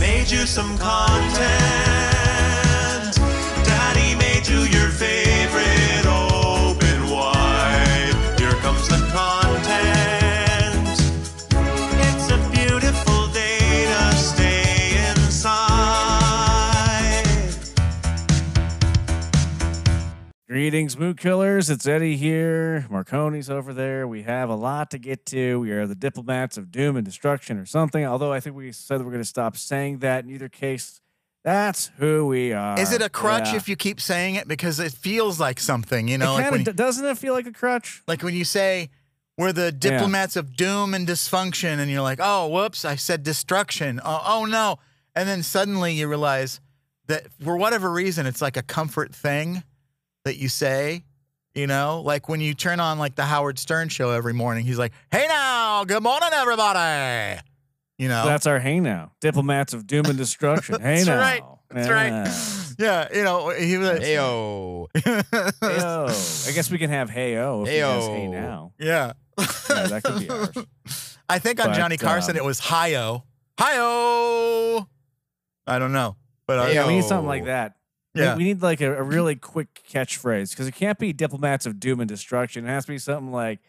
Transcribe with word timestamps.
made 0.00 0.30
you 0.30 0.46
some 0.46 0.78
content. 0.78 1.97
Greetings, 20.58 20.98
Mood 20.98 21.18
Killers. 21.18 21.70
It's 21.70 21.86
Eddie 21.86 22.16
here. 22.16 22.84
Marconi's 22.90 23.48
over 23.48 23.72
there. 23.72 24.08
We 24.08 24.24
have 24.24 24.50
a 24.50 24.56
lot 24.56 24.90
to 24.90 24.98
get 24.98 25.24
to. 25.26 25.60
We 25.60 25.70
are 25.70 25.86
the 25.86 25.94
diplomats 25.94 26.56
of 26.56 26.72
doom 26.72 26.96
and 26.96 27.04
destruction 27.06 27.58
or 27.58 27.64
something. 27.64 28.04
Although 28.04 28.32
I 28.32 28.40
think 28.40 28.56
we 28.56 28.72
said 28.72 28.98
we're 29.04 29.12
going 29.12 29.22
to 29.22 29.24
stop 29.24 29.56
saying 29.56 29.98
that. 29.98 30.24
In 30.24 30.30
either 30.30 30.48
case, 30.48 31.00
that's 31.44 31.92
who 31.98 32.26
we 32.26 32.52
are. 32.52 32.76
Is 32.76 32.92
it 32.92 33.00
a 33.00 33.08
crutch 33.08 33.50
Yeah. 33.52 33.54
if 33.54 33.68
you 33.68 33.76
keep 33.76 34.00
saying 34.00 34.34
it 34.34 34.48
because 34.48 34.80
it 34.80 34.90
feels 34.90 35.38
like 35.38 35.60
something, 35.60 36.08
you 36.08 36.18
know, 36.18 36.32
it 36.32 36.34
like 36.34 36.44
kinda 36.46 36.56
when, 36.56 36.64
d- 36.64 36.72
doesn't 36.72 37.06
it 37.06 37.16
feel 37.18 37.34
like 37.34 37.46
a 37.46 37.52
crutch? 37.52 38.02
like 38.08 38.24
when 38.24 38.34
you 38.34 38.44
say 38.44 38.90
we're 39.36 39.52
the 39.52 39.70
diplomats 39.70 40.34
of 40.34 40.56
doom 40.56 40.92
and 40.92 41.06
dysfunction, 41.06 41.78
and 41.78 41.88
you're 41.88 42.02
like, 42.02 42.18
oh, 42.20 42.48
whoops, 42.48 42.84
I 42.84 42.96
said 42.96 43.22
destruction. 43.22 44.00
Oh, 44.04 44.22
oh 44.26 44.44
no, 44.44 44.80
and 45.14 45.28
then 45.28 45.44
suddenly 45.44 45.92
you 45.92 46.08
realize 46.08 46.60
that 47.06 47.28
for 47.44 47.56
whatever 47.56 47.92
reason, 47.92 48.26
it's 48.26 48.42
like 48.42 48.56
a 48.56 48.62
comfort 48.64 49.14
thing 49.14 49.62
that 50.24 50.36
you 50.36 50.48
say. 50.48 51.04
You 51.54 51.66
know, 51.66 52.02
like 52.04 52.28
when 52.28 52.40
you 52.40 52.54
turn 52.54 52.78
on 52.78 52.98
like 53.00 53.16
the 53.16 53.24
Howard 53.24 53.58
Stern 53.58 53.88
show 53.88 54.10
every 54.10 54.32
morning, 54.34 54.64
he's 54.64 54.78
like, 54.78 54.92
"Hey 55.10 55.26
now, 55.28 55.82
good 55.84 56.02
morning, 56.02 56.28
everybody." 56.32 57.40
You 57.96 58.06
know, 58.08 58.24
That's 58.26 58.46
our 58.46 58.60
hey 58.60 58.78
now. 58.78 59.10
Diplomats 59.20 59.72
of 59.74 59.84
doom 59.86 60.04
and 60.06 60.16
destruction. 60.16 60.76
Hey 60.80 61.02
That's 61.02 61.06
now. 61.08 61.18
right. 61.18 61.42
That's 61.70 61.88
right. 61.88 62.10
Yeah. 62.78 63.08
yeah, 63.10 63.16
you 63.18 63.24
know, 63.24 63.48
he 63.50 63.76
was. 63.76 63.98
Heyo. 63.98 64.86
Heyo. 64.94 66.48
I 66.48 66.52
guess 66.52 66.70
we 66.70 66.78
can 66.78 66.90
have 66.90 67.10
hey 67.10 67.36
oh 67.38 67.62
if 67.62 67.68
he 67.68 67.74
hey 67.74 67.80
Heyo. 67.80 68.30
now. 68.30 68.72
Yeah. 68.78 69.12
Yeah, 69.38 69.86
that 69.88 70.02
could 70.04 70.20
be 70.20 70.30
ours. 70.30 71.18
I 71.28 71.38
think 71.40 71.60
on 71.60 71.68
But, 71.68 71.76
Johnny 71.76 71.96
Carson 71.96 72.32
um, 72.32 72.36
it 72.38 72.44
was 72.44 72.58
hi-yo. 72.58 73.24
Hi-yo. 73.58 74.86
I 75.66 75.78
don't 75.78 75.92
know. 75.92 76.16
But 76.46 76.58
uh, 76.58 76.70
Yeah, 76.72 76.86
we 76.86 76.94
need 76.96 77.04
something 77.04 77.26
like 77.26 77.44
that. 77.46 77.74
We- 78.18 78.24
Yeah. 78.24 78.36
We 78.36 78.44
need 78.44 78.62
like 78.62 78.80
a, 78.80 78.98
a 78.98 79.02
really 79.02 79.36
quick 79.36 79.82
catchphrase 79.90 80.50
because 80.50 80.66
it 80.66 80.74
can't 80.74 80.98
be 80.98 81.12
diplomats 81.12 81.66
of 81.66 81.78
doom 81.80 82.00
and 82.00 82.08
destruction. 82.08 82.64
It 82.66 82.68
has 82.68 82.84
to 82.86 82.92
be 82.92 82.98
something 82.98 83.32
like 83.32 83.60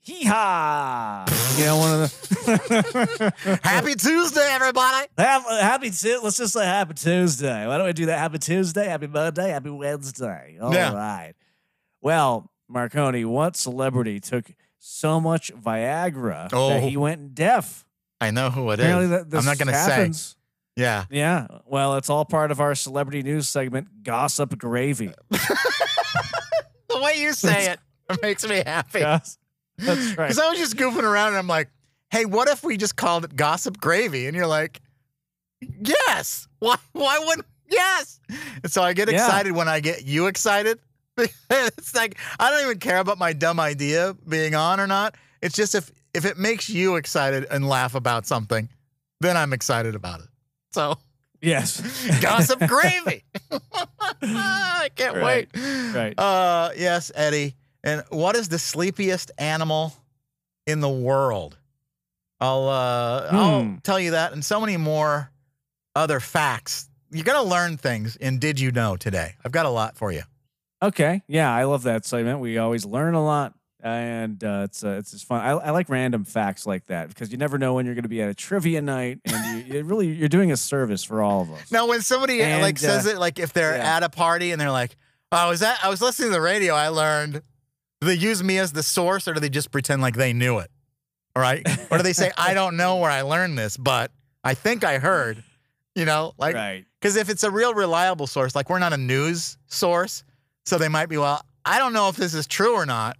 hee 0.00 0.24
haw. 0.24 1.24
You 1.58 1.64
know, 1.64 1.76
one 1.78 1.92
of 1.92 2.00
the 2.00 3.60
happy 3.62 3.94
Tuesday, 3.94 4.48
everybody. 4.52 5.06
Have- 5.18 5.44
happy 5.44 5.90
Tu- 5.90 6.20
Let's 6.22 6.36
just 6.38 6.52
say 6.52 6.64
happy 6.64 6.94
Tuesday. 6.94 7.66
Why 7.66 7.78
don't 7.78 7.86
we 7.86 7.92
do 7.92 8.06
that? 8.06 8.18
Happy 8.18 8.38
Tuesday, 8.38 8.86
happy 8.86 9.06
Monday, 9.06 9.50
happy 9.50 9.70
Wednesday. 9.70 10.58
All 10.60 10.70
right. 10.70 10.74
Yeah. 10.76 11.32
Well, 12.00 12.50
Marconi, 12.68 13.24
what 13.24 13.56
celebrity 13.56 14.20
took 14.20 14.46
so 14.78 15.20
much 15.20 15.52
Viagra 15.54 16.48
Oh. 16.52 16.68
that 16.70 16.82
he 16.82 16.96
went 16.96 17.34
deaf? 17.34 17.84
I 18.20 18.30
know 18.30 18.50
who 18.50 18.70
it 18.70 18.80
Apparently, 18.80 19.04
is. 19.04 19.10
that 19.10 19.30
this 19.30 19.38
I'm 19.40 19.44
not 19.44 19.58
going 19.58 19.72
to 19.72 20.14
say. 20.14 20.35
Yeah. 20.76 21.04
Yeah. 21.10 21.46
Well, 21.66 21.96
it's 21.96 22.10
all 22.10 22.24
part 22.24 22.50
of 22.50 22.60
our 22.60 22.74
celebrity 22.74 23.22
news 23.22 23.48
segment, 23.48 24.02
Gossip 24.02 24.56
Gravy. 24.58 25.12
The 26.88 27.02
way 27.02 27.20
you 27.20 27.32
say 27.34 27.72
it, 27.72 27.80
it 28.08 28.18
makes 28.22 28.48
me 28.48 28.62
happy. 28.64 29.00
Goss- 29.00 29.36
That's 29.76 30.16
right. 30.16 30.28
Because 30.28 30.38
I 30.38 30.48
was 30.48 30.58
just 30.58 30.76
goofing 30.76 31.02
around 31.02 31.28
and 31.28 31.36
I'm 31.36 31.48
like, 31.48 31.68
hey, 32.10 32.24
what 32.24 32.48
if 32.48 32.62
we 32.64 32.76
just 32.78 32.96
called 32.96 33.24
it 33.24 33.36
gossip 33.36 33.78
gravy? 33.80 34.26
And 34.26 34.36
you're 34.36 34.46
like, 34.46 34.80
yes. 35.60 36.48
Why 36.60 36.76
why 36.92 37.18
wouldn't 37.18 37.46
yes? 37.68 38.20
And 38.62 38.72
so 38.72 38.82
I 38.82 38.92
get 38.94 39.10
Yeah. 39.10 39.16
excited 39.26 39.52
when 39.52 39.68
I 39.68 39.80
get 39.80 40.04
you 40.06 40.26
excited. 40.26 40.78
it's 41.18 41.94
like 41.94 42.16
I 42.38 42.50
don't 42.50 42.62
even 42.64 42.78
care 42.78 42.98
about 42.98 43.18
my 43.18 43.32
dumb 43.34 43.60
idea 43.60 44.16
being 44.26 44.54
on 44.54 44.80
or 44.80 44.86
not. 44.86 45.16
It's 45.42 45.54
just 45.56 45.74
if 45.74 45.90
if 46.14 46.24
it 46.24 46.38
makes 46.38 46.70
you 46.70 46.96
excited 46.96 47.46
and 47.50 47.68
laugh 47.68 47.94
about 47.94 48.26
something, 48.26 48.68
then 49.20 49.36
I'm 49.36 49.52
excited 49.52 49.94
about 49.94 50.20
it. 50.20 50.26
So 50.72 50.96
Yes. 51.40 51.80
gossip 52.20 52.60
gravy. 52.66 53.22
I 54.22 54.88
can't 54.94 55.16
Right. 55.16 55.48
wait. 55.54 55.94
Right. 55.94 56.18
Uh, 56.18 56.70
yes, 56.76 57.12
Eddie. 57.14 57.54
And 57.84 58.02
what 58.08 58.36
is 58.36 58.48
the 58.48 58.58
sleepiest 58.58 59.30
animal 59.38 59.92
in 60.66 60.80
the 60.80 60.88
world? 60.88 61.56
I'll 62.40 62.68
uh, 62.68 63.28
I'll 63.30 63.62
Hmm. 63.64 63.76
tell 63.76 64.00
you 64.00 64.10
that 64.12 64.32
and 64.32 64.44
so 64.44 64.60
many 64.60 64.76
more 64.76 65.30
other 65.94 66.20
facts. 66.20 66.88
You're 67.10 67.24
gonna 67.24 67.48
learn 67.48 67.76
things 67.76 68.16
in 68.16 68.38
Did 68.38 68.58
You 68.60 68.72
Know 68.72 68.96
today. 68.96 69.36
I've 69.44 69.52
got 69.52 69.66
a 69.66 69.70
lot 69.70 69.96
for 69.96 70.10
you. 70.12 70.22
Okay. 70.82 71.22
Yeah, 71.28 71.50
I 71.54 71.64
love 71.64 71.84
that 71.84 72.04
segment. 72.04 72.40
We 72.40 72.58
always 72.58 72.84
learn 72.84 73.14
a 73.14 73.24
lot, 73.24 73.54
and 73.86 74.42
uh, 74.42 74.62
it's 74.64 74.82
uh, 74.82 74.96
it's 74.98 75.12
just 75.12 75.26
fun. 75.26 75.40
I, 75.40 75.50
I 75.50 75.70
like 75.70 75.88
random 75.88 76.24
facts 76.24 76.66
like 76.66 76.86
that 76.86 77.08
because 77.08 77.30
you 77.30 77.38
never 77.38 77.56
know 77.56 77.74
when 77.74 77.86
you're 77.86 77.94
going 77.94 78.02
to 78.02 78.08
be 78.08 78.20
at 78.20 78.28
a 78.28 78.34
trivia 78.34 78.82
night, 78.82 79.20
and 79.24 79.66
you, 79.66 79.74
you 79.74 79.84
really 79.84 80.08
you're 80.08 80.28
doing 80.28 80.50
a 80.50 80.56
service 80.56 81.04
for 81.04 81.22
all 81.22 81.42
of 81.42 81.52
us. 81.52 81.70
Now, 81.70 81.86
when 81.86 82.02
somebody 82.02 82.42
uh, 82.42 82.46
And, 82.46 82.62
like 82.62 82.78
says 82.78 83.06
uh, 83.06 83.10
it, 83.10 83.18
like 83.18 83.38
if 83.38 83.52
they're 83.52 83.76
yeah. 83.76 83.96
at 83.96 84.02
a 84.02 84.08
party 84.08 84.50
and 84.50 84.60
they're 84.60 84.72
like, 84.72 84.96
"Oh, 85.30 85.36
I 85.36 85.48
was 85.48 85.62
at, 85.62 85.78
I 85.84 85.88
was 85.88 86.02
listening 86.02 86.30
to 86.30 86.32
the 86.32 86.40
radio. 86.40 86.74
I 86.74 86.88
learned." 86.88 87.42
Do 88.00 88.08
they 88.08 88.14
use 88.14 88.42
me 88.42 88.58
as 88.58 88.72
the 88.72 88.82
source, 88.82 89.26
or 89.26 89.34
do 89.34 89.40
they 89.40 89.48
just 89.48 89.70
pretend 89.70 90.02
like 90.02 90.16
they 90.16 90.32
knew 90.32 90.58
it? 90.58 90.70
All 91.36 91.42
right, 91.42 91.64
or 91.90 91.98
do 91.98 92.02
they 92.02 92.12
say, 92.12 92.32
"I 92.36 92.54
don't 92.54 92.76
know 92.76 92.96
where 92.96 93.10
I 93.10 93.22
learned 93.22 93.56
this, 93.56 93.76
but 93.76 94.10
I 94.42 94.54
think 94.54 94.84
I 94.84 94.98
heard." 94.98 95.42
You 95.94 96.04
know, 96.04 96.32
like 96.36 96.56
right. 96.56 96.84
Because 97.00 97.16
if 97.16 97.30
it's 97.30 97.44
a 97.44 97.50
real 97.50 97.72
reliable 97.72 98.26
source, 98.26 98.56
like 98.56 98.68
we're 98.68 98.80
not 98.80 98.92
a 98.92 98.98
news 98.98 99.56
source, 99.68 100.24
so 100.64 100.76
they 100.76 100.88
might 100.88 101.08
be, 101.08 101.16
well, 101.16 101.40
I 101.64 101.78
don't 101.78 101.92
know 101.92 102.08
if 102.08 102.16
this 102.16 102.34
is 102.34 102.46
true 102.46 102.74
or 102.74 102.84
not. 102.84 103.16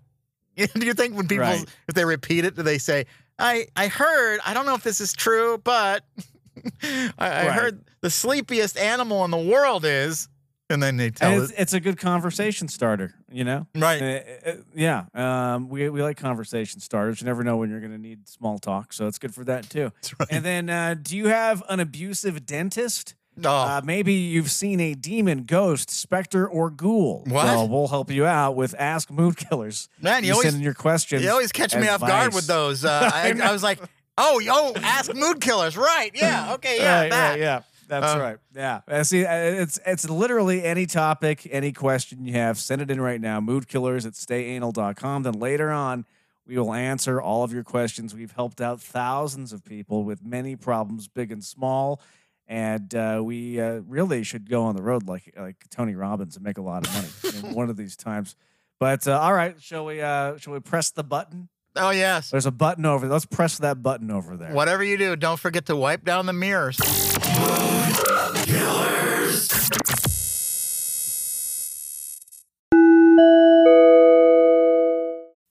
Do 0.75 0.87
you 0.87 0.95
think 0.95 1.15
when 1.17 1.29
people, 1.29 1.45
Right. 1.45 1.65
if 1.89 1.95
they 1.95 2.05
repeat 2.05 2.45
it, 2.45 2.57
do 2.57 2.63
they 2.63 2.79
say, 2.79 3.07
I, 3.39 3.67
I 3.77 3.89
heard, 3.89 4.41
I 4.47 4.55
don't 4.55 4.65
know 4.67 4.75
if 4.75 4.83
this 4.83 5.01
is 5.01 5.13
true, 5.13 5.59
but 5.63 6.05
I, 6.83 7.11
I 7.19 7.47
Right. 7.47 7.53
heard 7.53 7.85
the 8.01 8.11
sleepiest 8.11 8.79
animal 8.79 9.25
in 9.25 9.31
the 9.31 9.37
world 9.39 9.85
is, 9.85 10.29
and 10.69 10.83
then 10.83 10.97
they 10.97 11.11
tell 11.11 11.43
it's, 11.43 11.53
it. 11.53 11.57
it's 11.59 11.73
a 11.75 11.81
good 11.81 11.97
conversation 11.99 12.67
starter, 12.69 13.15
you 13.31 13.45
know. 13.45 13.67
Right. 13.77 14.03
Uh, 14.03 14.51
uh, 14.51 14.55
yeah. 14.75 15.05
Um, 15.15 15.69
we 15.69 15.89
we 15.91 16.03
like 16.03 16.17
conversation 16.17 16.81
starters. 16.81 17.21
You 17.21 17.27
never 17.27 17.45
know 17.45 17.57
when 17.59 17.71
you're 17.71 17.79
going 17.81 17.93
to 17.93 17.99
need 17.99 18.29
small 18.29 18.59
talk, 18.59 18.93
so 18.93 19.07
it's 19.07 19.19
good 19.19 19.33
for 19.33 19.45
that 19.45 19.71
too. 19.71 19.93
That's 20.03 20.19
right. 20.19 20.29
And 20.31 20.45
then, 20.45 20.69
uh, 20.69 20.97
do 21.01 21.17
you 21.17 21.27
have 21.29 21.63
an 21.69 21.79
abusive 21.79 22.45
dentist? 22.47 23.15
Oh, 23.45 23.49
Uh, 23.51 23.81
maybe 23.85 24.13
you've 24.13 24.51
seen 24.51 24.81
a 24.81 24.95
demon, 24.95 25.45
ghost, 25.45 25.91
specter, 25.91 26.47
or 26.49 26.71
ghoul. 26.71 27.25
What? 27.27 27.45
Well, 27.45 27.69
we'll 27.69 27.89
help 27.89 28.11
you 28.11 28.25
out 28.27 28.57
with 28.57 28.75
Ask 28.79 29.11
Mood 29.11 29.37
Killers. 29.37 29.89
man, 30.01 30.23
you, 30.23 30.29
You, 30.29 30.33
always, 30.35 30.47
send 30.47 30.57
in 30.57 30.63
your 30.63 30.75
questions. 30.75 31.23
you 31.23 31.31
always 31.31 31.53
catch 31.53 31.75
me 31.75 31.89
off 31.89 32.01
guard 32.01 32.35
with 32.35 32.47
those. 32.47 32.85
Uh, 32.85 33.11
I 33.13 33.33
I. 33.43 33.49
I 33.49 33.53
was 33.53 33.63
like, 33.63 33.79
oh, 34.19 34.39
yo, 34.39 34.73
ask 34.83 35.15
mood 35.15 35.41
killers. 35.41 35.77
Right. 35.77 36.11
Yeah. 36.15 36.53
Okay. 36.55 36.79
Yeah. 36.79 37.01
right, 37.01 37.11
that. 37.11 37.31
right, 37.31 37.41
yeah. 37.41 37.61
That's 37.89 38.15
Uh, 38.15 38.19
right. 38.19 38.39
Yeah. 38.55 38.81
Uh, 38.89 39.05
see, 39.05 39.25
uh, 39.25 39.33
it's 39.35 39.79
it's 39.87 40.09
literally 40.11 40.65
any 40.65 40.87
topic, 40.87 41.47
any 41.53 41.71
question 41.73 42.25
you 42.25 42.33
have, 42.33 42.59
send 42.59 42.83
it 42.83 42.91
in 42.91 43.01
right 43.01 43.21
now. 43.21 43.41
Moodkillers 43.41 44.05
at 44.07 44.15
stayanal.com. 44.15 45.23
Then 45.23 45.35
later 45.35 45.71
on, 45.71 46.05
we 46.49 46.59
will 46.59 46.73
answer 46.73 47.21
all 47.21 47.45
of 47.45 47.53
your 47.53 47.63
questions. 47.63 48.13
We've 48.15 48.33
helped 48.33 48.61
out 48.61 48.81
thousands 48.81 49.53
of 49.53 49.65
people 49.65 50.03
with 50.05 50.25
many 50.25 50.57
problems, 50.57 51.07
big 51.09 51.31
and 51.31 51.45
small. 51.45 52.01
And 52.49 52.95
uh, 52.95 53.21
we 53.25 53.61
uh, 53.61 53.81
really 53.87 54.23
should 54.23 54.49
go 54.49 54.63
on 54.65 54.77
the 54.77 54.83
road 54.83 55.09
like 55.09 55.35
like 55.37 55.57
Tony 55.71 55.95
Robbins 55.95 56.37
and 56.37 56.45
make 56.45 56.59
a 56.59 56.63
lot 56.63 56.87
of 56.87 56.95
money 56.95 57.49
in 57.49 57.55
one 57.55 57.71
of 57.71 57.77
these 57.77 57.97
times. 57.97 58.37
But 58.79 59.09
uh, 59.09 59.19
all 59.19 59.33
right, 59.33 59.61
shall 59.61 59.85
we 59.85 60.01
uh, 60.01 60.37
shall 60.39 60.53
we 60.53 60.61
press 60.61 60.91
the 60.91 61.03
button? 61.05 61.49
Oh, 61.79 61.91
yes. 61.91 62.31
There's 62.31 62.47
a 62.47 62.51
button 62.51 62.87
over. 62.87 63.07
there. 63.07 63.13
Let's 63.13 63.27
press 63.27 63.59
that 63.59 63.83
button 63.83 64.11
over 64.11 64.37
there. 64.37 64.53
Whatever 64.53 64.83
you 64.83 64.97
do, 64.97 65.15
don't 65.15 65.39
forget 65.39 65.67
to 65.67 65.77
wipe 65.77 66.05
down 66.05 66.25
the 66.25 66.33
mirrors. 66.33 66.79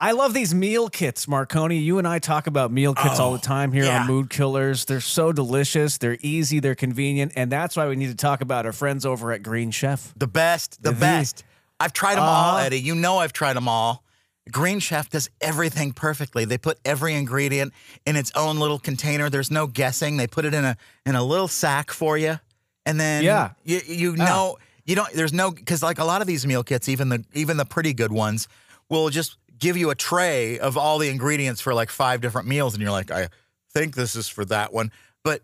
I 0.05 0.11
love 0.11 0.35
these 0.35 0.53
meal 0.53 0.87
kits, 0.87 1.27
Marconi. 1.27 1.79
You 1.79 1.97
and 1.97 2.07
I 2.07 2.19
talk 2.19 2.45
about 2.45 2.71
meal 2.71 2.93
kits 2.93 3.19
all 3.19 3.31
the 3.33 3.39
time 3.39 3.71
here 3.71 3.85
yeah. 3.85 4.01
on 4.01 4.07
Mood 4.07 4.29
Killers. 4.29 4.85
They're 4.85 5.01
so 5.01 5.31
delicious, 5.31 5.97
they're 5.97 6.19
easy, 6.21 6.59
they're 6.59 6.75
convenient, 6.75 7.31
and 7.35 7.51
that's 7.51 7.75
why 7.75 7.87
we 7.87 7.95
need 7.95 8.09
to 8.09 8.15
talk 8.15 8.41
about 8.41 8.67
our 8.67 8.71
friends 8.71 9.03
over 9.03 9.31
at 9.31 9.41
Green 9.41 9.71
Chef. 9.71 10.13
The 10.15 10.27
best, 10.27 10.83
the 10.83 10.91
The- 10.91 10.99
best. 10.99 11.43
I've 11.79 11.91
tried 11.91 12.15
them 12.17 12.23
all, 12.25 12.55
Uh-huh. 12.57 12.65
Eddie. 12.65 12.81
You 12.81 12.93
know 12.93 13.17
I've 13.17 13.33
tried 13.33 13.53
them 13.55 13.67
all. 13.67 14.03
Green 14.51 14.77
Chef 14.79 15.09
does 15.09 15.27
everything 15.41 15.91
perfectly. 15.91 16.45
They 16.45 16.59
put 16.59 16.77
every 16.85 17.15
ingredient 17.15 17.73
in 18.05 18.15
its 18.15 18.31
own 18.35 18.59
little 18.59 18.77
container. 18.77 19.27
There's 19.31 19.49
no 19.49 19.65
guessing. 19.65 20.17
They 20.17 20.27
put 20.27 20.45
it 20.45 20.53
in 20.53 20.65
a 20.65 20.77
in 21.07 21.15
a 21.15 21.23
little 21.23 21.47
sack 21.47 21.89
for 21.89 22.15
you, 22.15 22.39
and 22.85 22.99
then 22.99 23.23
Yeah. 23.23 23.53
you 23.63 23.81
you 23.87 24.15
know 24.15 24.59
you 24.85 24.93
don't. 24.95 25.11
There's 25.13 25.33
no 25.33 25.49
because 25.49 25.81
like 25.81 25.97
a 25.97 26.05
lot 26.05 26.21
of 26.21 26.27
these 26.27 26.45
meal 26.45 26.63
kits, 26.63 26.87
even 26.89 27.09
the 27.09 27.25
even 27.33 27.57
the 27.57 27.65
pretty 27.65 27.95
good 27.95 28.11
ones, 28.11 28.47
will 28.87 29.09
just 29.09 29.37
give 29.65 29.77
you 29.77 29.89
a 29.89 29.95
tray 29.95 30.59
of 30.59 30.77
all 30.77 30.99
the 30.99 31.09
ingredients 31.09 31.59
for 31.59 31.73
like 31.73 31.89
five 31.89 32.21
different 32.21 32.47
meals, 32.47 32.75
and 32.75 32.83
you're 32.83 32.91
like, 32.91 33.09
I 33.09 33.29
think 33.73 33.95
this 33.95 34.15
is 34.15 34.27
for 34.27 34.45
that 34.45 34.71
one. 34.71 34.91
But 35.23 35.41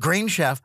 Green 0.00 0.26
Chef 0.26 0.62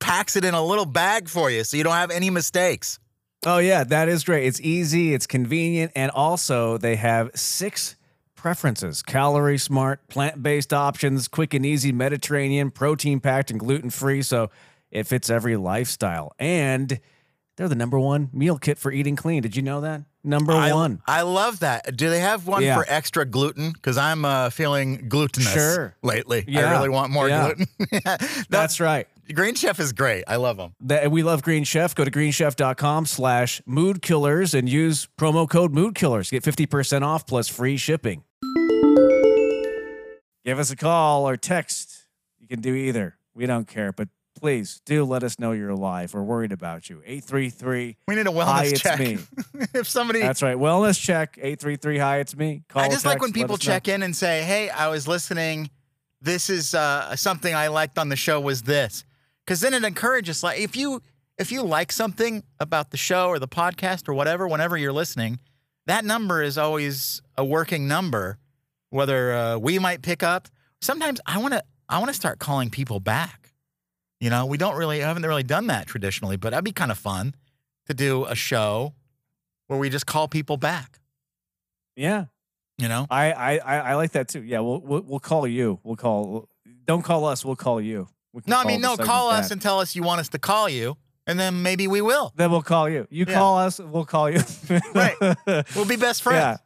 packs 0.00 0.36
it 0.36 0.44
in 0.44 0.54
a 0.54 0.64
little 0.64 0.86
bag 0.86 1.28
for 1.28 1.50
you 1.50 1.64
so 1.64 1.76
you 1.76 1.84
don't 1.84 1.92
have 1.92 2.10
any 2.10 2.30
mistakes. 2.30 2.98
Oh 3.44 3.58
yeah, 3.58 3.84
that 3.84 4.08
is 4.08 4.24
great. 4.24 4.46
It's 4.46 4.60
easy, 4.62 5.12
it's 5.12 5.26
convenient, 5.26 5.92
and 5.94 6.10
also 6.12 6.78
they 6.78 6.96
have 6.96 7.30
six 7.34 7.94
preferences: 8.34 9.02
calorie 9.02 9.58
smart, 9.58 10.08
plant 10.08 10.42
based 10.42 10.72
options, 10.72 11.28
quick 11.28 11.52
and 11.52 11.66
easy 11.66 11.92
Mediterranean, 11.92 12.70
protein 12.70 13.20
packed, 13.20 13.50
and 13.50 13.60
gluten 13.60 13.90
free. 13.90 14.22
So 14.22 14.50
it 14.90 15.06
fits 15.06 15.28
every 15.28 15.58
lifestyle. 15.58 16.32
And 16.38 17.00
they're 17.56 17.68
the 17.68 17.74
number 17.74 17.98
one 17.98 18.28
meal 18.32 18.58
kit 18.58 18.78
for 18.78 18.92
eating 18.92 19.16
clean. 19.16 19.42
Did 19.42 19.56
you 19.56 19.62
know 19.62 19.80
that? 19.80 20.02
Number 20.22 20.52
I, 20.52 20.72
one. 20.72 21.00
I 21.06 21.22
love 21.22 21.60
that. 21.60 21.96
Do 21.96 22.10
they 22.10 22.20
have 22.20 22.46
one 22.46 22.62
Yeah. 22.62 22.76
for 22.76 22.84
extra 22.88 23.24
gluten? 23.24 23.70
Because 23.72 23.96
I'm 23.96 24.24
uh, 24.24 24.50
feeling 24.50 25.08
glutinous 25.08 25.52
Sure. 25.52 25.94
lately. 26.02 26.44
I 26.48 26.70
really 26.72 26.88
want 26.88 27.12
more 27.12 27.28
Yeah. 27.28 27.52
gluten. 27.54 27.66
That's 28.50 28.80
right. 28.80 29.06
Green 29.32 29.54
Chef 29.54 29.80
is 29.80 29.92
great. 29.92 30.24
I 30.28 30.36
love 30.36 30.56
them. 30.56 30.74
That 30.80 31.10
we 31.10 31.22
love 31.22 31.42
Green 31.42 31.64
Chef. 31.64 31.94
Go 31.94 32.04
to 32.04 32.10
greenchef.com 32.10 33.06
slash 33.06 33.60
mood 33.66 34.02
killers 34.02 34.52
and 34.54 34.68
use 34.68 35.08
promo 35.18 35.48
code 35.48 35.72
mood 35.72 35.94
killers. 35.94 36.30
Get 36.30 36.42
50% 36.44 37.02
off 37.02 37.26
plus 37.26 37.48
free 37.48 37.76
shipping. 37.76 38.22
Give 40.44 40.60
us 40.60 40.70
a 40.70 40.76
call 40.76 41.28
or 41.28 41.36
text. 41.36 42.04
You 42.38 42.46
can 42.46 42.60
do 42.60 42.74
either. 42.74 43.16
We 43.34 43.46
don't 43.46 43.66
care, 43.66 43.90
but 43.92 44.08
please 44.36 44.80
do 44.84 45.04
let 45.04 45.22
us 45.22 45.38
know 45.38 45.52
you're 45.52 45.70
alive. 45.70 46.14
We're 46.14 46.22
worried 46.22 46.52
about 46.52 46.88
you. 46.88 47.02
833 47.04 47.96
We 48.06 48.14
need 48.14 48.26
a 48.26 48.30
wellness 48.30 48.44
Hi, 48.44 48.64
it's 48.66 48.80
check. 48.80 48.98
me. 49.00 49.18
if 49.74 49.88
somebody, 49.88 50.20
That's 50.20 50.42
right. 50.42 50.56
Wellness 50.56 51.00
check 51.00 51.36
833 51.38 51.98
Hi, 51.98 52.18
it's 52.18 52.36
me. 52.36 52.62
Call 52.68 52.82
I 52.82 52.88
just 52.88 53.04
like 53.04 53.20
when 53.20 53.32
people 53.32 53.54
us 53.54 53.66
know. 53.66 53.72
check 53.72 53.88
in 53.88 54.02
and 54.02 54.14
say, 54.14 54.42
"Hey, 54.42 54.68
I 54.70 54.88
was 54.88 55.08
listening. 55.08 55.70
This 56.20 56.50
is 56.50 56.74
uh, 56.74 57.16
something 57.16 57.54
I 57.54 57.68
liked 57.68 57.98
on 57.98 58.08
the 58.08 58.16
show. 58.16 58.40
Was 58.40 58.62
this?" 58.62 59.04
Because 59.44 59.60
then 59.60 59.74
it 59.74 59.84
encourages. 59.84 60.42
Like 60.42 60.60
if 60.60 60.76
you 60.76 61.02
if 61.38 61.50
you 61.52 61.62
like 61.62 61.92
something 61.92 62.42
about 62.60 62.90
the 62.90 62.96
show 62.96 63.28
or 63.28 63.38
the 63.38 63.48
podcast 63.48 64.08
or 64.08 64.14
whatever, 64.14 64.48
whenever 64.48 64.76
you're 64.76 64.92
listening, 64.92 65.38
that 65.86 66.04
number 66.04 66.42
is 66.42 66.58
always 66.58 67.22
a 67.36 67.44
working 67.44 67.88
number. 67.88 68.38
Whether 68.90 69.34
uh, 69.34 69.58
we 69.58 69.78
might 69.78 70.02
pick 70.02 70.22
up. 70.22 70.48
Sometimes 70.80 71.20
I 71.26 71.38
want 71.38 71.54
to 71.54 71.62
I 71.88 71.98
want 71.98 72.08
to 72.08 72.14
start 72.14 72.38
calling 72.38 72.70
people 72.70 73.00
back. 73.00 73.45
You 74.20 74.30
know, 74.30 74.46
we 74.46 74.56
don't 74.56 74.76
really 74.76 75.00
haven't 75.00 75.24
really 75.24 75.42
done 75.42 75.66
that 75.66 75.86
traditionally, 75.86 76.36
but 76.36 76.50
that'd 76.50 76.64
be 76.64 76.72
kind 76.72 76.90
of 76.90 76.98
fun 76.98 77.34
to 77.86 77.94
do 77.94 78.24
a 78.24 78.34
show 78.34 78.94
where 79.66 79.78
we 79.78 79.90
just 79.90 80.06
call 80.06 80.26
people 80.28 80.56
back. 80.56 81.00
Yeah. 81.96 82.26
You 82.78 82.88
know. 82.88 83.06
I, 83.10 83.32
I, 83.32 83.56
I 83.58 83.94
like 83.94 84.12
that 84.12 84.28
too. 84.28 84.42
Yeah. 84.42 84.60
We'll, 84.60 84.80
we'll, 84.80 85.02
we'll 85.02 85.20
call 85.20 85.46
you. 85.46 85.80
We'll 85.82 85.96
call, 85.96 86.48
don't 86.86 87.02
call 87.02 87.24
us. 87.26 87.44
We'll 87.44 87.56
call 87.56 87.80
you. 87.80 88.08
We 88.32 88.42
No, 88.46 88.58
I 88.58 88.64
mean, 88.64 88.80
no, 88.80 88.96
call 88.96 89.30
us 89.30 89.46
back. 89.46 89.52
and 89.52 89.62
tell 89.62 89.80
us 89.80 89.94
you 89.96 90.02
want 90.02 90.20
us 90.20 90.28
to 90.30 90.38
call 90.38 90.68
you, 90.68 90.96
and 91.26 91.38
then 91.40 91.62
maybe 91.62 91.88
we 91.88 92.00
will. 92.02 92.32
Then 92.36 92.50
we'll 92.50 92.62
call 92.62 92.88
you. 92.88 93.06
You 93.10 93.24
Yeah. 93.26 93.34
call 93.34 93.58
us, 93.58 93.78
we'll 93.80 94.04
call 94.04 94.30
you. 94.30 94.40
Right. 94.94 95.14
We'll 95.74 95.86
be 95.86 95.96
best 95.96 96.22
friends. 96.22 96.38
Yeah. 96.42 96.56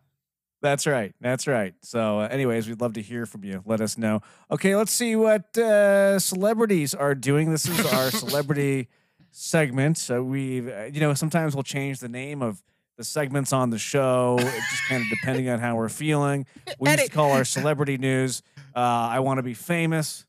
That's 0.63 0.87
right. 0.87 1.15
That's 1.21 1.47
right. 1.47 1.75
So, 1.83 2.21
uh, 2.21 2.29
anyways, 2.31 2.69
we'd 2.69 2.81
love 2.81 2.93
to 2.95 3.03
hear 3.03 3.25
from 3.25 3.45
you. 3.45 3.63
Let 3.65 3.81
us 3.81 3.97
know. 3.97 4.21
Okay, 4.51 4.77
let's 4.77 4.93
see 4.93 5.17
what 5.17 5.57
uh, 5.57 6.19
celebrities 6.19 6.95
are 6.95 7.15
doing. 7.15 7.51
This 7.51 7.67
is 7.67 7.87
our 7.93 8.11
celebrity 8.11 8.89
segment. 9.31 9.97
So 9.97 10.23
we've, 10.23 10.69
uh, 10.69 10.85
you 10.93 11.01
know, 11.01 11.15
sometimes 11.15 11.55
we'll 11.55 11.63
change 11.63 12.01
the 12.01 12.09
name 12.09 12.43
of 12.43 12.63
the 12.99 13.05
segments 13.05 13.53
on 13.55 13.71
the 13.71 13.79
show, 13.79 14.37
just 14.39 14.83
kind 14.89 15.03
of 15.03 15.09
depending 15.09 15.49
on 15.49 15.59
how 15.61 15.77
we're 15.77 15.89
feeling. 15.89 16.45
We 16.79 16.91
used 16.91 17.05
to 17.05 17.11
call 17.11 17.33
our 17.33 17.45
celebrity 17.57 17.97
news 17.97 18.43
uh, 18.77 18.79
"I 18.79 19.21
Want 19.21 19.39
to 19.39 19.43
Be 19.43 19.55
Famous," 19.55 20.27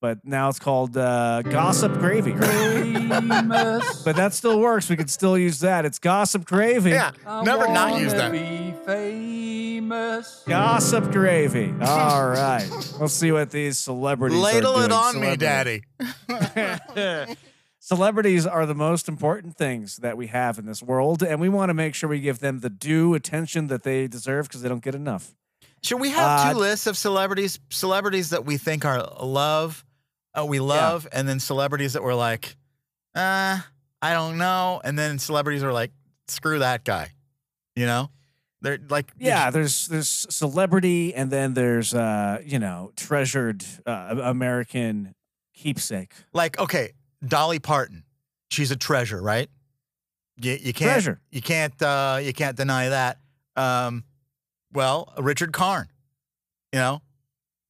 but 0.00 0.24
now 0.24 0.48
it's 0.48 0.58
called 0.58 0.96
uh, 0.96 1.42
Gossip 1.42 1.92
Gravy. 1.98 2.32
right? 2.32 3.08
but 4.04 4.16
that 4.16 4.32
still 4.32 4.58
works. 4.58 4.88
We 4.88 4.96
could 4.96 5.10
still 5.10 5.38
use 5.38 5.60
that. 5.60 5.84
It's 5.84 6.00
Gossip 6.00 6.44
Gravy. 6.44 6.90
Yeah. 6.90 7.12
Never 7.44 7.68
not 7.68 8.00
use 8.00 8.12
that. 8.12 8.32
Be 9.82 9.88
famous. 9.88 10.42
Gossip 10.46 11.10
gravy. 11.10 11.74
All 11.82 12.28
right. 12.28 12.68
Let's 13.00 13.12
see 13.14 13.32
what 13.32 13.50
these 13.50 13.78
celebrities 13.78 14.38
Ladle 14.38 14.76
are 14.76 14.84
it 14.84 14.92
on 14.92 15.20
me, 15.20 15.36
Daddy. 15.36 15.82
Celebrities 17.80 18.46
are 18.46 18.64
the 18.64 18.76
most 18.76 19.08
important 19.08 19.56
things 19.56 19.96
that 19.96 20.16
we 20.16 20.28
have 20.28 20.58
in 20.58 20.66
this 20.66 20.82
world, 20.82 21.22
and 21.22 21.40
we 21.40 21.48
want 21.48 21.70
to 21.70 21.74
make 21.74 21.96
sure 21.96 22.08
we 22.08 22.20
give 22.20 22.38
them 22.38 22.60
the 22.60 22.70
due 22.70 23.14
attention 23.14 23.66
that 23.66 23.82
they 23.82 24.06
deserve 24.06 24.46
because 24.46 24.62
they 24.62 24.68
don't 24.68 24.84
get 24.84 24.94
enough. 24.94 25.34
Should 25.82 26.00
we 26.00 26.10
have 26.10 26.40
Uh, 26.46 26.52
two 26.52 26.58
lists 26.60 26.86
of 26.86 26.96
celebrities? 26.96 27.58
Celebrities 27.70 28.30
that 28.30 28.44
we 28.44 28.56
think 28.56 28.84
are 28.84 29.02
love, 29.20 29.84
uh, 30.38 30.44
we 30.46 30.60
love, 30.60 31.08
and 31.12 31.28
then 31.28 31.40
celebrities 31.40 31.94
that 31.94 32.04
we're 32.04 32.14
like, 32.14 32.56
uh, 33.16 33.58
I 34.00 34.12
don't 34.12 34.38
know, 34.38 34.80
and 34.84 34.96
then 34.96 35.18
celebrities 35.18 35.64
are 35.64 35.72
like, 35.72 35.90
screw 36.28 36.60
that 36.60 36.84
guy. 36.84 37.10
You 37.74 37.86
know, 37.86 38.10
they're 38.62 38.78
like, 38.88 39.12
Yeah, 39.18 39.50
there's 39.50 39.88
there's 39.88 40.26
celebrity, 40.30 41.14
and 41.14 41.30
then 41.30 41.52
there's 41.54 41.92
uh, 41.94 42.40
you 42.44 42.58
know 42.58 42.92
treasured 42.96 43.64
uh, 43.86 44.16
American 44.22 45.14
keepsake. 45.54 46.12
like 46.32 46.58
okay, 46.58 46.92
Dolly 47.26 47.58
Parton, 47.58 48.04
she's 48.50 48.70
a 48.70 48.76
treasure, 48.76 49.20
right? 49.20 49.50
You, 50.40 50.52
you 50.52 50.72
can't 50.72 50.92
Treasure. 50.92 51.20
you 51.30 51.42
can't 51.42 51.80
uh, 51.82 52.18
you 52.22 52.32
can't 52.32 52.56
deny 52.56 52.88
that. 52.88 53.18
Um, 53.56 54.04
well, 54.72 55.12
Richard 55.18 55.52
Karn, 55.52 55.88
you 56.72 56.78
know, 56.80 57.02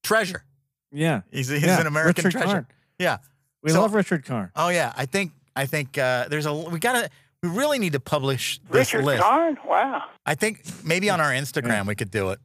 treasure. 0.05 0.45
Yeah, 0.93 1.23
He's, 1.33 1.49
he's 1.49 1.63
yeah. 1.65 1.81
an 1.81 1.87
American 1.87 2.25
Richard 2.25 2.39
treasure. 2.39 2.53
Karn. 2.53 2.67
Yeah. 2.99 3.17
We 3.63 3.71
So- 3.71 3.81
love 3.81 3.95
Richard 3.95 4.25
Karn. 4.25 4.51
Oh 4.55 4.69
yeah, 4.69 4.93
I 4.97 5.07
think 5.07 5.33
I 5.57 5.67
think 5.67 5.99
uh, 5.99 6.29
there's 6.29 6.47
a 6.47 6.53
we 6.55 6.79
gotta 6.79 7.11
we 7.43 7.49
really 7.49 7.79
need 7.79 7.93
to 7.95 8.01
publish 8.01 8.61
this 8.71 8.93
Richard 8.93 9.05
list. 9.05 9.23
Karn? 9.23 9.59
Wow. 9.67 10.05
I 10.25 10.35
think 10.35 10.63
maybe 10.85 11.11
on 11.11 11.21
our 11.21 11.31
Instagram 11.33 11.87
we 11.87 11.95
could 11.95 12.11
do 12.11 12.31
it 12.31 12.39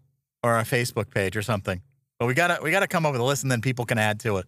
or 0.43 0.53
our 0.53 0.63
Facebook 0.63 1.11
page 1.11 1.37
or 1.37 1.41
something. 1.41 1.81
But 2.19 2.25
we 2.25 2.33
gotta 2.33 2.59
we 2.63 2.71
gotta 2.71 2.87
come 2.87 3.05
up 3.05 3.11
with 3.11 3.21
a 3.21 3.23
list 3.23 3.43
and 3.43 3.51
then 3.51 3.61
people 3.61 3.85
can 3.85 3.97
add 3.97 4.19
to 4.21 4.37
it. 4.37 4.45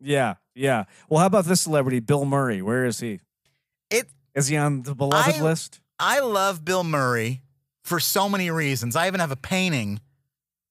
Yeah, 0.00 0.34
yeah. 0.54 0.84
Well, 1.08 1.20
how 1.20 1.26
about 1.26 1.44
this 1.44 1.60
celebrity, 1.60 2.00
Bill 2.00 2.24
Murray? 2.24 2.60
Where 2.60 2.84
is 2.84 3.00
he? 3.00 3.20
It 3.90 4.08
Is 4.34 4.48
he 4.48 4.56
on 4.56 4.82
the 4.82 4.94
beloved 4.94 5.36
I- 5.36 5.42
list? 5.42 5.80
I 5.98 6.18
love 6.18 6.64
Bill 6.64 6.82
Murray 6.82 7.42
for 7.84 8.00
so 8.00 8.28
many 8.28 8.50
reasons. 8.50 8.96
I 8.96 9.06
even 9.06 9.20
have 9.20 9.30
a 9.30 9.36
painting 9.36 10.00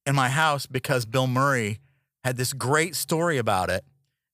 in 0.05 0.15
my 0.15 0.27
house 0.27 0.65
because 0.65 1.05
Bill 1.05 1.27
Murray 1.27 1.79
had 2.25 2.35
this 2.35 2.51
great 2.51 2.93
story 2.95 3.37
about 3.37 3.69
it. 3.69 3.85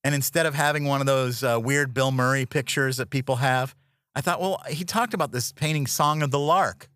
And 0.02 0.14
instead 0.16 0.46
of 0.46 0.54
having 0.54 0.84
one 0.84 1.00
of 1.00 1.06
those 1.06 1.44
uh, 1.44 1.60
weird 1.62 1.94
Bill 1.94 2.10
Murray 2.10 2.44
pictures 2.44 2.96
that 2.96 3.08
people 3.10 3.36
have, 3.36 3.74
I 4.14 4.20
thought, 4.20 4.40
well, 4.40 4.60
he 4.68 4.84
talked 4.84 5.14
about 5.14 5.32
this 5.32 5.52
painting, 5.52 5.86
Song 5.86 6.22
of 6.22 6.30
the 6.30 6.38
Lark, 6.38 6.88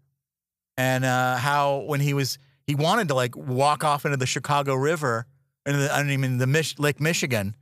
and 0.76 1.04
uh, 1.04 1.36
how 1.36 1.78
when 1.86 2.00
he 2.00 2.12
was, 2.14 2.38
he 2.66 2.74
wanted 2.74 3.08
to 3.08 3.14
like 3.14 3.36
walk 3.36 3.84
off 3.84 4.04
into 4.04 4.16
the 4.16 4.26
Chicago 4.26 4.74
River, 4.74 5.26
into 5.64 5.78
the, 5.80 5.94
I 5.94 5.98
don't 5.98 6.10
even 6.10 6.38
the 6.38 6.46
Mich- 6.46 6.78
Lake 6.78 7.00
Michigan, 7.00 7.54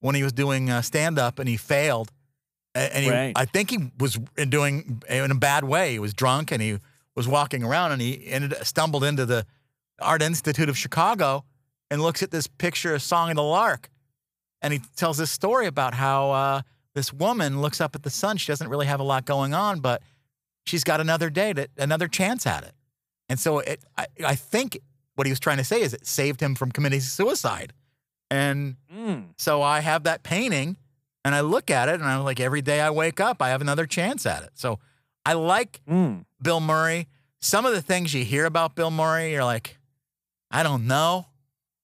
when 0.00 0.14
he 0.14 0.22
was 0.22 0.32
doing 0.32 0.68
uh, 0.70 0.82
stand 0.82 1.18
up 1.18 1.38
and 1.38 1.48
he 1.48 1.56
failed. 1.56 2.10
And 2.74 3.04
he, 3.04 3.10
Right. 3.10 3.32
I 3.34 3.44
think 3.44 3.70
he 3.70 3.90
was 3.98 4.18
doing 4.48 5.02
in 5.08 5.30
a 5.30 5.34
bad 5.34 5.64
way. 5.64 5.92
He 5.92 5.98
was 5.98 6.14
drunk 6.14 6.52
and 6.52 6.62
he 6.62 6.78
was 7.16 7.26
walking 7.26 7.64
around 7.64 7.92
and 7.92 8.00
he 8.02 8.26
ended 8.28 8.54
stumbled 8.64 9.02
into 9.02 9.26
the 9.26 9.46
Art 10.00 10.22
Institute 10.22 10.68
of 10.68 10.78
Chicago 10.78 11.44
and 11.90 12.00
looks 12.00 12.22
at 12.22 12.30
this 12.30 12.46
picture 12.46 12.94
of 12.94 13.02
Song 13.02 13.30
of 13.30 13.36
the 13.36 13.42
Lark, 13.42 13.88
and 14.62 14.72
he 14.72 14.80
tells 14.96 15.16
this 15.18 15.30
story 15.30 15.66
about 15.66 15.94
how 15.94 16.30
uh, 16.30 16.62
this 16.98 17.12
woman 17.12 17.60
looks 17.62 17.80
up 17.80 17.94
at 17.94 18.02
the 18.02 18.10
sun. 18.10 18.36
She 18.36 18.50
doesn't 18.50 18.68
really 18.68 18.86
have 18.86 18.98
a 19.00 19.04
lot 19.04 19.24
going 19.24 19.54
on, 19.54 19.78
but 19.80 20.02
she's 20.66 20.82
got 20.84 21.00
another 21.00 21.30
day, 21.30 21.52
to, 21.52 21.68
another 21.78 22.08
chance 22.08 22.46
at 22.46 22.64
it. 22.64 22.72
And 23.28 23.38
so 23.38 23.60
it, 23.60 23.84
I, 23.96 24.06
I 24.26 24.34
think 24.34 24.78
what 25.14 25.26
he 25.26 25.30
was 25.32 25.38
trying 25.40 25.58
to 25.58 25.64
say 25.64 25.80
is 25.82 25.94
it 25.94 26.06
saved 26.06 26.40
him 26.40 26.54
from 26.54 26.72
committing 26.72 27.00
suicide. 27.00 27.72
And 28.30 28.76
Mm. 28.94 29.26
so 29.36 29.62
I 29.62 29.80
have 29.80 30.02
that 30.04 30.22
painting 30.22 30.76
and 31.24 31.34
I 31.34 31.40
look 31.40 31.70
at 31.70 31.88
it 31.88 31.94
and 31.94 32.04
I'm 32.04 32.24
like, 32.24 32.40
every 32.40 32.62
day 32.62 32.80
I 32.80 32.90
wake 32.90 33.20
up, 33.20 33.40
I 33.40 33.48
have 33.50 33.60
another 33.60 33.86
chance 33.86 34.26
at 34.26 34.42
it. 34.42 34.50
So 34.54 34.78
I 35.24 35.32
like 35.34 35.80
Mm. 35.88 36.24
Bill 36.42 36.60
Murray. 36.60 37.06
Some 37.40 37.64
of 37.64 37.72
the 37.72 37.82
things 37.82 38.12
you 38.12 38.24
hear 38.24 38.44
about 38.44 38.74
Bill 38.74 38.90
Murray, 38.90 39.30
you're 39.32 39.44
like, 39.44 39.78
I 40.50 40.62
don't 40.62 40.86
know. 40.86 41.26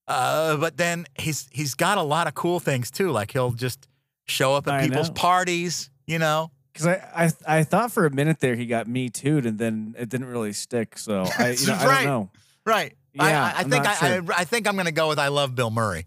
Uh, 0.07 0.57
but 0.57 0.77
then 0.77 1.05
he's 1.17 1.47
he's 1.51 1.73
got 1.73 1.97
a 1.97 2.03
lot 2.03 2.27
of 2.27 2.35
cool 2.35 2.59
things 2.59 2.91
too. 2.91 3.09
Like 3.11 3.31
he'll 3.31 3.51
just 3.53 3.87
show 4.25 4.53
up 4.55 4.67
at 4.67 4.73
I 4.75 4.87
people's 4.87 5.09
know. 5.09 5.13
parties, 5.15 5.89
you 6.07 6.19
know. 6.19 6.51
Because 6.73 6.87
I, 6.87 7.31
I 7.47 7.59
I 7.59 7.63
thought 7.63 7.91
for 7.91 8.05
a 8.05 8.11
minute 8.11 8.39
there 8.41 8.55
he 8.55 8.65
got 8.65 8.87
me 8.87 9.09
too, 9.09 9.37
and 9.37 9.57
then 9.57 9.95
it 9.97 10.09
didn't 10.09 10.27
really 10.27 10.53
stick. 10.53 10.97
So 10.97 11.23
I 11.39 11.51
you 11.51 11.67
know, 11.67 11.75
I 11.75 11.93
don't 11.95 12.03
know. 12.05 12.29
Right. 12.65 12.93
Yeah, 13.13 13.53
I, 13.55 13.59
I, 13.61 13.63
think 13.63 13.85
I, 13.87 13.93
sure. 13.93 14.33
I, 14.33 14.41
I 14.41 14.43
think 14.43 14.67
I'm 14.67 14.75
gonna 14.75 14.91
go 14.91 15.07
with 15.07 15.19
I 15.19 15.29
love 15.29 15.55
Bill 15.55 15.71
Murray. 15.71 16.05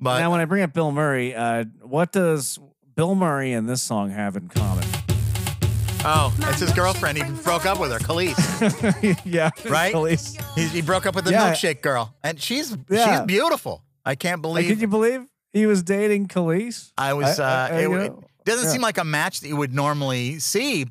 But 0.00 0.20
now 0.20 0.30
when 0.30 0.40
I 0.40 0.44
bring 0.44 0.62
up 0.62 0.72
Bill 0.72 0.92
Murray, 0.92 1.34
uh, 1.34 1.64
what 1.82 2.12
does 2.12 2.58
Bill 2.94 3.14
Murray 3.16 3.52
and 3.52 3.68
this 3.68 3.82
song 3.82 4.10
have 4.10 4.36
in 4.36 4.48
common? 4.48 4.84
oh, 6.04 6.34
it's 6.42 6.60
his 6.60 6.72
girlfriend. 6.72 7.18
He 7.18 7.24
broke 7.42 7.66
up 7.66 7.80
with 7.80 7.90
her, 7.92 7.98
Kelis. 7.98 9.20
yeah, 9.24 9.50
Right? 9.68 9.92
Kelis. 9.92 10.40
he, 10.54 10.66
he 10.68 10.82
broke 10.82 11.04
up 11.04 11.14
with 11.14 11.24
the 11.24 11.32
Yeah. 11.32 11.52
milkshake 11.52 11.82
girl, 11.82 12.14
and 12.22 12.40
she's 12.40 12.76
Yeah. 12.88 13.18
she's 13.18 13.26
beautiful. 13.26 13.82
I 14.04 14.14
can't 14.14 14.38
Like, 14.38 14.42
believe. 14.42 14.68
can 14.68 14.80
you 14.80 14.86
believe? 14.88 15.26
He 15.52 15.66
was 15.66 15.82
dating 15.82 16.28
Kelis. 16.28 16.92
I 16.96 17.12
was. 17.14 17.38
I- 17.40 17.44
uh, 17.44 17.68
I- 17.74 17.76
I- 17.76 17.80
it, 18.04 18.06
it 18.06 18.44
doesn't 18.44 18.66
yeah. 18.66 18.72
seem 18.72 18.80
like 18.82 18.98
a 18.98 19.04
match 19.04 19.40
that 19.40 19.48
you 19.48 19.56
would 19.56 19.72
normally 19.74 20.38
see. 20.38 20.86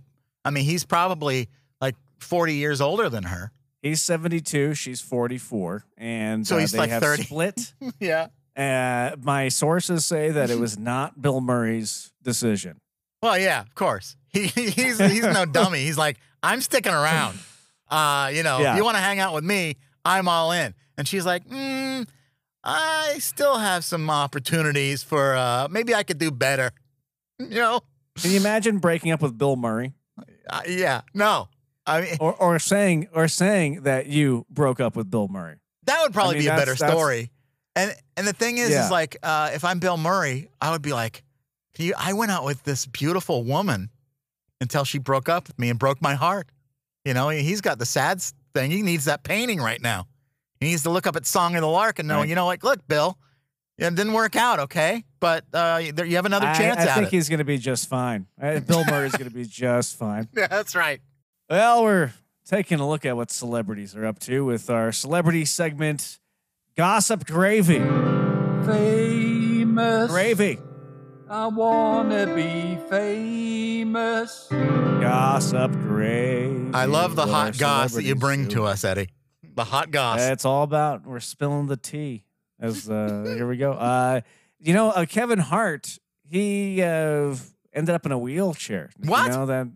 I 0.46 0.50
mean, 0.51 0.63
he's 0.66 0.86
probably 0.86 1.50
like 1.82 1.96
40 2.20 2.56
years 2.56 2.82
older 2.82 3.10
than 3.10 3.24
her. 3.24 3.51
He's 3.82 4.01
72. 4.01 4.74
She's 4.75 5.00
44, 5.01 5.86
and 5.98 6.46
So 6.46 6.58
uh, 6.58 6.60
he's 6.60 6.75
like 6.75 6.89
have 6.89 7.01
30. 7.01 7.24
split. 7.24 7.74
Yeah. 8.00 8.28
Uh, 8.58 9.16
my 9.22 9.48
sources 9.48 10.06
say 10.06 10.32
that 10.32 10.50
it 10.50 10.60
was 10.60 10.78
not 10.78 11.22
Bill 11.22 11.39
Murray's 11.39 12.12
decision. 12.22 12.82
Well, 13.24 13.38
yeah, 13.38 13.62
of 13.62 13.74
course. 13.75 14.16
He, 14.32 14.46
he's 14.48 15.00
he's 15.00 15.24
no 15.24 15.46
dummy. 15.51 15.80
He's 15.86 15.98
like, 15.98 16.18
I'm 16.44 16.62
sticking 16.62 16.94
around. 16.94 17.39
Uh, 17.89 18.30
you 18.34 18.44
know, 18.44 18.60
Yeah. 18.60 18.72
if 18.74 18.78
you 18.78 18.84
want 18.84 18.96
to 18.98 19.01
hang 19.01 19.20
out 19.20 19.34
with 19.34 19.44
me, 19.44 19.78
I'm 20.06 20.28
all 20.28 20.51
in. 20.51 20.75
And 20.98 21.08
she's 21.08 21.25
like, 21.25 21.48
mm, 21.48 22.06
I 22.70 23.18
still 23.20 23.58
have 23.58 23.84
some 23.84 24.10
opportunities 24.10 25.04
for 25.04 25.36
uh, 25.36 25.68
maybe 25.70 25.96
I 25.96 26.04
could 26.04 26.18
do 26.20 26.32
better. 26.32 26.72
You 27.40 27.50
know? 27.50 27.82
Can 28.22 28.32
you 28.32 28.38
imagine 28.38 28.80
breaking 28.80 29.12
up 29.12 29.22
with 29.22 29.38
Bill 29.38 29.56
Murray, 29.56 29.94
Uh, 30.50 30.62
yeah. 30.68 31.02
No. 31.14 31.48
I 31.86 32.02
mean, 32.02 32.18
or 32.20 32.34
or 32.36 32.60
saying 32.60 33.08
or 33.14 33.28
saying 33.28 33.84
that 33.84 34.06
you 34.08 34.46
broke 34.50 34.80
up 34.80 34.96
with 34.96 35.10
Bill 35.10 35.28
Murray? 35.28 35.56
that 35.86 36.02
would 36.04 36.14
probably 36.14 36.36
mean, 36.36 36.44
be 36.44 36.48
a 36.50 36.56
better 36.56 36.76
story. 36.76 37.32
And 37.76 37.96
and 38.18 38.28
the 38.28 38.34
thing 38.34 38.58
is, 38.60 38.70
Yeah. 38.70 38.86
is 38.86 38.92
like, 38.92 39.18
uh, 39.24 39.50
if 39.54 39.64
I'm 39.64 39.80
Bill 39.80 39.98
Murray, 39.98 40.50
I 40.62 40.70
would 40.72 40.82
be 40.84 40.94
like, 40.94 41.24
Can 41.74 41.86
you, 41.86 41.94
I 41.98 42.14
went 42.14 42.30
out 42.32 42.44
with 42.44 42.62
this 42.64 42.86
beautiful 42.86 43.44
woman 43.44 43.90
until 44.62 44.84
she 44.84 45.00
broke 45.00 45.30
up 45.30 45.48
with 45.48 45.58
me 45.58 45.70
and 45.70 45.80
broke 45.80 46.02
my 46.02 46.14
heart. 46.16 46.52
You 47.06 47.14
know, 47.14 47.30
he's 47.30 47.62
got 47.62 47.80
the 47.80 47.86
sad 47.86 48.22
thing. 48.54 48.70
He 48.70 48.82
needs 48.84 49.06
that 49.06 49.24
painting 49.24 49.60
right 49.60 49.82
now. 49.82 50.06
He 50.60 50.68
needs 50.68 50.84
to 50.84 50.89
look 50.89 51.08
up 51.08 51.16
at 51.16 51.25
Song 51.25 51.56
of 51.56 51.62
the 51.62 51.68
Lark 51.68 52.00
and 52.00 52.08
know, 52.08 52.18
Right. 52.18 52.30
you 52.30 52.36
know, 52.36 52.46
like, 52.46 52.63
look, 52.63 52.86
Bill, 52.88 53.18
it 53.78 53.96
didn't 53.96 54.12
work 54.13 54.36
out, 54.36 54.60
okay? 54.60 55.06
But 55.22 55.46
uh, 55.54 55.82
there, 55.94 56.06
you 56.06 56.18
have 56.18 56.25
another 56.25 56.48
I, 56.48 56.58
chance 56.58 56.80
I 56.80 56.84
at 56.88 56.96
think 56.96 57.08
it. 57.08 57.12
he's 57.12 57.30
going 57.30 57.39
to 57.39 57.46
be 57.46 57.58
just 57.58 57.88
fine. 57.88 58.28
Uh, 58.42 58.60
Bill 58.60 58.84
Murray's 58.86 59.13
going 59.13 59.30
to 59.30 59.36
be 59.36 59.46
just 59.46 59.96
fine. 59.98 60.28
Yeah, 60.36 60.48
that's 60.48 60.75
right. 60.75 61.00
Well, 61.50 61.84
we're 61.84 62.12
taking 62.46 62.80
a 62.80 62.88
look 62.88 63.06
at 63.06 63.16
what 63.16 63.32
celebrities 63.32 63.96
are 63.96 64.06
up 64.06 64.20
to 64.20 64.44
with 64.46 64.70
our 64.70 64.92
celebrity 64.92 65.46
segment, 65.46 66.20
Gossip 66.75 67.25
Gravy. 67.25 67.80
Famous. 68.66 70.12
Gravy. 70.12 70.60
I 71.30 71.46
wanna 71.48 72.34
be 72.34 72.78
famous. 72.89 74.48
Gossip 74.50 75.72
Gravy. 75.74 76.72
I 76.74 76.86
love 76.86 77.16
the 77.16 77.28
hot 77.28 77.46
our 77.48 77.51
goss 77.60 77.94
that 77.94 78.04
you 78.04 78.16
bring 78.16 78.48
to 78.50 78.63
us, 78.63 78.84
Eddie. 78.84 79.10
The 79.60 79.66
hot 79.66 79.92
goss. 79.92 80.22
It's 80.22 80.46
all 80.46 80.63
about 80.63 81.06
we're 81.06 81.20
spilling 81.20 81.68
the 81.68 81.75
tea. 81.75 82.24
As 82.62 82.89
uh, 82.89 83.24
here 83.36 83.46
we 83.46 83.58
go. 83.58 83.74
Uh, 83.74 84.22
you 84.58 84.74
know, 84.74 84.92
uh, 84.92 85.06
Kevin 85.06 85.39
Hart. 85.39 86.00
He 86.24 86.82
uh, 86.82 87.36
ended 87.74 87.94
up 87.94 88.06
in 88.06 88.13
a 88.13 88.18
wheelchair. 88.18 88.89
What? 89.04 89.25
You 89.25 89.32
know 89.32 89.46
that 89.48 89.68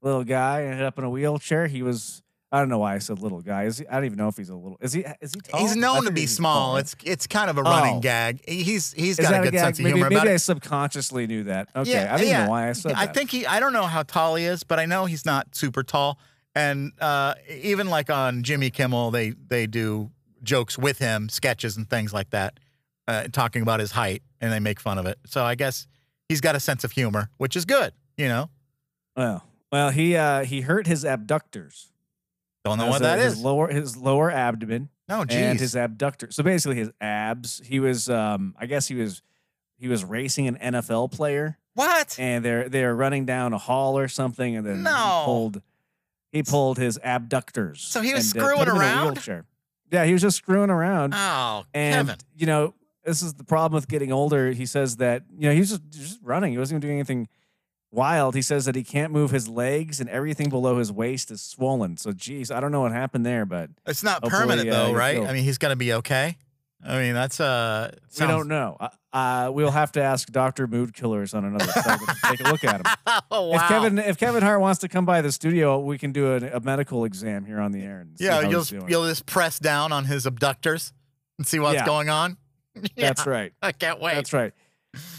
little 0.00 0.24
guy 0.24 0.62
ended 0.64 0.82
up 0.82 0.96
in 0.96 1.04
a 1.04 1.10
wheelchair. 1.10 1.66
He 1.66 1.82
was. 1.82 2.22
I 2.50 2.60
don't 2.60 2.70
know 2.70 2.78
why 2.78 2.94
I 2.94 3.00
said 3.00 3.18
little 3.18 3.42
guy. 3.42 3.64
Is 3.64 3.76
he? 3.76 3.86
I 3.86 3.96
don't 3.96 4.06
even 4.06 4.16
know 4.16 4.28
if 4.28 4.38
he's 4.38 4.48
a 4.48 4.54
little. 4.54 4.78
Is 4.80 4.94
he? 4.94 5.04
Is 5.20 5.34
he 5.34 5.40
tall? 5.42 5.60
He's 5.60 5.76
known 5.76 6.04
to 6.06 6.10
be 6.10 6.24
small. 6.24 6.54
tall, 6.68 6.74
right? 6.76 6.80
It's 6.80 6.96
it's 7.02 7.26
kind 7.26 7.50
of 7.50 7.58
a 7.58 7.62
running 7.62 7.96
Oh. 7.96 8.00
gag. 8.00 8.40
He's 8.48 8.94
he's 8.94 9.18
got 9.20 9.34
a 9.34 9.42
good 9.44 9.52
gag? 9.52 9.60
sense 9.60 9.78
of 9.78 9.82
maybe, 9.84 9.96
humor 9.98 10.08
maybe 10.08 10.16
about 10.20 10.28
I 10.28 10.32
it. 10.32 10.38
subconsciously 10.38 11.26
knew 11.26 11.44
that. 11.44 11.68
Okay, 11.76 11.90
Yeah, 11.92 12.14
I 12.14 12.16
don't 12.16 12.26
yeah. 12.26 12.44
know 12.44 12.50
why 12.50 12.70
I 12.70 12.72
said 12.72 12.92
I 12.92 13.04
that. 13.04 13.14
think 13.14 13.30
he. 13.30 13.44
I 13.44 13.60
don't 13.60 13.74
know 13.74 13.84
how 13.84 14.02
tall 14.04 14.36
he 14.36 14.46
is, 14.46 14.62
but 14.64 14.78
I 14.78 14.86
know 14.86 15.04
he's 15.04 15.26
not 15.26 15.54
super 15.54 15.82
tall. 15.82 16.18
And 16.54 16.92
uh, 17.00 17.34
even 17.48 17.88
like 17.88 18.10
on 18.10 18.42
Jimmy 18.42 18.70
Kimmel, 18.70 19.10
they 19.10 19.30
they 19.30 19.66
do 19.66 20.10
jokes 20.42 20.76
with 20.78 20.98
him, 20.98 21.28
sketches 21.28 21.76
and 21.76 21.88
things 21.88 22.12
like 22.12 22.30
that, 22.30 22.58
uh, 23.06 23.28
talking 23.32 23.62
about 23.62 23.80
his 23.80 23.92
height, 23.92 24.22
and 24.40 24.52
they 24.52 24.60
make 24.60 24.80
fun 24.80 24.98
of 24.98 25.06
it. 25.06 25.18
So 25.26 25.44
I 25.44 25.54
guess 25.54 25.86
he's 26.28 26.40
got 26.40 26.56
a 26.56 26.60
sense 26.60 26.84
of 26.84 26.92
humor, 26.92 27.30
which 27.36 27.54
is 27.56 27.64
good. 27.64 27.92
You 28.16 28.28
know, 28.28 28.50
Well, 29.16 29.44
well, 29.70 29.90
he 29.90 30.16
uh, 30.16 30.44
he 30.44 30.62
hurt 30.62 30.86
his 30.88 31.04
abductors. 31.04 31.92
don't 32.64 32.78
know 32.78 32.86
what 32.88 33.02
uh, 33.02 33.16
that 33.16 33.18
his 33.20 33.34
is. 33.34 33.42
Lower 33.42 33.68
his 33.68 33.96
lower 33.96 34.30
abdomen. 34.30 34.88
No, 35.08 35.20
and 35.22 35.30
geez. 35.30 35.60
his 35.60 35.76
abductor. 35.76 36.30
So 36.32 36.42
basically, 36.42 36.76
his 36.76 36.90
abs. 37.00 37.62
He 37.64 37.80
was, 37.80 38.10
um, 38.10 38.54
I 38.58 38.66
guess 38.66 38.88
he 38.88 38.94
was, 38.94 39.22
he 39.78 39.88
was 39.88 40.04
racing 40.04 40.48
an 40.48 40.58
NFL 40.74 41.12
player, 41.12 41.56
what? 41.74 42.14
and 42.18 42.44
they're 42.44 42.68
they're 42.68 42.94
running 42.94 43.24
down 43.24 43.52
a 43.54 43.58
hall 43.58 43.96
or 43.98 44.08
something, 44.08 44.56
and 44.56 44.66
then 44.66 44.82
No. 44.82 44.90
he 44.90 45.24
pulled, 45.24 45.62
he 46.32 46.42
pulled 46.42 46.78
his 46.78 46.98
abductors. 47.02 47.80
So 47.80 48.00
he 48.00 48.12
was 48.14 48.32
and, 48.32 48.42
uh, 48.42 48.46
screwing 48.46 48.58
put 48.64 48.68
him 48.68 48.74
in 48.76 48.80
a 48.80 48.84
around? 48.84 49.44
Yeah, 49.90 50.04
he 50.04 50.12
was 50.12 50.22
just 50.22 50.36
screwing 50.36 50.70
around, 50.70 51.14
Oh, 51.16 51.64
and 51.72 52.08
Kevin. 52.08 52.20
you 52.36 52.46
know, 52.46 52.74
this 53.04 53.22
is 53.22 53.34
the 53.34 53.44
problem 53.44 53.74
with 53.76 53.88
getting 53.88 54.12
older. 54.12 54.50
He 54.50 54.66
says 54.66 54.96
that 54.98 55.22
you 55.34 55.48
know 55.48 55.52
he 55.54 55.60
was 55.60 55.70
just, 55.70 55.88
just 55.90 56.20
running. 56.22 56.52
He 56.52 56.58
wasn't 56.58 56.76
even 56.76 56.88
doing 56.88 56.98
anything 56.98 57.28
wild. 57.90 58.34
He 58.34 58.42
says 58.42 58.66
that 58.66 58.74
he 58.74 58.84
can't 58.84 59.12
move 59.12 59.30
his 59.30 59.48
legs, 59.48 59.98
and 59.98 60.10
everything 60.10 60.50
below 60.50 60.78
his 60.78 60.92
waist 60.92 61.30
is 61.30 61.40
swollen. 61.40 61.96
So, 61.96 62.12
geez, 62.12 62.50
I 62.50 62.60
don't 62.60 62.70
know 62.70 62.80
what 62.82 62.92
happened 62.92 63.24
there, 63.24 63.46
but 63.46 63.70
It's 63.86 64.02
not 64.02 64.22
permanent 64.22 64.68
uh, 64.68 64.72
though, 64.88 64.92
right? 64.92 65.18
I 65.24 65.32
mean, 65.32 65.44
he's 65.44 65.56
gonna 65.56 65.74
be 65.76 65.94
okay. 65.94 66.36
I 66.84 66.98
mean, 67.00 67.14
that's 67.14 67.40
uh. 67.40 67.90
We 68.20 68.26
don't 68.26 68.48
know. 68.48 68.76
Uh, 69.12 69.50
we'll 69.52 69.70
have 69.70 69.90
to 69.92 70.02
ask 70.02 70.30
Doctor 70.30 70.66
Mood 70.66 70.94
Killers 70.94 71.34
on 71.34 71.44
another 71.44 71.66
segment. 71.72 72.08
to 72.08 72.16
Take 72.36 72.40
a 72.40 72.50
look 72.50 72.64
at 72.64 72.76
him. 72.76 72.92
Oh 73.30 73.48
wow. 73.48 73.56
If 73.56 73.62
Kevin 73.68 73.98
if 73.98 74.18
Kevin 74.18 74.42
Hart 74.42 74.60
wants 74.60 74.80
to 74.80 74.88
come 74.88 75.04
by 75.04 75.20
the 75.22 75.32
studio, 75.32 75.78
we 75.80 75.98
can 75.98 76.12
do 76.12 76.32
a, 76.34 76.56
a 76.56 76.60
medical 76.60 77.04
exam 77.04 77.44
here 77.44 77.60
on 77.60 77.72
the 77.72 77.82
air. 77.82 78.00
And 78.00 78.16
yeah, 78.18 78.40
you'll 78.48 78.64
you'll 78.88 79.06
just 79.06 79.26
press 79.26 79.58
down 79.58 79.92
on 79.92 80.04
his 80.04 80.24
abductors 80.24 80.92
and 81.38 81.46
see 81.46 81.58
what's 81.58 81.74
Yeah. 81.76 81.86
going 81.86 82.08
on. 82.08 82.36
That's 82.96 83.26
right. 83.26 83.52
I 83.62 83.72
can't 83.72 84.00
wait. 84.00 84.14
That's 84.14 84.32
right. 84.32 84.52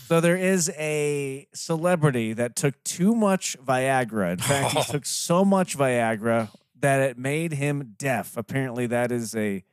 So 0.08 0.20
there 0.22 0.38
is 0.38 0.72
a 0.78 1.48
celebrity 1.54 2.34
that 2.34 2.56
took 2.56 2.82
too 2.84 3.14
much 3.16 3.56
Viagra. 3.64 4.32
In 4.34 4.40
fact, 4.40 4.76
he 4.76 4.84
took 4.92 5.06
so 5.06 5.46
much 5.46 5.78
Viagra 5.78 6.50
that 6.80 7.02
it 7.02 7.18
made 7.18 7.54
him 7.54 7.96
deaf. 7.98 8.36
Apparently, 8.38 8.88
that 8.88 9.12
is 9.12 9.36
a 9.36 9.64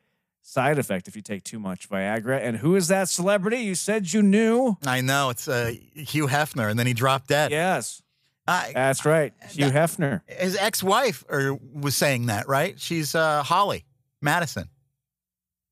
side 0.49 0.79
effect 0.79 1.09
if 1.09 1.17
you 1.17 1.23
take 1.23 1.43
too 1.43 1.59
much 1.59 1.89
Viagra. 1.91 2.41
And 2.41 2.57
who 2.59 2.77
is 2.77 2.89
that 2.89 3.09
celebrity? 3.09 3.59
You 3.59 3.75
said 3.75 4.13
you 4.13 4.23
knew. 4.23 4.77
I 4.87 5.01
know 5.01 5.31
it's 5.31 5.49
uh, 5.49 5.73
Hugh 5.95 6.29
Hefner, 6.29 6.71
and 6.71 6.79
then 6.79 6.87
he 6.87 6.93
dropped 6.95 7.27
dead. 7.29 7.51
Yes, 7.51 8.01
Uh, 8.47 8.67
that's 8.73 9.05
right. 9.05 9.33
Hugh 9.51 9.71
Hefner. 9.71 10.21
his 10.29 10.57
ex-wife 10.57 11.25
or, 11.29 11.59
was 11.75 11.97
saying 11.97 12.27
that, 12.27 12.47
right? 12.49 12.79
She's 12.81 13.15
uh, 13.15 13.43
Holly 13.43 13.85
Madison. 14.23 14.69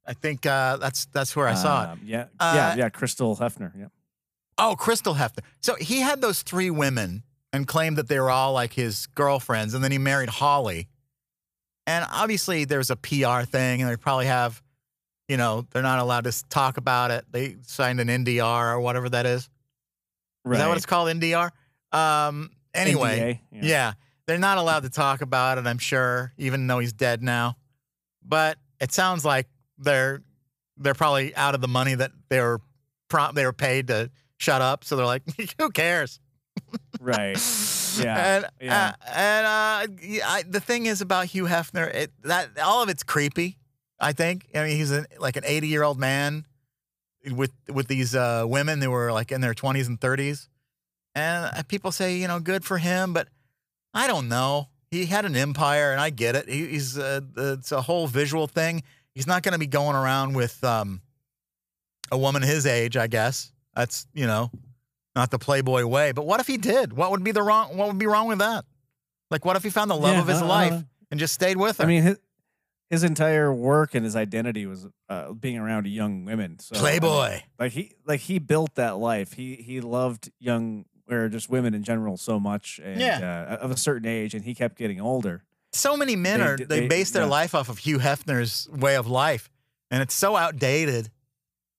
I 0.07 0.13
think 0.13 0.45
uh, 0.45 0.77
that's 0.79 1.07
that's 1.07 1.35
where 1.37 1.47
I 1.49 1.55
saw 1.55 1.85
it. 1.85 1.89
Um, 1.91 2.01
Yeah, 2.05 2.25
Uh, 2.39 2.53
yeah, 2.57 2.75
yeah. 2.77 2.89
Crystal 2.91 3.37
Hefner. 3.37 3.73
Yeah. 3.79 3.87
Oh, 4.59 4.75
Crystal 4.77 5.15
Hefner. 5.15 5.45
So 5.61 5.77
he 5.77 6.01
had 6.01 6.21
those 6.21 6.43
three 6.43 6.71
women 6.71 7.23
and 7.53 7.67
claimed 7.67 7.97
that 7.97 8.09
they 8.09 8.19
were 8.19 8.31
all 8.31 8.53
like 8.53 8.73
his 8.75 9.07
girlfriends, 9.15 9.73
and 9.73 9.83
then 9.85 9.93
he 9.93 9.99
married 9.99 10.29
Holly. 10.29 10.89
And 11.87 12.05
obviously, 12.11 12.65
there's 12.65 12.91
a 12.91 12.97
PR 12.97 13.43
thing, 13.47 13.83
and 13.83 13.91
they 13.91 13.97
probably 13.97 14.27
have, 14.27 14.63
you 15.29 15.37
know, 15.37 15.67
they're 15.71 15.83
not 15.83 15.99
allowed 15.99 16.25
to 16.25 16.45
talk 16.49 16.77
about 16.77 17.11
it. 17.11 17.25
They 17.31 17.57
signed 17.63 18.01
an 18.01 18.09
NDR 18.09 18.73
or 18.75 18.81
whatever 18.81 19.09
that 19.11 19.27
is. 19.27 19.49
Is 20.47 20.59
that 20.59 20.69
what 20.69 20.77
it's 20.77 20.87
called? 20.87 21.09
NDR. 21.09 21.51
Um. 21.93 22.51
Anyway, 22.75 23.41
NDA, 23.53 23.63
yeah. 23.65 23.93
they're 24.27 24.37
not 24.37 24.59
allowed 24.59 24.83
to 24.83 24.91
talk 24.91 25.23
about 25.23 25.59
it. 25.59 25.67
I'm 25.67 25.79
sure, 25.79 26.33
even 26.37 26.67
though 26.67 26.81
he's 26.81 26.93
dead 26.93 27.23
now. 27.23 27.57
But 28.23 28.59
it 28.81 28.91
sounds 28.91 29.25
like 29.25 29.47
they're 29.79 30.23
they're 30.77 30.95
probably 30.95 31.35
out 31.37 31.55
of 31.55 31.61
the 31.61 31.69
money 31.69 31.95
that 31.95 32.11
they 32.29 32.41
were 32.41 32.61
prom- 33.09 33.35
they 33.35 33.45
were 33.45 33.53
paid 33.53 33.89
to 33.89 34.11
shut 34.39 34.61
up. 34.61 34.85
So 34.85 34.97
they're 34.97 35.07
like, 35.07 35.23
who 35.59 35.71
cares? 35.71 36.21
Right. 37.01 37.39
Yeah. 37.99 38.37
And 38.37 38.47
yeah. 38.61 38.87
uh, 38.87 39.11
and 39.15 39.47
uh, 39.47 39.95
yeah, 40.03 40.29
I, 40.29 40.43
the 40.43 40.61
thing 40.61 40.87
is 40.87 41.01
about 41.01 41.27
Hugh 41.27 41.45
Hefner, 41.45 41.93
it, 41.95 42.13
that 42.25 42.59
all 42.59 42.83
of 42.83 42.89
it's 42.89 43.03
creepy. 43.03 43.59
I 44.05 44.13
think. 44.13 44.47
I 44.55 44.65
mean, 44.65 44.77
he's 44.77 44.93
a, 44.93 45.07
like 45.19 45.37
an 45.37 45.45
80 45.47 45.69
year 45.69 45.83
old 45.83 45.99
man 45.99 46.45
with 47.33 47.53
with 47.73 47.89
these 47.89 48.15
uh, 48.15 48.45
women 48.47 48.81
who 48.83 48.91
were 48.91 49.13
like 49.13 49.33
in 49.33 49.41
their 49.41 49.55
20s 49.55 49.87
and 49.87 49.99
30s, 49.99 50.49
and 51.15 51.47
uh, 51.47 51.63
people 51.63 51.91
say, 51.91 52.17
you 52.17 52.29
know, 52.29 52.39
good 52.39 52.65
for 52.65 52.79
him, 52.79 53.13
but 53.13 53.29
I 53.95 54.07
don't 54.07 54.29
know. 54.29 54.69
He 54.91 55.07
had 55.07 55.25
an 55.25 55.35
empire, 55.35 55.91
and 55.93 56.01
I 56.01 56.11
get 56.11 56.37
it. 56.37 56.49
He, 56.49 56.67
he's 56.67 56.99
uh, 56.99 57.21
it's 57.37 57.73
a 57.73 57.81
whole 57.81 58.07
visual 58.07 58.47
thing. 58.47 58.83
He's 59.15 59.27
not 59.27 59.43
going 59.43 59.55
to 59.55 59.59
be 59.59 59.67
going 59.67 59.97
around 59.97 60.35
with 60.35 60.63
um, 60.63 61.01
a 62.13 62.19
woman 62.19 62.43
his 62.43 62.67
age, 62.67 62.97
I 62.97 63.07
guess. 63.07 63.53
That's 63.75 64.07
you 64.13 64.27
know, 64.27 64.51
not 65.17 65.31
the 65.31 65.39
Playboy 65.39 65.85
way. 65.87 66.13
But 66.13 66.27
what 66.27 66.41
if 66.41 66.47
he 66.47 66.59
did? 66.59 66.93
What 66.93 67.11
would 67.11 67.25
be 67.25 67.33
the 67.33 67.43
wrong? 67.43 67.77
What 67.77 67.89
would 67.89 67.99
be 67.99 68.07
wrong 68.07 68.29
with 68.29 68.39
that? 68.39 68.65
Like, 69.31 69.45
what 69.45 69.57
if 69.57 69.65
he 69.65 69.71
found 69.71 69.91
the 69.91 69.97
love 69.97 70.13
Yeah, 70.15 70.21
of 70.21 70.29
his 70.29 70.43
I 70.43 70.47
life 70.47 70.85
and 71.11 71.19
just 71.19 71.35
stayed 71.35 71.57
with 71.57 71.79
her? 71.79 71.85
I 71.85 71.87
mean, 71.87 72.03
his, 72.03 72.19
his 72.95 73.03
entire 73.05 73.53
work 73.53 73.95
and 73.95 74.05
his 74.05 74.15
identity 74.17 74.67
was 74.67 74.87
uh, 75.09 75.33
being 75.33 75.59
around 75.59 75.87
young 75.87 76.25
women. 76.25 76.59
So, 76.59 76.75
I 76.75 76.79
mean, 76.79 76.83
Playboy. 77.01 77.41
like 77.59 77.73
he 77.73 77.93
like 78.07 78.21
he 78.21 78.39
built 78.39 78.75
that 78.77 78.97
life. 78.99 79.33
He 79.33 79.57
he 79.57 79.81
loved 79.81 80.31
young 80.39 80.85
or 81.11 81.29
just 81.29 81.51
women 81.51 81.75
in 81.75 81.83
general 81.83 82.17
so 82.17 82.41
much, 82.41 82.81
and 82.83 83.03
uh, 83.03 83.57
of 83.61 83.71
a 83.71 83.77
certain 83.77 84.09
age, 84.09 84.35
and 84.35 84.45
he 84.45 84.55
kept 84.55 84.77
getting 84.79 85.01
older. 85.01 85.43
so 85.73 85.97
many 85.97 86.17
men 86.17 86.41
They 86.41 86.47
are 86.47 86.57
they, 86.57 86.65
they- 86.81 86.89
base 86.89 87.11
their 87.11 87.25
yeah. 87.25 87.29
life 87.41 87.55
off 87.55 87.69
of 87.69 87.79
Hugh 87.79 87.99
Hefner's 87.99 88.69
way 88.71 88.97
of 88.97 89.07
life, 89.07 89.51
and 89.91 90.01
it's 90.03 90.15
so 90.15 90.37
outdated. 90.37 91.11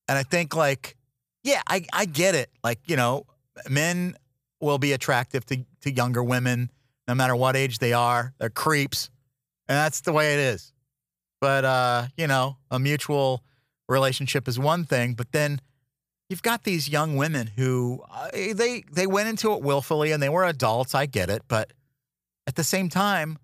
And 0.07 0.17
I 0.17 0.23
think 0.23 0.55
like 0.55 0.95
yeah, 1.43 1.61
I, 1.67 1.85
I 1.93 2.05
get 2.05 2.33
it. 2.33 2.49
Like, 2.63 2.79
you 2.87 2.95
know, 2.95 3.27
men 3.69 4.15
will 4.59 4.79
be 4.79 4.93
attractive 4.93 5.45
to, 5.45 5.63
to 5.81 5.91
younger 5.91 6.23
women 6.23 6.71
no 7.07 7.13
matter 7.13 7.35
what 7.35 7.55
age 7.55 7.77
they 7.77 7.93
are. 7.93 8.33
They're 8.39 8.49
creeps. 8.49 9.11
And 9.69 9.75
that's 9.77 10.01
the 10.01 10.11
way 10.11 10.33
it 10.33 10.39
is. 10.39 10.73
But, 11.45 11.63
uh, 11.63 12.07
you 12.17 12.25
know, 12.25 12.57
a 12.71 12.79
mutual 12.79 13.43
relationship 13.87 14.47
is 14.47 14.57
one 14.57 14.83
thing. 14.83 15.13
But 15.13 15.31
then 15.31 15.61
you've 16.27 16.41
got 16.41 16.63
these 16.63 16.89
young 16.89 17.17
women 17.17 17.51
who 17.55 18.01
uh, 18.11 18.29
they, 18.31 18.83
they 18.91 19.05
went 19.05 19.29
into 19.29 19.53
it 19.53 19.61
willfully 19.61 20.11
and 20.11 20.23
they 20.23 20.27
were 20.27 20.43
adults. 20.43 20.95
I 20.95 21.05
get 21.05 21.29
it. 21.29 21.43
But 21.47 21.71
at 22.47 22.55
the 22.55 22.63
same 22.63 22.89
time, 22.89 23.37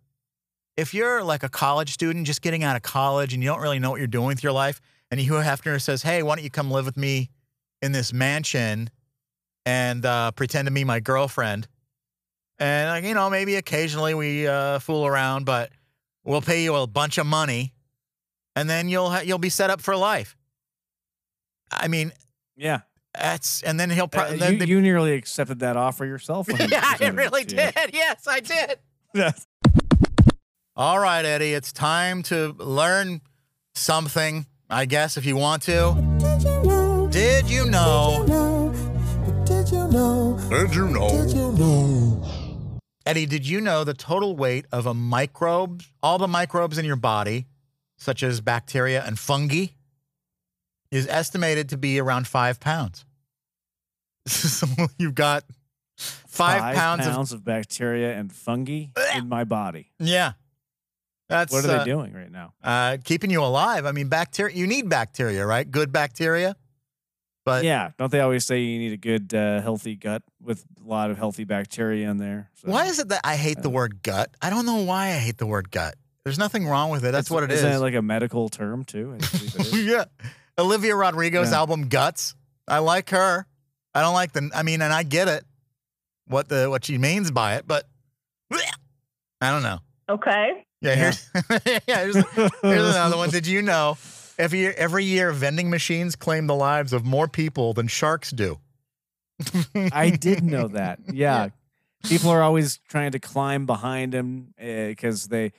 if 0.75 0.95
you're 0.95 1.23
like 1.23 1.43
a 1.43 1.47
college 1.47 1.93
student 1.93 2.25
just 2.25 2.41
getting 2.41 2.63
out 2.63 2.75
of 2.75 2.81
college 2.81 3.35
and 3.35 3.43
you 3.43 3.49
don't 3.49 3.61
really 3.61 3.77
know 3.77 3.91
what 3.91 3.99
you're 3.99 4.07
doing 4.07 4.29
with 4.29 4.41
your 4.41 4.51
life, 4.51 4.81
and 5.11 5.19
Hugh 5.19 5.33
Hefner 5.33 5.79
says, 5.79 6.01
Hey, 6.01 6.23
why 6.23 6.33
don't 6.35 6.43
you 6.43 6.49
come 6.49 6.71
live 6.71 6.87
with 6.87 6.97
me 6.97 7.29
in 7.83 7.91
this 7.91 8.11
mansion 8.11 8.89
and 9.63 10.03
uh, 10.03 10.31
pretend 10.31 10.65
to 10.65 10.73
be 10.73 10.83
my 10.83 11.01
girlfriend? 11.01 11.67
And, 12.57 12.89
like, 12.89 13.03
you 13.03 13.13
know, 13.13 13.29
maybe 13.29 13.57
occasionally 13.57 14.15
we 14.15 14.47
uh, 14.47 14.79
fool 14.79 15.05
around, 15.05 15.45
but 15.45 15.69
we'll 16.23 16.41
pay 16.41 16.63
you 16.63 16.73
a 16.73 16.87
bunch 16.87 17.19
of 17.19 17.27
money 17.27 17.73
and 18.55 18.69
then 18.69 18.89
you'll, 18.89 19.09
ha- 19.09 19.21
you'll 19.23 19.37
be 19.37 19.49
set 19.49 19.69
up 19.69 19.81
for 19.81 19.95
life. 19.95 20.35
I 21.71 21.87
mean, 21.87 22.11
Yeah. 22.57 22.81
that's, 23.13 23.61
and 23.63 23.79
then 23.79 23.89
he'll 23.89 24.05
Uh, 24.05 24.07
probably, 24.07 24.57
you, 24.57 24.65
you 24.65 24.81
nearly 24.81 25.13
accepted 25.13 25.59
that 25.59 25.77
offer 25.77 26.05
yourself. 26.05 26.47
yeah, 26.59 26.95
I 26.99 27.09
really 27.09 27.45
to 27.45 27.55
you. 27.55 27.71
did. 27.71 27.93
Yes, 27.93 28.27
I 28.27 28.39
did. 28.39 28.79
Yes. 29.13 29.45
All 30.75 30.97
right, 30.97 31.25
Eddie, 31.25 31.53
it's 31.53 31.73
time 31.73 32.23
to 32.23 32.55
learn 32.59 33.19
something, 33.75 34.45
I 34.69 34.85
guess, 34.85 35.17
if 35.17 35.25
you 35.25 35.35
want 35.35 35.63
to. 35.63 35.95
Did 37.11 37.49
you 37.49 37.65
know? 37.69 38.23
Did 39.45 39.69
you 39.69 39.87
know? 39.89 40.39
Did 40.49 40.73
you 40.75 40.87
know? 40.87 41.09
Did 41.09 41.31
you 41.35 41.51
know? 41.51 42.25
Eddie, 43.05 43.25
did 43.25 43.45
you 43.45 43.59
know 43.59 43.83
the 43.83 43.93
total 43.93 44.37
weight 44.37 44.65
of 44.71 44.85
a 44.85 44.93
microbe, 44.93 45.83
all 46.01 46.17
the 46.17 46.27
microbes 46.29 46.77
in 46.77 46.85
your 46.85 46.95
body, 46.95 47.47
such 48.01 48.23
as 48.23 48.41
bacteria 48.41 49.03
and 49.05 49.19
fungi, 49.19 49.67
is 50.89 51.07
estimated 51.07 51.69
to 51.69 51.77
be 51.77 51.99
around 51.99 52.27
five 52.27 52.59
pounds? 52.59 53.05
so 54.25 54.65
you've 54.97 55.13
got 55.13 55.43
five, 55.95 56.75
pounds, 56.75 57.31
of, 57.31 57.45
bacteria 57.45 58.17
and 58.17 58.33
fungi 58.33 58.85
in 59.15 59.29
my 59.29 59.43
body. 59.43 59.91
Yeah. 59.99 60.33
That's 61.29 61.53
What 61.53 61.63
are 61.63 61.69
uh, 61.69 61.77
they 61.79 61.91
doing 61.91 62.11
right 62.11 62.31
now? 62.31 62.53
uh, 62.63 62.97
keeping 63.03 63.29
you 63.29 63.43
alive. 63.43 63.85
I 63.85 63.91
mean, 63.91 64.09
bacteria, 64.09 64.55
you 64.55 64.65
need 64.65 64.89
bacteria, 64.89 65.45
right? 65.45 65.69
Good 65.69 65.91
bacteria. 65.91 66.55
But 67.45 67.63
yeah, 67.63 67.91
don't 67.97 68.11
they 68.11 68.19
always 68.19 68.45
say 68.45 68.61
you 68.61 68.79
need 68.79 68.93
a 68.93 68.97
good, 68.97 69.33
uh, 69.33 69.61
healthy 69.61 69.95
gut 69.95 70.23
with 70.41 70.65
a 70.83 70.87
lot 70.87 71.11
of 71.11 71.17
healthy 71.17 71.43
bacteria 71.43 72.09
in 72.09 72.17
there? 72.17 72.49
So 72.55 72.69
why 72.69 72.87
is 72.87 72.99
it 72.99 73.09
that 73.09 73.21
I 73.23 73.35
hate 73.35 73.61
the 73.61 73.69
Uh, 73.69 73.73
word 73.73 74.03
gut? 74.03 74.35
I 74.41 74.49
don't 74.49 74.65
know 74.65 74.81
why 74.81 75.09
I 75.09 75.17
hate 75.17 75.37
the 75.37 75.45
word 75.45 75.69
gut. 75.71 75.95
There's 76.23 76.37
nothing 76.37 76.67
wrong 76.67 76.89
with 76.91 77.03
it. 77.03 77.11
That's 77.11 77.27
It's- 77.27 77.31
what 77.33 77.43
it 77.43 77.51
is. 77.51 77.59
Isn't 77.59 77.71
it 77.73 77.79
like 77.79 77.95
a 77.95 78.01
medical 78.01 78.49
term 78.49 78.83
too? 78.83 79.15
I 79.15 79.17
believe 79.17 79.55
it 79.55 79.61
is. 79.73 79.85
yeah. 79.85 80.05
Olivia 80.57 80.95
Rodrigo's 80.95 81.51
Yeah. 81.51 81.57
album 81.57 81.87
Guts. 81.89 82.35
I 82.67 82.77
like 82.79 83.09
her. 83.09 83.45
I 83.93 84.01
don't 84.01 84.13
like 84.13 84.31
the 84.33 84.49
I 84.53 84.63
mean, 84.63 84.81
and 84.81 84.93
I 84.93 85.03
get 85.03 85.27
it. 85.27 85.43
What 86.27 86.47
the 86.49 86.69
what 86.69 86.85
she 86.85 86.97
means 86.97 87.31
by 87.31 87.55
it, 87.55 87.67
but 87.67 87.87
I 89.41 89.49
don't 89.51 89.63
know. 89.63 89.79
Okay. 90.09 90.65
Yeah, 90.81 90.95
here's 90.95 91.29
yeah, 91.65 91.79
here's, 91.87 92.15
here's 92.15 92.55
another 92.61 93.17
one. 93.17 93.29
Did 93.29 93.47
you 93.47 93.61
know 93.61 93.97
every 94.37 94.59
year, 94.59 94.73
every 94.77 95.03
year 95.05 95.31
vending 95.31 95.69
machines 95.69 96.15
claim 96.15 96.47
the 96.47 96.55
lives 96.55 96.93
of 96.93 97.05
more 97.05 97.27
people 97.27 97.73
than 97.73 97.87
sharks 97.87 98.31
do? 98.31 98.59
I 99.75 100.09
did 100.11 100.43
know 100.43 100.67
that. 100.69 100.99
Yeah. 101.11 101.49
People 102.03 102.29
are 102.31 102.41
always 102.41 102.79
trying 102.87 103.11
to 103.11 103.19
climb 103.19 103.65
behind 103.65 104.11
them 104.13 104.53
because 104.57 105.25
eh, 105.25 105.27
they 105.29 105.51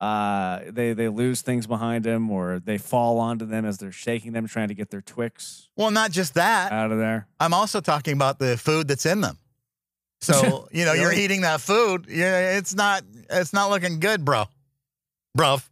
uh 0.00 0.60
they 0.68 0.92
they 0.92 1.08
lose 1.08 1.42
things 1.42 1.66
behind 1.66 2.04
them 2.04 2.30
or 2.30 2.60
they 2.60 2.78
fall 2.78 3.18
onto 3.18 3.44
them 3.44 3.64
as 3.64 3.78
they're 3.78 3.90
shaking 3.92 4.32
them 4.32 4.46
trying 4.46 4.68
to 4.68 4.74
get 4.74 4.90
their 4.90 5.00
Twix 5.02 5.68
Well, 5.76 5.90
not 5.90 6.10
just 6.12 6.34
that. 6.34 6.70
out 6.72 6.92
of 6.92 6.98
there. 6.98 7.26
I'm 7.40 7.52
also 7.52 7.80
talking 7.80 8.12
about 8.14 8.38
the 8.38 8.56
food 8.56 8.86
that's 8.88 9.06
in 9.06 9.20
them. 9.20 9.38
So 10.20 10.68
you 10.72 10.84
know, 10.84 10.92
you're 10.92 11.12
eating 11.12 11.40
that 11.42 11.60
food. 11.60 12.06
Yeah, 12.08 12.58
it's 12.58 12.74
not 12.74 13.02
it's 13.30 13.52
not 13.52 13.70
looking 13.70 13.98
good, 14.00 14.24
bro. 14.24 14.44
Bruv. 15.36 15.68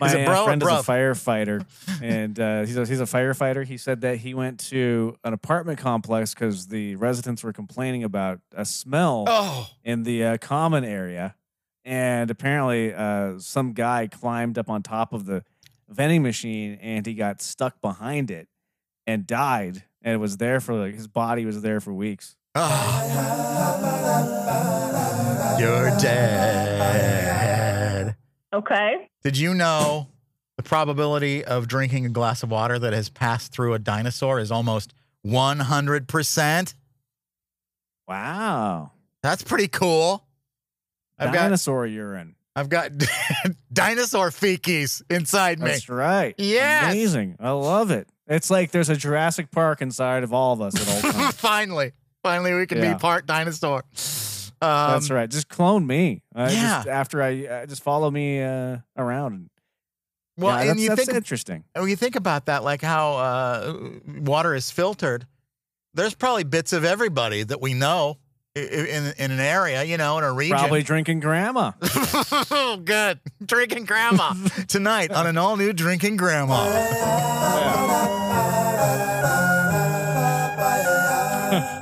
My 0.00 0.12
it 0.14 0.26
uh, 0.28 0.30
bro 0.30 0.44
friend 0.44 0.62
is 0.62 0.68
bruv? 0.68 0.80
a 0.80 0.82
firefighter, 0.82 1.66
and 2.02 2.38
uh, 2.38 2.60
he's 2.66 2.76
a, 2.76 2.84
he's 2.84 3.00
a 3.00 3.04
firefighter. 3.04 3.64
He 3.64 3.78
said 3.78 4.02
that 4.02 4.18
he 4.18 4.34
went 4.34 4.60
to 4.68 5.16
an 5.24 5.32
apartment 5.32 5.78
complex 5.78 6.34
because 6.34 6.66
the 6.66 6.96
residents 6.96 7.42
were 7.42 7.54
complaining 7.54 8.04
about 8.04 8.40
a 8.54 8.66
smell 8.66 9.24
Oh, 9.26 9.66
in 9.84 10.02
the 10.02 10.24
uh, 10.24 10.36
common 10.38 10.84
area, 10.84 11.34
and 11.88 12.30
apparently 12.30 12.92
uh, 12.92 13.38
some 13.38 13.72
guy 13.72 14.06
climbed 14.06 14.58
up 14.58 14.68
on 14.68 14.82
top 14.82 15.14
of 15.14 15.24
the 15.24 15.42
vending 15.88 16.22
machine 16.22 16.78
and 16.82 17.06
he 17.06 17.14
got 17.14 17.40
stuck 17.40 17.80
behind 17.80 18.30
it 18.30 18.46
and 19.06 19.26
died. 19.26 19.84
And 20.02 20.12
it 20.12 20.18
was 20.18 20.36
there 20.36 20.60
for 20.60 20.74
like 20.74 20.94
his 20.94 21.08
body 21.08 21.46
was 21.46 21.62
there 21.62 21.80
for 21.80 21.94
weeks. 21.94 22.36
oh. 22.54 23.04
You're 25.58 25.88
dead. 25.98 28.16
Okay. 28.52 29.08
Did 29.24 29.38
you 29.38 29.54
know 29.54 30.08
the 30.58 30.62
probability 30.62 31.42
of 31.42 31.68
drinking 31.68 32.04
a 32.04 32.10
glass 32.10 32.42
of 32.42 32.50
water 32.50 32.78
that 32.78 32.92
has 32.92 33.08
passed 33.08 33.50
through 33.50 33.72
a 33.72 33.78
dinosaur 33.78 34.38
is 34.38 34.52
almost 34.52 34.92
100%? 35.26 36.74
Wow, 38.06 38.92
That's 39.22 39.42
pretty 39.42 39.68
cool. 39.68 40.27
I've 41.18 41.32
got 41.32 41.42
dinosaur 41.42 41.86
urine. 41.86 42.34
I've 42.56 42.68
got 42.68 42.90
dinosaur 43.72 44.30
feces 44.30 45.02
inside 45.10 45.58
me. 45.60 45.66
That's 45.70 45.88
right. 45.88 46.34
Yeah. 46.38 46.90
amazing. 46.90 47.36
I 47.40 47.50
love 47.50 47.90
it. 47.90 48.08
It's 48.26 48.50
like 48.50 48.72
there's 48.72 48.88
a 48.88 48.96
Jurassic 48.96 49.50
Park 49.50 49.80
inside 49.80 50.22
of 50.22 50.32
all 50.32 50.52
of 50.52 50.60
us 50.60 50.74
at 50.80 51.04
all 51.04 51.12
times. 51.12 51.34
finally, 51.36 51.92
finally, 52.22 52.54
we 52.54 52.66
can 52.66 52.78
Yeah. 52.78 52.94
be 52.94 52.98
part 52.98 53.26
dinosaur. 53.26 53.84
Um, 54.60 54.90
That's 54.92 55.10
right. 55.10 55.30
Just 55.30 55.48
clone 55.48 55.86
me. 55.86 56.22
Uh, 56.34 56.48
yeah. 56.52 56.76
Just 56.78 56.88
after 56.88 57.22
I 57.22 57.46
uh, 57.46 57.66
just 57.66 57.82
follow 57.82 58.10
me 58.10 58.42
uh, 58.42 58.78
around. 58.96 59.50
Well, 60.36 60.54
yeah, 60.54 60.60
and 60.62 60.70
that's, 60.70 60.80
you 60.80 60.88
that's 60.90 61.04
think 61.06 61.16
interesting. 61.16 61.64
when 61.74 61.88
you 61.88 61.96
think 61.96 62.16
about 62.16 62.46
that, 62.46 62.62
like 62.64 62.82
how 62.82 63.16
uh, 63.16 63.74
water 64.06 64.54
is 64.54 64.70
filtered, 64.70 65.26
there's 65.94 66.14
probably 66.14 66.44
bits 66.44 66.72
of 66.72 66.84
everybody 66.84 67.42
that 67.44 67.60
we 67.60 67.74
know 67.74 68.18
in 68.66 69.14
in 69.18 69.30
an 69.30 69.40
area, 69.40 69.82
you 69.84 69.96
know, 69.96 70.18
in 70.18 70.24
a 70.24 70.32
region. 70.32 70.56
Probably 70.58 70.82
drinking 70.82 71.20
grandma. 71.20 71.72
oh, 71.82 72.80
good. 72.84 73.20
Drinking 73.44 73.84
grandma 73.84 74.34
tonight 74.68 75.10
on 75.12 75.26
an 75.26 75.36
all 75.38 75.56
new 75.56 75.72
drinking 75.72 76.16
grandma. 76.16 76.66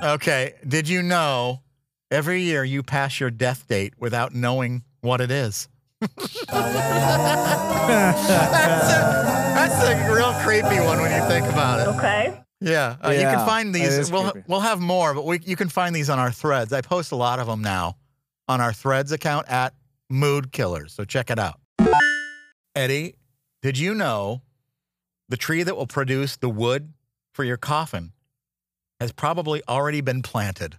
okay. 0.14 0.54
Did 0.66 0.88
you 0.88 1.02
know 1.02 1.62
every 2.10 2.42
year 2.42 2.64
you 2.64 2.82
pass 2.82 3.20
your 3.20 3.30
death 3.30 3.66
date 3.68 3.94
without 3.98 4.34
knowing 4.34 4.84
what 5.00 5.20
it 5.20 5.30
is? 5.30 5.68
that's, 6.00 6.44
a, 6.44 6.56
that's 9.54 9.82
a 9.82 10.12
real 10.14 10.32
creepy 10.44 10.80
one 10.80 11.00
when 11.00 11.10
you 11.10 11.28
think 11.28 11.46
about 11.46 11.80
it. 11.80 11.88
Okay. 11.96 12.45
Yeah, 12.60 12.96
uh, 13.04 13.10
you 13.10 13.20
can 13.20 13.46
find 13.46 13.74
these. 13.74 14.10
We'll 14.10 14.30
creepy. 14.30 14.46
we'll 14.48 14.60
have 14.60 14.80
more, 14.80 15.12
but 15.14 15.24
we 15.26 15.40
you 15.40 15.56
can 15.56 15.68
find 15.68 15.94
these 15.94 16.08
on 16.08 16.18
our 16.18 16.30
threads. 16.32 16.72
I 16.72 16.80
post 16.80 17.12
a 17.12 17.16
lot 17.16 17.38
of 17.38 17.46
them 17.46 17.60
now 17.62 17.96
on 18.48 18.60
our 18.60 18.72
threads 18.72 19.12
account 19.12 19.46
at 19.48 19.74
Mood 20.08 20.52
Killers. 20.52 20.92
So 20.94 21.04
check 21.04 21.30
it 21.30 21.38
out. 21.38 21.60
Eddie, 22.74 23.14
did 23.62 23.78
you 23.78 23.94
know 23.94 24.42
the 25.28 25.36
tree 25.36 25.62
that 25.62 25.76
will 25.76 25.86
produce 25.86 26.36
the 26.36 26.48
wood 26.48 26.92
for 27.34 27.44
your 27.44 27.56
coffin 27.56 28.12
has 29.00 29.12
probably 29.12 29.62
already 29.68 30.00
been 30.00 30.22
planted? 30.22 30.76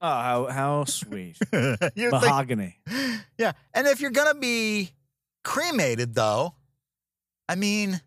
Oh, 0.00 0.08
how 0.08 0.46
how 0.46 0.84
sweet. 0.84 1.36
You 1.52 1.76
think- 2.10 2.12
Mahogany. 2.12 2.78
yeah, 3.38 3.52
and 3.74 3.86
if 3.86 4.00
you're 4.00 4.10
gonna 4.10 4.38
be 4.38 4.90
cremated, 5.44 6.14
though, 6.14 6.54
I 7.48 7.54
mean, 7.54 8.00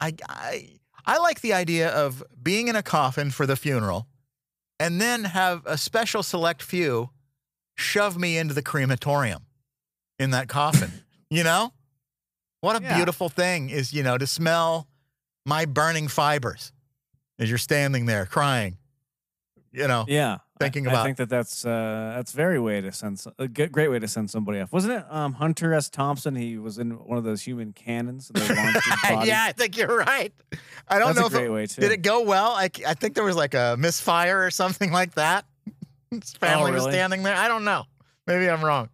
I 0.00 0.14
I 0.28 0.68
I 1.10 1.18
like 1.18 1.40
the 1.40 1.52
idea 1.52 1.90
of 1.90 2.22
being 2.40 2.68
in 2.68 2.76
a 2.76 2.82
coffin 2.82 3.30
for 3.30 3.44
the 3.46 3.56
funeral, 3.56 4.06
and 4.78 5.00
then 5.00 5.24
have 5.24 5.62
a 5.66 5.76
special 5.76 6.22
select 6.22 6.62
few 6.62 7.10
shove 7.76 8.16
me 8.16 8.38
into 8.38 8.54
the 8.54 8.62
crematorium 8.62 9.46
in 10.18 10.30
that 10.30 10.48
coffin. 10.48 10.90
you 11.30 11.42
know, 11.42 11.72
what 12.60 12.80
a 12.80 12.82
Yeah. 12.82 12.96
beautiful 12.96 13.28
thing 13.28 13.70
is 13.70 13.92
you 13.92 14.02
know 14.02 14.16
to 14.18 14.26
smell 14.26 14.86
my 15.44 15.64
burning 15.64 16.06
fibers 16.08 16.72
as 17.38 17.48
you're 17.48 17.58
standing 17.58 18.06
there 18.06 18.26
crying. 18.26 18.76
You 19.72 19.88
know, 19.88 20.04
Yeah. 20.06 20.38
Thinking 20.60 20.86
I 20.86 21.02
think 21.02 21.16
that 21.16 21.28
that's 21.28 21.64
uh, 21.64 22.12
that's 22.14 22.32
very 22.32 22.60
way 22.60 22.80
to 22.80 22.92
send 22.92 23.24
a 23.38 23.48
great 23.48 23.90
way 23.90 23.98
to 23.98 24.06
send 24.06 24.30
somebody 24.30 24.60
off. 24.60 24.72
Wasn't 24.72 24.92
it 24.92 25.04
um, 25.10 25.32
Hunter 25.34 25.74
S. 25.74 25.88
Thompson? 25.90 26.36
He 26.36 26.58
was 26.58 26.78
in 26.78 26.90
one 27.04 27.18
of 27.18 27.24
those 27.24 27.42
human 27.42 27.72
cannons. 27.72 28.30
And 28.34 28.42
they 28.44 28.54
launched 28.56 28.84
his 28.84 29.10
body. 29.10 29.28
yeah, 29.28 29.44
I 29.48 29.52
think 29.52 29.76
you're 29.76 29.96
right. 29.96 30.32
I 30.88 30.98
don't 30.98 31.08
That's 31.14 31.18
know 31.18 31.24
a 31.24 31.26
if 31.26 31.32
great 31.32 31.44
it, 31.46 31.50
way, 31.52 31.66
too. 31.66 31.80
did 31.80 31.90
it 31.92 32.02
go 32.02 32.22
well. 32.22 32.50
I, 32.52 32.70
I 32.86 32.94
think 32.94 33.14
there 33.14 33.24
was 33.24 33.36
like 33.36 33.54
a 33.54 33.76
misfire 33.78 34.44
or 34.44 34.50
something 34.50 34.92
like 34.92 35.14
that. 35.14 35.44
His 36.10 36.32
family 36.34 36.70
was 36.72 36.82
Oh, 36.82 36.86
really? 36.86 36.92
standing 36.98 37.22
there. 37.22 37.34
I 37.36 37.48
don't 37.48 37.64
know. 37.64 37.84
Maybe 38.26 38.48
I'm 38.48 38.64
wrong. 38.64 38.88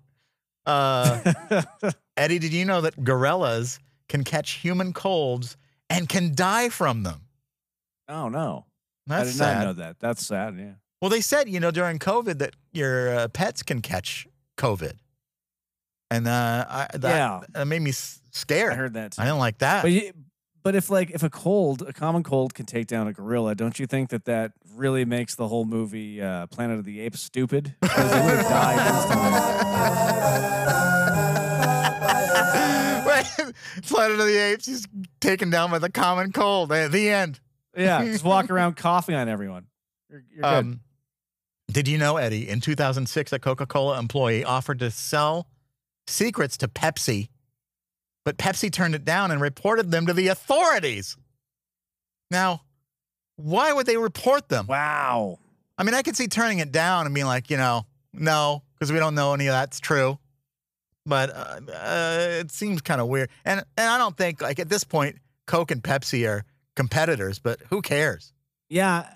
Uh, 0.64 1.32
Eddie, 2.16 2.38
did 2.38 2.52
you 2.52 2.64
know 2.64 2.80
that 2.80 3.02
gorillas 3.04 3.78
can 4.08 4.24
catch 4.24 4.52
human 4.52 4.92
colds 4.92 5.56
and 5.90 6.08
can 6.08 6.34
die 6.34 6.68
from 6.68 7.02
them? 7.02 7.22
oh 8.08 8.28
no, 8.28 8.66
That's 9.06 9.20
I 9.20 9.24
did 9.24 9.34
sad. 9.34 9.58
not 9.58 9.64
know 9.64 9.72
that. 9.84 9.98
That's 10.00 10.24
sad. 10.26 10.56
Yeah. 10.58 10.72
Well, 11.00 11.10
they 11.10 11.20
said, 11.20 11.48
you 11.48 11.60
know, 11.60 11.70
during 11.70 11.98
COVID 11.98 12.38
that 12.38 12.54
your 12.72 13.14
uh, 13.14 13.28
pets 13.28 13.62
can 13.62 13.82
catch 13.82 14.26
COVID. 14.56 14.94
And 16.10 16.26
uh, 16.26 16.64
I, 16.68 16.86
that, 16.94 17.02
Yeah. 17.16 17.40
that 17.52 17.66
made 17.66 17.82
me 17.82 17.92
scared. 17.92 18.72
I 18.72 18.76
heard 18.76 18.94
that. 18.94 19.12
Too. 19.12 19.22
I 19.22 19.24
didn't 19.26 19.38
like 19.38 19.58
that. 19.58 19.82
But 19.82 19.92
you, 19.92 20.12
but 20.62 20.74
if 20.74 20.88
like 20.90 21.10
if 21.10 21.22
a 21.22 21.30
cold, 21.30 21.82
a 21.82 21.92
common 21.92 22.22
cold 22.22 22.54
can 22.54 22.64
take 22.66 22.86
down 22.86 23.06
a 23.08 23.12
gorilla, 23.12 23.54
don't 23.54 23.78
you 23.78 23.86
think 23.86 24.08
that 24.10 24.24
that 24.24 24.52
really 24.74 25.04
makes 25.04 25.34
the 25.34 25.48
whole 25.48 25.64
movie 25.64 26.20
uh, 26.22 26.46
Planet 26.46 26.78
of 26.78 26.84
the 26.84 27.00
Apes 27.00 27.20
stupid? 27.20 27.74
Because 27.80 28.10
they 28.10 28.20
would 28.20 28.36
have 28.38 28.48
died 28.48 28.94
instantly. 28.94 30.56
Planet 33.82 34.18
of 34.20 34.26
the 34.26 34.36
Apes, 34.52 34.66
he's 34.66 34.86
taken 35.20 35.50
down 35.50 35.70
by 35.70 35.78
the 35.78 35.90
common 35.90 36.32
cold. 36.32 36.72
At 36.72 36.92
the 36.92 37.08
end. 37.10 37.40
Yeah, 37.76 38.04
just 38.04 38.24
walk 38.24 38.50
around 38.50 38.76
coughing 38.76 39.14
on 39.14 39.28
everyone. 39.28 39.66
You're, 40.10 40.24
you're 40.32 40.42
good. 40.42 40.48
Um, 40.48 40.80
did 41.70 41.88
you 41.88 41.98
know, 41.98 42.16
Eddie, 42.16 42.48
in 42.48 42.60
2006, 42.60 43.32
a 43.32 43.38
Coca 43.38 43.66
Cola 43.66 43.98
employee 43.98 44.44
offered 44.44 44.78
to 44.78 44.90
sell 44.90 45.48
secrets 46.06 46.56
to 46.58 46.68
Pepsi, 46.68 47.28
but 48.24 48.38
Pepsi 48.38 48.70
turned 48.72 48.94
it 48.94 49.04
down 49.04 49.30
and 49.30 49.40
reported 49.40 49.90
them 49.90 50.06
to 50.06 50.12
the 50.12 50.28
authorities. 50.28 51.16
Now, 52.30 52.62
why 53.36 53.72
would 53.72 53.86
they 53.86 53.96
report 53.96 54.48
them? 54.48 54.66
Wow. 54.66 55.38
I 55.78 55.84
mean, 55.84 55.94
I 55.94 56.02
could 56.02 56.16
see 56.16 56.26
turning 56.26 56.58
it 56.58 56.72
down 56.72 57.06
and 57.06 57.14
being 57.14 57.26
like, 57.26 57.50
you 57.50 57.56
know, 57.56 57.86
no, 58.12 58.62
because 58.74 58.92
we 58.92 58.98
don't 58.98 59.14
know 59.14 59.34
any 59.34 59.46
of 59.46 59.52
that's 59.52 59.78
true. 59.80 60.18
But 61.04 61.30
uh, 61.30 61.60
uh, 61.72 62.26
it 62.40 62.50
seems 62.50 62.80
kind 62.82 63.00
of 63.00 63.06
weird, 63.06 63.30
and 63.44 63.62
and 63.76 63.88
I 63.88 63.96
don't 63.96 64.16
think 64.16 64.42
like 64.42 64.58
at 64.58 64.68
this 64.68 64.82
point, 64.82 65.16
Coke 65.46 65.70
and 65.70 65.80
Pepsi 65.80 66.28
are 66.28 66.44
competitors, 66.74 67.38
but 67.38 67.60
who 67.70 67.80
cares? 67.80 68.32
Yeah. 68.68 69.06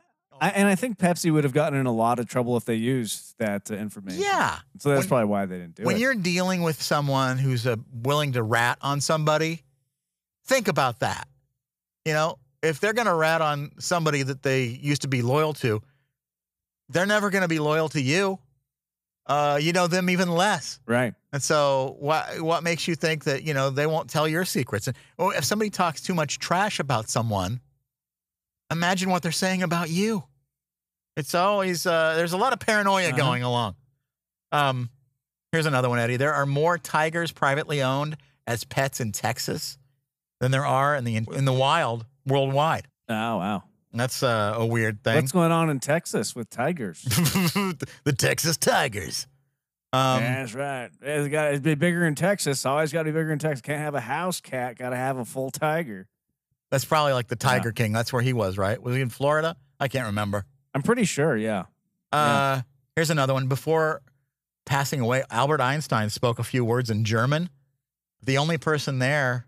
I, 0.40 0.50
and 0.50 0.66
I 0.68 0.74
think 0.74 0.98
Pepsi 0.98 1.30
would 1.32 1.44
have 1.44 1.52
gotten 1.52 1.78
in 1.78 1.86
a 1.86 1.92
lot 1.92 2.18
of 2.18 2.26
trouble 2.26 2.56
if 2.56 2.64
they 2.64 2.74
used 2.76 3.34
that 3.38 3.70
uh, 3.70 3.74
information. 3.74 4.22
Yeah, 4.22 4.58
So 4.78 4.88
that's 4.88 5.00
When- 5.02 5.08
probably 5.08 5.24
why 5.26 5.46
they 5.46 5.58
didn't 5.58 5.74
do 5.76 5.82
when 5.84 5.92
it. 5.92 5.94
When 5.96 6.00
you're 6.02 6.14
dealing 6.14 6.62
with 6.62 6.80
someone 6.80 7.36
who's 7.38 7.66
uh, 7.66 7.76
willing 7.92 8.32
to 8.32 8.42
rat 8.42 8.78
on 8.80 9.00
somebody, 9.00 9.62
think 10.46 10.68
about 10.68 11.00
that. 11.00 11.28
You 12.04 12.14
know, 12.14 12.38
if 12.62 12.80
they're 12.80 12.94
going 12.94 13.06
to 13.06 13.14
rat 13.14 13.42
on 13.42 13.72
somebody 13.78 14.22
that 14.22 14.42
they 14.42 14.64
used 14.64 15.02
to 15.02 15.08
be 15.08 15.20
loyal 15.22 15.52
to, 15.54 15.82
they're 16.88 17.06
never 17.06 17.30
going 17.30 17.42
to 17.42 17.48
be 17.48 17.58
loyal 17.58 17.88
to 17.90 18.00
you. 18.00 18.38
Uh, 19.26 19.58
you 19.62 19.72
know 19.72 19.86
them 19.86 20.10
even 20.10 20.28
less. 20.30 20.80
right. 20.86 21.14
And 21.32 21.40
so, 21.40 21.94
what 22.00 22.40
what 22.40 22.64
makes 22.64 22.88
you 22.88 22.96
think 22.96 23.22
that 23.24 23.44
you 23.44 23.54
know 23.54 23.70
they 23.70 23.86
won't 23.86 24.10
tell 24.10 24.26
your 24.26 24.44
secrets? 24.44 24.88
And 24.88 24.96
or 25.16 25.32
if 25.32 25.44
somebody 25.44 25.70
talks 25.70 26.00
too 26.00 26.14
much 26.14 26.40
trash 26.40 26.80
about 26.80 27.08
someone, 27.08 27.60
imagine 28.70 29.10
what 29.10 29.22
they're 29.22 29.32
saying 29.32 29.62
about 29.62 29.90
you. 29.90 30.24
It's 31.16 31.34
always 31.34 31.86
uh, 31.86 32.14
there's 32.16 32.32
a 32.32 32.36
lot 32.38 32.52
of 32.52 32.60
paranoia 32.60 33.08
Uh-huh. 33.08 33.16
going 33.16 33.42
along. 33.42 33.74
Um, 34.52 34.90
here's 35.52 35.66
another 35.66 35.88
one, 35.88 35.98
Eddie. 35.98 36.16
There 36.16 36.32
are 36.34 36.46
more 36.46 36.78
tigers 36.78 37.32
privately 37.32 37.82
owned 37.82 38.16
as 38.46 38.64
pets 38.64 39.00
in 39.00 39.12
Texas 39.12 39.78
than 40.40 40.50
there 40.50 40.66
are 40.66 40.96
in 40.96 41.04
the 41.04 41.16
in 41.16 41.44
the 41.44 41.52
wild 41.52 42.06
worldwide. 42.26 42.86
Oh, 43.08 43.36
wow. 43.38 43.62
That's 43.92 44.22
uh, 44.22 44.54
a 44.56 44.64
weird 44.64 45.02
thing. 45.02 45.16
What's 45.16 45.32
going 45.32 45.50
on 45.50 45.68
in 45.68 45.80
Texas 45.80 46.34
with 46.36 46.48
tigers? 46.48 47.02
the 48.04 48.14
Texas 48.16 48.56
Tigers. 48.56 49.26
Um, 49.92 50.22
yeah, 50.22 50.34
that's 50.36 50.54
right. 50.54 50.90
It's 51.02 51.26
got 51.28 51.50
to 51.50 51.60
be 51.60 51.74
bigger 51.74 52.06
in 52.06 52.14
Texas. 52.14 52.64
Always 52.64 52.92
got 52.92 53.00
to 53.00 53.04
be 53.06 53.10
bigger 53.10 53.32
in 53.32 53.40
Texas. 53.40 53.60
Can't 53.62 53.80
have 53.80 53.96
a 53.96 54.00
house 54.00 54.40
cat. 54.40 54.78
Got 54.78 54.90
to 54.90 54.96
have 54.96 55.16
a 55.18 55.24
full 55.24 55.50
tiger. 55.50 56.06
That's 56.70 56.84
probably 56.84 57.12
like 57.12 57.28
the 57.28 57.36
Tiger 57.36 57.72
King. 57.72 57.92
That's 57.92 58.12
where 58.12 58.22
he 58.22 58.32
was, 58.32 58.56
right? 58.56 58.80
Was 58.80 58.94
he 58.94 59.02
in 59.02 59.10
Florida? 59.10 59.56
I 59.78 59.88
can't 59.88 60.06
remember. 60.06 60.44
I'm 60.74 60.82
pretty 60.82 61.04
sure. 61.04 61.36
Yeah. 61.36 61.64
Uh, 62.12 62.62
here's 62.94 63.10
another 63.10 63.34
one. 63.34 63.48
Before 63.48 64.02
passing 64.66 65.00
away, 65.00 65.24
Albert 65.30 65.60
Einstein 65.60 66.10
spoke 66.10 66.38
a 66.38 66.44
few 66.44 66.64
words 66.64 66.90
in 66.90 67.04
German. 67.04 67.50
The 68.22 68.38
only 68.38 68.58
person 68.58 68.98
there 68.98 69.46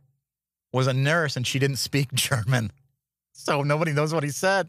was 0.73 0.87
a 0.87 0.93
nurse, 0.93 1.37
and 1.37 1.47
she 1.47 1.59
didn't 1.59 1.77
speak 1.77 2.13
German, 2.15 2.73
so 3.33 3.63
nobody 3.63 3.93
knows 3.93 4.13
what 4.13 4.25
he 4.25 4.31
said. 4.31 4.69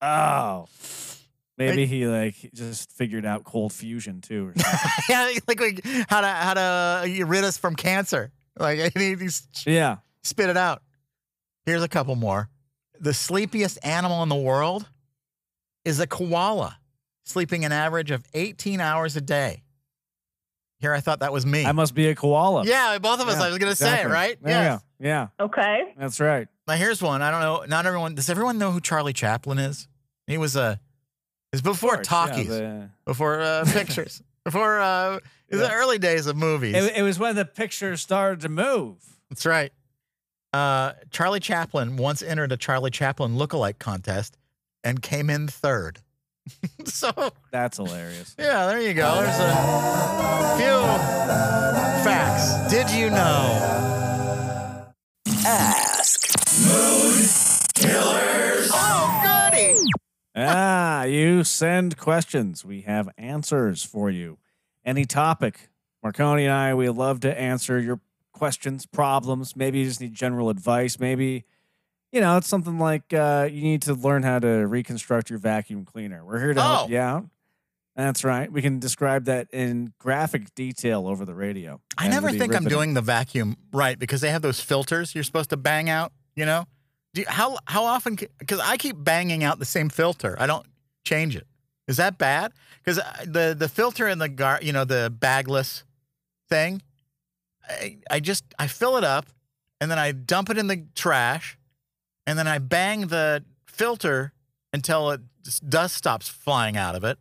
Oh. 0.00 0.68
Maybe 1.58 1.84
he 1.84 2.06
like 2.06 2.36
just 2.54 2.90
figured 2.90 3.26
out 3.26 3.44
cold 3.44 3.72
fusion 3.72 4.22
too. 4.22 4.48
Or 4.48 4.52
something. 4.56 4.90
yeah, 5.10 5.30
like, 5.46 5.60
like 5.60 5.84
how 6.08 6.22
to 6.22 6.26
how 6.26 6.54
to 6.54 7.24
rid 7.24 7.44
us 7.44 7.58
from 7.58 7.76
cancer. 7.76 8.32
Like 8.58 8.78
he, 8.96 9.14
he 9.14 9.28
yeah. 9.66 9.96
spit 10.22 10.48
it 10.48 10.56
out. 10.56 10.82
Here's 11.70 11.82
a 11.84 11.88
couple 11.88 12.16
more. 12.16 12.48
The 12.98 13.14
sleepiest 13.14 13.78
animal 13.84 14.22
in 14.24 14.28
the 14.28 14.34
world 14.34 14.88
is 15.84 16.00
a 16.00 16.06
koala, 16.06 16.78
sleeping 17.24 17.64
an 17.64 17.70
average 17.72 18.10
of 18.10 18.24
18 18.34 18.80
hours 18.80 19.14
a 19.16 19.20
day. 19.20 19.62
Here, 20.80 20.92
I 20.92 20.98
thought 21.00 21.20
that 21.20 21.32
was 21.32 21.46
me. 21.46 21.64
I 21.64 21.72
must 21.72 21.94
be 21.94 22.08
a 22.08 22.14
koala. 22.16 22.64
yeah, 22.64 22.98
both 22.98 23.20
of 23.20 23.28
us. 23.28 23.36
Yeah, 23.38 23.44
I 23.44 23.48
was 23.50 23.58
going 23.58 23.70
to 23.70 23.76
say 23.76 24.02
it, 24.02 24.08
right? 24.08 24.36
Yeah. 24.44 24.62
Yes. 24.62 24.82
Yeah. 24.98 25.28
Okay. 25.38 25.94
That's 25.96 26.18
right. 26.18 26.48
Now 26.66 26.74
here's 26.74 27.00
one. 27.00 27.22
I 27.22 27.30
don't 27.30 27.40
know. 27.40 27.64
Not 27.68 27.86
everyone. 27.86 28.14
Does 28.16 28.28
everyone 28.28 28.58
know 28.58 28.72
who 28.72 28.80
Charlie 28.80 29.12
Chaplin 29.12 29.58
is? 29.58 29.86
He 30.26 30.38
was 30.38 30.56
a. 30.56 30.80
It's 31.52 31.62
before 31.62 32.00
Of 32.00 32.08
course, 32.08 32.08
yeah, 32.10 32.26
talkies, 32.26 32.48
the- 32.48 32.90
before 33.04 33.40
uh, 33.40 33.64
pictures, 33.72 34.22
before 34.44 34.80
uh, 34.80 35.16
it 35.48 35.56
was 35.56 35.60
the 35.68 35.72
early 35.72 35.98
days 35.98 36.26
of 36.26 36.36
movies. 36.36 36.74
it, 36.76 36.96
it 36.96 37.02
was 37.02 37.18
when 37.18 37.34
the 37.36 37.44
pictures 37.44 38.00
started 38.00 38.40
to 38.40 38.48
move. 38.48 38.96
That's 39.30 39.46
right. 39.46 39.72
Uh, 40.52 40.92
Charlie 41.10 41.40
Chaplin 41.40 41.96
once 41.96 42.22
entered 42.22 42.50
a 42.52 42.56
Charlie 42.56 42.90
Chaplin 42.90 43.36
lookalike 43.36 43.78
contest 43.78 44.36
and 44.82 45.00
came 45.02 45.30
in 45.30 45.46
third. 45.46 46.00
so 46.84 47.12
That's 47.52 47.76
hilarious. 47.76 48.34
yeah, 48.38 48.66
there 48.66 48.80
you 48.80 48.94
go. 48.94 49.16
There's 49.16 49.38
a 49.38 50.56
few 50.56 52.04
facts. 52.04 52.70
Did 52.70 52.90
you 52.90 53.10
know? 53.10 54.86
Ask. 55.46 56.20
Mood 56.66 57.28
Killers. 57.74 58.70
Oh, 58.72 59.48
goody. 59.50 59.78
ah, 60.36 61.04
you 61.04 61.44
send 61.44 61.96
questions. 61.96 62.64
We 62.64 62.80
have 62.82 63.08
answers 63.16 63.82
for 63.84 64.10
you. 64.10 64.38
Any 64.84 65.04
topic. 65.04 65.68
Marconi 66.02 66.44
and 66.46 66.52
I, 66.52 66.74
we 66.74 66.88
love 66.88 67.20
to 67.20 67.38
answer 67.38 67.78
your 67.78 68.00
questions, 68.40 68.86
problems. 68.86 69.54
Maybe 69.54 69.80
you 69.80 69.84
just 69.84 70.00
need 70.00 70.14
general 70.14 70.48
advice. 70.48 70.98
Maybe, 70.98 71.44
you 72.10 72.20
know, 72.22 72.38
it's 72.38 72.48
something 72.48 72.78
like 72.78 73.12
uh, 73.12 73.46
you 73.52 73.60
need 73.62 73.82
to 73.82 73.92
learn 73.94 74.22
how 74.22 74.38
to 74.38 74.66
reconstruct 74.66 75.28
your 75.28 75.38
vacuum 75.38 75.84
cleaner. 75.84 76.24
We're 76.24 76.40
here 76.40 76.54
to 76.54 76.60
Oh. 76.60 76.64
help 76.64 76.90
you 76.90 76.98
out. 76.98 77.26
That's 77.96 78.24
right. 78.24 78.50
We 78.50 78.62
can 78.62 78.78
describe 78.78 79.26
that 79.26 79.48
in 79.52 79.92
graphic 79.98 80.54
detail 80.54 81.06
over 81.06 81.26
the 81.26 81.34
radio. 81.34 81.80
I 81.98 82.08
never 82.08 82.30
think 82.32 82.54
I'm 82.54 82.64
doing 82.64 82.94
the 82.94 83.02
vacuum 83.02 83.56
right 83.72 83.98
because 83.98 84.22
they 84.22 84.30
have 84.30 84.40
those 84.42 84.60
filters 84.60 85.14
you're 85.14 85.24
supposed 85.24 85.50
to 85.50 85.58
bang 85.58 85.90
out. 85.90 86.12
You 86.34 86.46
know, 86.46 86.64
Do 87.12 87.20
you, 87.20 87.26
how 87.28 87.58
how 87.66 87.84
often? 87.84 88.16
Because 88.38 88.60
I 88.60 88.78
keep 88.78 88.96
banging 88.98 89.44
out 89.44 89.58
the 89.58 89.66
same 89.66 89.90
filter. 89.90 90.34
I 90.40 90.46
don't 90.46 90.64
change 91.04 91.36
it. 91.36 91.46
Is 91.88 91.98
that 91.98 92.16
bad? 92.16 92.52
Because 92.82 92.98
the 93.26 93.54
the 93.58 93.68
filter 93.68 94.08
in 94.08 94.18
the 94.18 94.28
gar, 94.30 94.60
you 94.62 94.72
know, 94.72 94.84
the 94.86 95.12
bagless 95.14 95.84
thing, 96.48 96.80
I, 97.70 97.98
I 98.10 98.20
just 98.20 98.44
I 98.58 98.66
fill 98.66 98.96
it 98.96 99.04
up 99.04 99.26
and 99.80 99.90
then 99.90 99.98
I 99.98 100.12
dump 100.12 100.50
it 100.50 100.58
in 100.58 100.66
the 100.66 100.84
trash, 100.94 101.58
and 102.26 102.38
then 102.38 102.46
I 102.46 102.58
bang 102.58 103.06
the 103.06 103.44
filter 103.66 104.32
until 104.72 105.10
it 105.10 105.20
dust 105.66 105.96
stops 105.96 106.28
flying 106.28 106.76
out 106.76 106.94
of 106.94 107.02
it, 107.04 107.18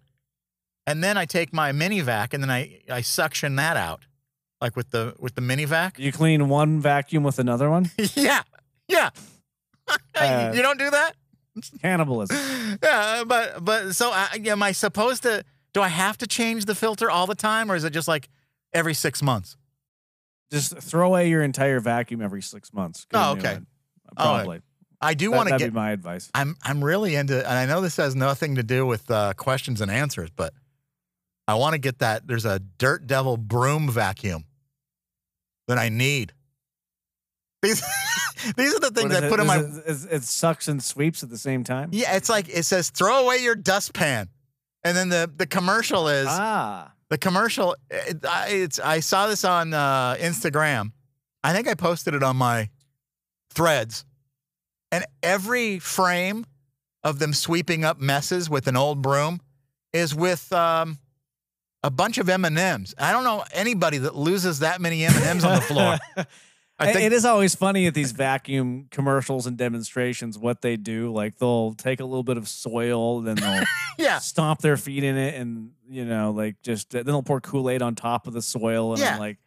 and 0.85 1.03
then 1.03 1.17
I 1.17 1.25
take 1.25 1.53
my 1.53 1.71
mini 1.71 2.01
vac 2.01 2.33
and 2.33 2.43
then 2.43 2.51
I 2.51 2.81
I 2.89 3.01
suction 3.01 3.55
that 3.55 3.77
out, 3.77 4.01
like 4.61 4.75
with 4.75 4.91
the 4.91 5.15
with 5.19 5.35
the 5.35 5.41
mini 5.41 5.65
vac. 5.65 5.97
You 5.99 6.11
clean 6.11 6.49
one 6.49 6.79
vacuum 6.81 7.23
with 7.23 7.39
another 7.39 7.69
one? 7.69 7.91
yeah, 8.15 8.43
yeah. 8.87 9.09
Uh, 10.13 10.51
you 10.53 10.61
don't 10.61 10.77
do 10.77 10.91
that. 10.91 11.13
Cannibalism. 11.81 12.37
Yeah, 12.83 13.23
but 13.25 13.65
but 13.65 13.95
so 13.95 14.11
I, 14.11 14.39
am 14.45 14.61
I 14.61 14.71
supposed 14.71 15.23
to? 15.23 15.43
Do 15.73 15.81
I 15.81 15.87
have 15.87 16.17
to 16.19 16.27
change 16.27 16.65
the 16.65 16.75
filter 16.75 17.09
all 17.09 17.25
the 17.25 17.35
time, 17.35 17.71
or 17.71 17.75
is 17.75 17.83
it 17.83 17.91
just 17.91 18.07
like 18.07 18.29
every 18.73 18.93
six 18.93 19.23
months? 19.23 19.57
Just 20.51 20.77
throw 20.77 21.07
away 21.07 21.29
your 21.29 21.43
entire 21.43 21.79
vacuum 21.79 22.21
every 22.21 22.41
six 22.41 22.73
months. 22.73 23.05
Oh, 23.13 23.33
okay. 23.33 23.59
All 24.17 24.33
right. 24.33 24.43
Probably. 24.43 24.61
I 25.01 25.13
do 25.13 25.29
That, 25.29 25.35
want 25.37 25.47
to 25.47 25.51
that'd 25.51 25.65
get. 25.67 25.71
be 25.73 25.75
my 25.75 25.91
advice. 25.91 26.29
I'm 26.33 26.55
I'm 26.63 26.83
really 26.83 27.15
into, 27.15 27.37
and 27.37 27.57
I 27.57 27.65
know 27.65 27.79
this 27.81 27.97
has 27.97 28.15
nothing 28.15 28.55
to 28.55 28.63
do 28.63 28.85
with 28.85 29.09
uh, 29.11 29.33
questions 29.37 29.79
and 29.81 29.89
answers, 29.89 30.29
but 30.35 30.53
I 31.47 31.53
want 31.55 31.73
to 31.73 31.79
get 31.79 31.99
that. 31.99 32.27
There's 32.27 32.45
a 32.45 32.59
Dirt 32.59 33.07
Devil 33.07 33.37
broom 33.37 33.89
vacuum 33.89 34.45
that 35.67 35.77
I 35.77 35.89
need. 35.89 36.33
These 37.61 37.81
these 38.55 38.73
are 38.73 38.79
the 38.79 38.91
things 38.91 39.13
I 39.13 39.25
it? 39.25 39.29
put 39.29 39.39
in 39.41 39.45
Is 39.45 40.05
my. 40.07 40.11
it, 40.13 40.15
it 40.17 40.23
sucks 40.23 40.67
and 40.69 40.81
sweeps 40.81 41.23
at 41.23 41.29
the 41.29 41.37
same 41.37 41.63
time. 41.65 41.89
Yeah, 41.91 42.15
it's 42.15 42.29
like 42.29 42.47
it 42.49 42.63
says 42.63 42.89
throw 42.89 43.25
away 43.25 43.37
your 43.43 43.55
dustpan, 43.55 44.29
and 44.83 44.95
then 44.97 45.09
the 45.09 45.29
the 45.35 45.45
commercial 45.45 46.07
is 46.07 46.27
Ah, 46.29 46.93
the 47.09 47.17
commercial. 47.17 47.75
It, 47.89 48.25
I, 48.25 48.47
it's 48.49 48.79
I 48.79 48.99
saw 48.99 49.27
this 49.27 49.43
on 49.43 49.73
uh, 49.73 50.15
Instagram. 50.19 50.91
I 51.43 51.53
think 51.53 51.67
I 51.67 51.73
posted 51.73 52.13
it 52.13 52.23
on 52.23 52.37
my 52.37 52.69
threads, 53.51 54.05
and 54.91 55.05
every 55.23 55.79
frame 55.79 56.45
of 57.03 57.19
them 57.19 57.33
sweeping 57.33 57.83
up 57.83 57.99
messes 57.99 58.49
with 58.49 58.67
an 58.67 58.75
old 58.75 59.01
broom 59.01 59.39
is 59.93 60.13
with 60.13 60.51
um, 60.51 60.99
a 61.83 61.89
bunch 61.89 62.17
of 62.17 62.29
M 62.29 62.45
and 62.45 62.57
M's. 62.57 62.93
I 62.97 63.11
don't 63.11 63.23
know 63.23 63.43
anybody 63.53 63.99
that 63.99 64.15
loses 64.15 64.59
that 64.59 64.81
many 64.81 65.05
M 65.05 65.13
and 65.15 65.23
M's 65.23 65.43
on 65.43 65.55
the 65.55 65.61
floor. 65.61 65.97
I 66.79 66.93
think 66.93 67.05
it 67.05 67.13
is 67.13 67.25
always 67.25 67.55
funny 67.55 67.87
at 67.87 67.93
these 67.93 68.11
vacuum 68.13 68.87
commercials 68.89 69.45
and 69.45 69.57
demonstrations 69.57 70.37
what 70.37 70.61
they 70.61 70.77
do. 70.77 71.11
Like 71.11 71.37
they'll 71.37 71.73
take 71.73 71.99
a 71.99 72.05
little 72.05 72.23
bit 72.23 72.37
of 72.37 72.47
soil, 72.47 73.21
then 73.21 73.35
they'll 73.35 73.63
yeah, 73.97 74.19
stomp 74.19 74.61
their 74.61 74.77
feet 74.77 75.03
in 75.03 75.17
it, 75.17 75.35
and 75.35 75.71
you 75.89 76.05
know, 76.05 76.31
like 76.31 76.61
just 76.61 76.91
then 76.91 77.05
they'll 77.05 77.23
pour 77.23 77.41
Kool 77.41 77.69
Aid 77.69 77.81
on 77.81 77.95
top 77.95 78.27
of 78.27 78.33
the 78.33 78.41
soil, 78.41 78.93
and 78.93 79.01
Yeah. 79.01 79.13
I'm 79.15 79.19
like, 79.19 79.37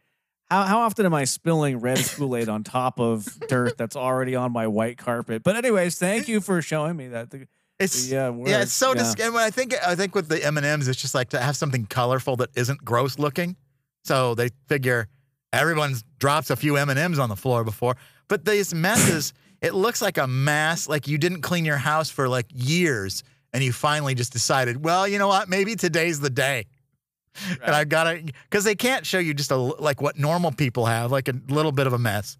how 0.51 0.65
how 0.65 0.81
often 0.81 1.07
am 1.07 1.15
I 1.15 1.25
spilling 1.25 1.79
red 1.81 1.99
Kool 2.17 2.37
Aid 2.37 2.49
on 2.51 2.65
top 2.65 3.01
of 3.01 3.27
dirt 3.49 3.79
that's 3.79 3.97
already 3.97 4.35
on 4.37 4.53
my 4.53 4.67
white 4.67 4.99
carpet? 4.99 5.43
But 5.43 5.57
anyways, 5.57 5.99
thank 5.99 6.29
you 6.29 6.41
for 6.43 6.61
showing 6.61 6.97
me 6.97 7.09
that. 7.09 7.31
The, 7.31 7.47
it's 7.79 8.13
uh, 8.13 8.33
yeah, 8.45 8.61
it's 8.63 8.75
so 8.75 8.89
Yeah. 8.95 8.95
dis- 9.15 9.27
and 9.27 9.37
I 9.39 9.51
think 9.51 9.75
I 9.87 9.95
think 9.95 10.15
with 10.15 10.29
the 10.29 10.45
M 10.45 10.59
and 10.59 10.67
M's, 10.67 10.87
it's 10.87 11.01
just 11.01 11.15
like 11.15 11.31
to 11.31 11.41
have 11.41 11.57
something 11.57 11.87
colorful 11.87 12.37
that 12.37 12.51
isn't 12.55 12.85
gross 12.85 13.19
looking. 13.19 13.57
So 14.05 14.35
they 14.35 14.51
figure 14.69 15.09
everyone's 15.53 16.05
drops 16.19 16.51
a 16.51 16.57
few 16.57 16.77
M 16.77 16.91
and 16.91 16.99
M's 16.99 17.19
on 17.19 17.29
the 17.29 17.37
floor 17.37 17.65
before, 17.65 17.97
but 18.29 18.45
these 18.45 18.75
messes, 18.75 19.33
it 19.63 19.75
looks 19.75 20.03
like 20.03 20.19
a 20.19 20.27
mass. 20.27 20.89
Like 20.89 21.09
you 21.09 21.19
didn't 21.19 21.43
clean 21.43 21.65
your 21.65 21.77
house 21.77 22.11
for 22.11 22.29
like 22.29 22.47
years, 22.53 23.23
and 23.53 23.63
you 23.63 23.73
finally 23.73 24.15
just 24.15 24.33
decided, 24.33 24.85
well, 24.85 25.07
you 25.07 25.19
know 25.19 25.29
what? 25.29 25.49
Maybe 25.49 25.77
today's 25.77 26.21
the 26.21 26.31
day. 26.31 26.67
And 27.63 27.75
I 27.75 27.85
gotta 27.85 28.23
because 28.45 28.65
they 28.65 28.75
can't 28.75 29.07
show 29.07 29.19
you 29.19 29.33
just 29.33 29.51
a 29.51 29.57
like 29.57 30.03
what 30.03 30.19
normal 30.19 30.53
people 30.53 30.87
have, 30.87 31.11
like 31.11 31.29
a 31.29 31.35
little 31.49 31.73
bit 31.73 31.87
of 31.87 31.93
a 31.93 31.99
mess 31.99 32.37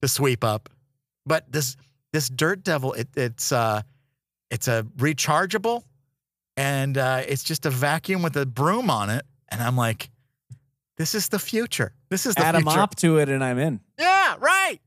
to 0.00 0.08
sweep 0.08 0.42
up. 0.42 0.68
But 1.24 1.50
this 1.50 1.76
this 2.12 2.28
dirt 2.28 2.64
devil, 2.64 2.92
it, 2.94 3.08
it's 3.16 3.52
uh 3.52 3.82
it's 4.50 4.68
a 4.68 4.84
rechargeable 4.96 5.84
and 6.56 6.98
uh, 6.98 7.22
it's 7.26 7.42
just 7.42 7.66
a 7.66 7.70
vacuum 7.70 8.22
with 8.22 8.36
a 8.36 8.46
broom 8.46 8.90
on 8.90 9.10
it. 9.10 9.24
And 9.48 9.62
I'm 9.62 9.76
like, 9.76 10.10
this 10.96 11.14
is 11.14 11.28
the 11.28 11.38
future. 11.38 11.94
This 12.12 12.26
is 12.26 12.34
the 12.34 12.44
Add 12.44 12.56
a 12.56 12.58
future. 12.58 12.76
mop 12.76 12.94
to 12.96 13.16
it, 13.18 13.30
and 13.30 13.42
I'm 13.42 13.58
in. 13.58 13.80
Yeah, 13.98 14.36
right. 14.38 14.78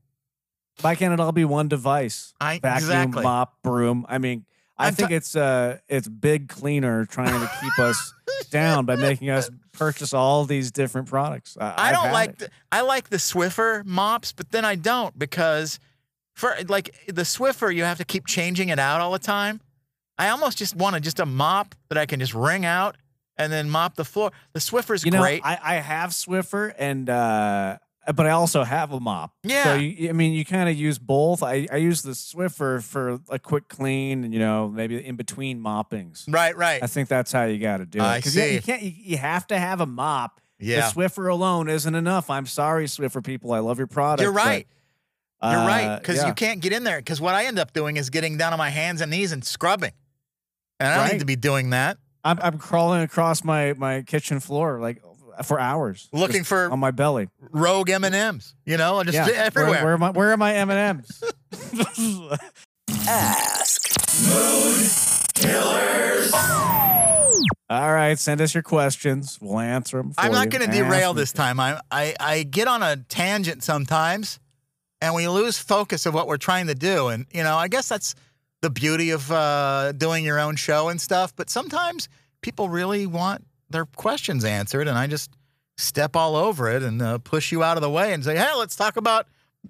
Why 0.80 0.94
can't 0.94 1.12
it 1.12 1.18
all 1.18 1.32
be 1.32 1.44
one 1.44 1.66
device? 1.66 2.32
I 2.40 2.60
Vacuum, 2.60 2.88
exactly. 2.88 3.22
mop, 3.24 3.60
broom. 3.62 4.06
I 4.08 4.18
mean, 4.18 4.44
I 4.78 4.86
I'm 4.86 4.94
think 4.94 5.10
it's 5.10 5.34
uh 5.34 5.78
it's 5.88 6.06
big 6.06 6.48
cleaner 6.48 7.04
trying 7.04 7.32
to 7.40 7.50
keep 7.60 7.76
us 7.80 8.14
down 8.50 8.84
by 8.84 8.94
making 8.94 9.28
us 9.30 9.50
purchase 9.72 10.14
all 10.14 10.44
these 10.44 10.70
different 10.70 11.08
products. 11.08 11.56
I, 11.60 11.88
I 11.88 11.92
don't 11.92 12.12
like 12.12 12.38
the, 12.38 12.50
I 12.70 12.82
like 12.82 13.08
the 13.08 13.16
Swiffer 13.16 13.84
mops, 13.84 14.32
but 14.32 14.50
then 14.52 14.64
I 14.64 14.76
don't 14.76 15.18
because 15.18 15.80
for 16.34 16.54
like 16.68 16.94
the 17.08 17.22
Swiffer, 17.22 17.74
you 17.74 17.82
have 17.82 17.98
to 17.98 18.04
keep 18.04 18.26
changing 18.26 18.68
it 18.68 18.78
out 18.78 19.00
all 19.00 19.10
the 19.10 19.18
time. 19.18 19.60
I 20.16 20.28
almost 20.28 20.58
just 20.58 20.76
want 20.76 20.94
to 20.94 21.00
just 21.00 21.18
a 21.18 21.26
mop 21.26 21.74
that 21.88 21.98
I 21.98 22.06
can 22.06 22.20
just 22.20 22.34
wring 22.34 22.64
out 22.64 22.96
and 23.38 23.52
then 23.52 23.68
mop 23.70 23.96
the 23.96 24.04
floor. 24.04 24.32
The 24.52 24.60
Swiffer's 24.60 25.04
you 25.04 25.10
know, 25.10 25.20
great. 25.20 25.42
I, 25.44 25.58
I 25.62 25.74
have 25.76 26.10
Swiffer 26.10 26.74
and 26.78 27.08
uh 27.08 27.78
but 28.14 28.26
I 28.26 28.30
also 28.30 28.62
have 28.62 28.92
a 28.92 29.00
mop. 29.00 29.32
Yeah. 29.42 29.64
So 29.64 29.74
you, 29.74 30.08
I 30.08 30.12
mean, 30.12 30.32
you 30.32 30.44
kind 30.44 30.68
of 30.68 30.76
use 30.76 30.98
both. 30.98 31.42
I, 31.42 31.66
I 31.72 31.76
use 31.76 32.02
the 32.02 32.12
Swiffer 32.12 32.82
for 32.82 33.18
a 33.28 33.38
quick 33.38 33.68
clean, 33.68 34.24
and 34.24 34.32
you 34.32 34.38
know, 34.38 34.68
maybe 34.68 35.04
in 35.04 35.16
between 35.16 35.60
moppings. 35.60 36.24
right, 36.28 36.56
right. 36.56 36.82
I 36.82 36.86
think 36.86 37.08
that's 37.08 37.32
how 37.32 37.44
you 37.44 37.58
got 37.58 37.78
to 37.78 37.86
do 37.86 37.98
it. 37.98 38.02
I 38.04 38.20
see. 38.20 38.54
you 38.54 38.62
can't. 38.62 38.82
You, 38.82 38.92
you 38.96 39.16
have 39.16 39.46
to 39.48 39.58
have 39.58 39.80
a 39.80 39.86
mop. 39.86 40.40
Yeah. 40.58 40.88
The 40.88 40.94
Swiffer 40.94 41.30
alone 41.30 41.68
isn't 41.68 41.94
enough. 41.94 42.30
I'm 42.30 42.46
sorry, 42.46 42.86
Swiffer 42.86 43.24
people. 43.24 43.52
I 43.52 43.58
love 43.58 43.78
your 43.78 43.86
product. 43.88 44.22
You're 44.22 44.32
but, 44.32 44.44
right. 44.44 44.66
You're 45.42 45.52
uh, 45.52 45.66
right. 45.66 45.98
Because 45.98 46.18
yeah. 46.18 46.28
you 46.28 46.34
can't 46.34 46.60
get 46.60 46.72
in 46.72 46.84
there. 46.84 46.98
Because 46.98 47.20
what 47.20 47.34
I 47.34 47.44
end 47.44 47.58
up 47.58 47.72
doing 47.72 47.96
is 47.96 48.08
getting 48.08 48.38
down 48.38 48.52
on 48.52 48.58
my 48.58 48.70
hands 48.70 49.00
and 49.00 49.10
knees 49.10 49.32
and 49.32 49.44
scrubbing. 49.44 49.92
And 50.80 50.88
I 50.88 50.94
don't 50.94 51.04
Right. 51.04 51.12
need 51.12 51.18
to 51.18 51.26
be 51.26 51.36
doing 51.36 51.70
that. 51.70 51.98
I'm, 52.26 52.38
I'm 52.42 52.58
crawling 52.58 53.02
across 53.02 53.44
my 53.44 53.72
my 53.74 54.02
kitchen 54.02 54.40
floor 54.40 54.80
like 54.80 55.00
for 55.44 55.60
hours, 55.60 56.08
Looking 56.12 56.44
for 56.44 56.70
on 56.72 56.78
my 56.80 56.90
belly. 56.90 57.28
rogue 57.52 57.90
M 57.90 58.02
and 58.04 58.14
M's, 58.14 58.54
you 58.64 58.76
know, 58.76 59.02
just 59.04 59.14
Yeah. 59.14 59.28
everywhere. 59.34 59.70
Where, 59.72 59.84
where 59.84 59.92
am 59.94 60.02
I? 60.02 60.10
Where 60.10 60.32
are 60.32 60.36
my 60.36 60.54
M 60.54 60.70
and 60.70 61.00
M's? 61.00 61.22
ask 63.08 63.82
All 67.68 67.92
right, 67.92 68.18
send 68.18 68.40
us 68.40 68.54
your 68.54 68.62
questions. 68.62 69.38
We'll 69.40 69.58
answer 69.58 69.96
them. 69.98 70.12
I'm 70.18 70.32
not 70.32 70.50
going 70.50 70.64
to 70.68 70.70
derail 70.74 71.14
this 71.14 71.32
time. 71.32 71.58
I, 71.60 71.80
I 71.90 72.14
I 72.18 72.42
get 72.44 72.68
on 72.68 72.82
a 72.82 72.96
tangent 72.96 73.62
sometimes, 73.62 74.38
and 75.00 75.14
we 75.14 75.28
lose 75.28 75.58
focus 75.58 76.06
of 76.06 76.14
what 76.14 76.26
we're 76.28 76.36
trying 76.38 76.68
to 76.68 76.74
do. 76.74 77.08
And 77.08 77.26
you 77.32 77.42
know, 77.42 77.56
I 77.56 77.68
guess 77.68 77.88
that's 77.88 78.14
the 78.66 78.70
beauty 78.70 79.10
of 79.10 79.30
uh, 79.30 79.92
doing 79.92 80.24
your 80.24 80.40
own 80.40 80.56
show 80.56 80.88
and 80.88 81.00
stuff. 81.00 81.32
But 81.36 81.48
sometimes 81.50 82.08
people 82.40 82.68
really 82.68 83.06
want 83.06 83.44
their 83.70 83.84
questions 83.86 84.44
answered, 84.44 84.88
and 84.88 84.98
I 84.98 85.06
just 85.06 85.30
step 85.76 86.16
all 86.16 86.34
over 86.34 86.68
it 86.68 86.82
and 86.82 87.00
uh, 87.00 87.18
push 87.18 87.52
you 87.52 87.62
out 87.62 87.76
of 87.76 87.80
the 87.82 87.90
way 87.90 88.12
and 88.12 88.24
say, 88.24 88.36
"Hey, 88.36 88.52
let's 88.56 88.74
talk 88.74 88.96
about 88.96 89.28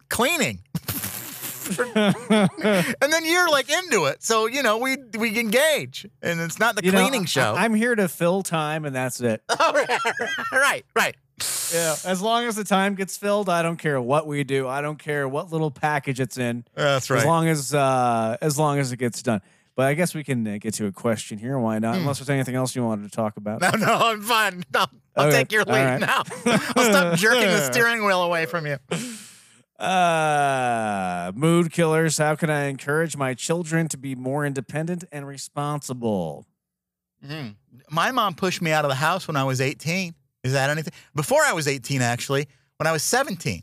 cleaning." 0.09 0.61
and 1.95 3.13
then 3.13 3.25
you're 3.25 3.51
like 3.51 3.71
into 3.71 4.07
it, 4.07 4.23
so 4.23 4.47
you 4.47 4.63
know 4.63 4.79
we 4.79 4.97
we 5.19 5.39
engage, 5.39 6.07
and 6.23 6.41
it's 6.41 6.59
not 6.59 6.75
the 6.77 6.83
You 6.85 6.93
cleaning 6.93 7.23
I- 7.23 7.27
show. 7.27 7.55
I'm 7.55 7.75
here 7.75 7.95
to 7.95 8.09
fill 8.09 8.43
time, 8.43 8.87
and 8.87 8.97
that's 8.97 9.21
it. 9.21 9.43
all 9.61 9.73
right, 9.75 9.91
right, 10.53 10.87
right. 10.95 11.17
Yeah, 11.73 11.95
as 12.07 12.23
long 12.23 12.45
as 12.45 12.57
the 12.57 12.65
time 12.65 12.95
gets 12.95 13.17
filled, 13.17 13.49
I 13.49 13.61
don't 13.63 13.77
care 13.77 14.01
what 14.01 14.27
we 14.27 14.43
do. 14.45 14.67
I 14.69 14.81
don't 14.81 14.99
care 14.99 15.29
what 15.29 15.53
little 15.53 15.71
package 15.71 16.19
it's 16.21 16.39
in. 16.39 16.65
That's 16.75 17.11
right. 17.11 17.19
As 17.21 17.27
long 17.27 17.49
as 17.49 17.75
uh, 17.75 18.37
as 18.41 18.59
long 18.59 18.79
as 18.79 18.93
it 18.93 18.97
gets 18.99 19.23
done. 19.23 19.43
But 19.75 19.87
I 19.89 19.93
guess 19.95 20.15
we 20.15 20.25
can 20.25 20.47
uh, 20.47 20.57
get 20.59 20.73
to 20.75 20.87
a 20.87 20.93
question 20.93 21.37
here. 21.37 21.59
Why 21.59 21.79
not? 21.79 21.97
Unless 21.97 22.19
there's 22.21 22.31
anything 22.31 22.55
else 22.55 22.75
you 22.75 22.83
wanted 22.83 23.03
to 23.11 23.15
talk 23.15 23.37
about. 23.37 23.61
No, 23.61 23.71
no, 23.73 23.93
I'm 23.95 24.23
fine. 24.23 24.65
No, 24.73 24.87
I'll 25.15 25.27
Okay, 25.27 25.37
take 25.39 25.53
your 25.53 25.65
all 25.69 25.75
lead 25.75 25.85
right. 25.85 26.01
now. 26.01 26.23
I'll 26.47 26.85
stop 26.85 27.15
jerking 27.19 27.43
the 27.43 27.71
steering 27.71 28.07
wheel 28.07 28.23
away 28.23 28.47
from 28.47 28.67
you. 28.67 28.79
Uh, 29.79 31.33
mood 31.35 31.71
killers. 31.73 32.17
How 32.17 32.35
can 32.35 32.49
I 32.49 32.65
encourage 32.69 33.17
my 33.19 33.35
children 33.35 33.89
to 33.89 33.99
be 33.99 34.15
more 34.15 34.47
independent 34.47 35.05
and 35.13 35.27
responsible? 35.27 36.47
My 37.91 38.11
mom 38.13 38.35
pushed 38.35 38.63
me 38.63 38.71
out 38.73 38.85
of 38.85 38.89
the 38.89 38.95
house 38.95 39.29
when 39.29 39.37
I 39.37 39.45
was 39.45 39.61
18. 39.61 40.15
Is 40.47 40.53
that 40.55 40.71
anything? 40.71 40.93
Before 41.15 41.43
I 41.43 41.53
was 41.53 41.69
18, 41.69 42.01
actually, 42.03 42.47
when 42.79 42.87
I 42.87 42.93
was 42.93 43.03
17, 43.03 43.63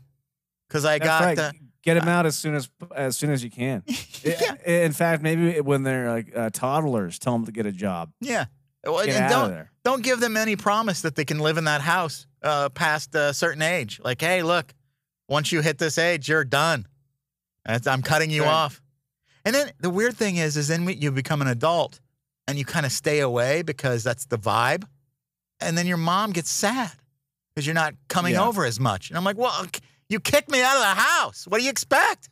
because 0.68 0.84
I 0.84 0.98
That's 0.98 1.08
got 1.08 1.24
right. 1.24 1.38
uh, 1.38 1.52
Get 1.82 1.94
them 2.00 2.08
out 2.08 2.24
as 2.24 2.34
soon 2.36 2.54
as 2.54 2.70
as 2.96 3.14
soon 3.16 3.30
as 3.30 3.44
you 3.44 3.50
can. 3.50 3.82
yeah, 4.22 4.54
In 4.64 4.92
fact, 4.92 5.22
maybe 5.22 5.60
when 5.60 5.82
they're 5.82 6.10
like 6.10 6.34
uh, 6.34 6.48
toddlers, 6.50 7.18
tell 7.18 7.34
them 7.34 7.44
to 7.46 7.52
get 7.52 7.66
a 7.66 7.72
job. 7.72 8.10
yeah. 8.20 8.46
Well, 8.86 9.04
Get 9.06 9.14
and 9.16 9.24
out 9.24 9.30
don't 9.30 9.44
of 9.44 9.50
there. 9.50 9.70
don't 9.82 10.02
give 10.02 10.20
them 10.20 10.36
any 10.36 10.56
promise 10.56 11.02
that 11.02 11.14
they 11.14 11.24
can 11.24 11.38
live 11.38 11.56
in 11.58 11.64
that 11.64 11.80
house 11.80 12.26
uh, 12.42 12.68
past 12.70 13.14
a 13.14 13.32
certain 13.32 13.62
age. 13.62 13.98
Like, 14.04 14.20
hey, 14.20 14.42
look, 14.42 14.74
once 15.28 15.52
you 15.52 15.62
hit 15.62 15.78
this 15.78 15.96
age, 15.98 16.28
you're 16.28 16.44
done. 16.44 16.86
I'm 17.66 18.02
cutting 18.02 18.30
you 18.30 18.42
Right. 18.42 18.50
off. 18.52 18.82
And 19.46 19.54
then 19.54 19.70
the 19.80 19.88
weird 19.90 20.16
thing 20.16 20.36
is, 20.36 20.56
is 20.58 20.68
then 20.68 20.86
you 20.88 21.10
become 21.12 21.40
an 21.42 21.48
adult 21.48 22.00
and 22.46 22.58
you 22.58 22.64
kind 22.66 22.84
of 22.84 22.92
stay 22.92 23.20
away 23.20 23.62
because 23.62 24.04
that's 24.04 24.26
the 24.26 24.36
vibe. 24.38 24.84
And 25.64 25.76
then 25.76 25.86
your 25.86 25.96
mom 25.96 26.32
gets 26.32 26.50
sad 26.50 26.92
because 27.54 27.66
you're 27.66 27.74
not 27.74 27.94
coming 28.08 28.34
Yeah. 28.34 28.46
over 28.46 28.64
as 28.64 28.78
much. 28.80 29.10
And 29.10 29.16
I'm 29.18 29.24
like, 29.24 29.36
well, 29.38 29.66
you 30.08 30.20
kicked 30.20 30.50
me 30.50 30.62
out 30.62 30.74
of 30.76 30.80
the 30.80 31.00
house. 31.02 31.46
What 31.46 31.58
do 31.58 31.64
you 31.64 31.70
expect? 31.70 32.28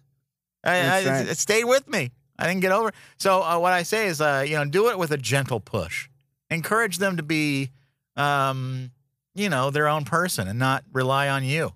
I, 0.65 0.77
I, 0.77 1.05
right. 1.05 1.29
it 1.29 1.39
stayed 1.39 1.65
with 1.65 1.89
me. 1.89 2.13
I 2.39 2.47
didn't 2.47 2.61
get 2.61 2.73
over. 2.73 2.89
it. 2.89 2.95
So 3.19 3.43
uh, 3.43 3.59
what 3.59 3.73
I 3.73 3.83
say 3.83 4.07
is, 4.07 4.21
uh, 4.21 4.45
you 4.47 4.57
know, 4.57 4.65
do 4.65 4.89
it 4.91 4.99
with 4.99 5.11
a 5.11 5.17
gentle 5.19 5.61
push. 5.61 6.09
Encourage 6.51 6.99
them 6.99 7.17
to 7.17 7.23
be, 7.23 7.71
um, 8.17 8.91
you 9.35 9.49
know, 9.49 9.71
their 9.71 9.89
own 9.89 10.05
person 10.05 10.49
and 10.49 10.59
not 10.59 10.85
rely 10.93 11.29
on 11.29 11.45
you. 11.45 11.73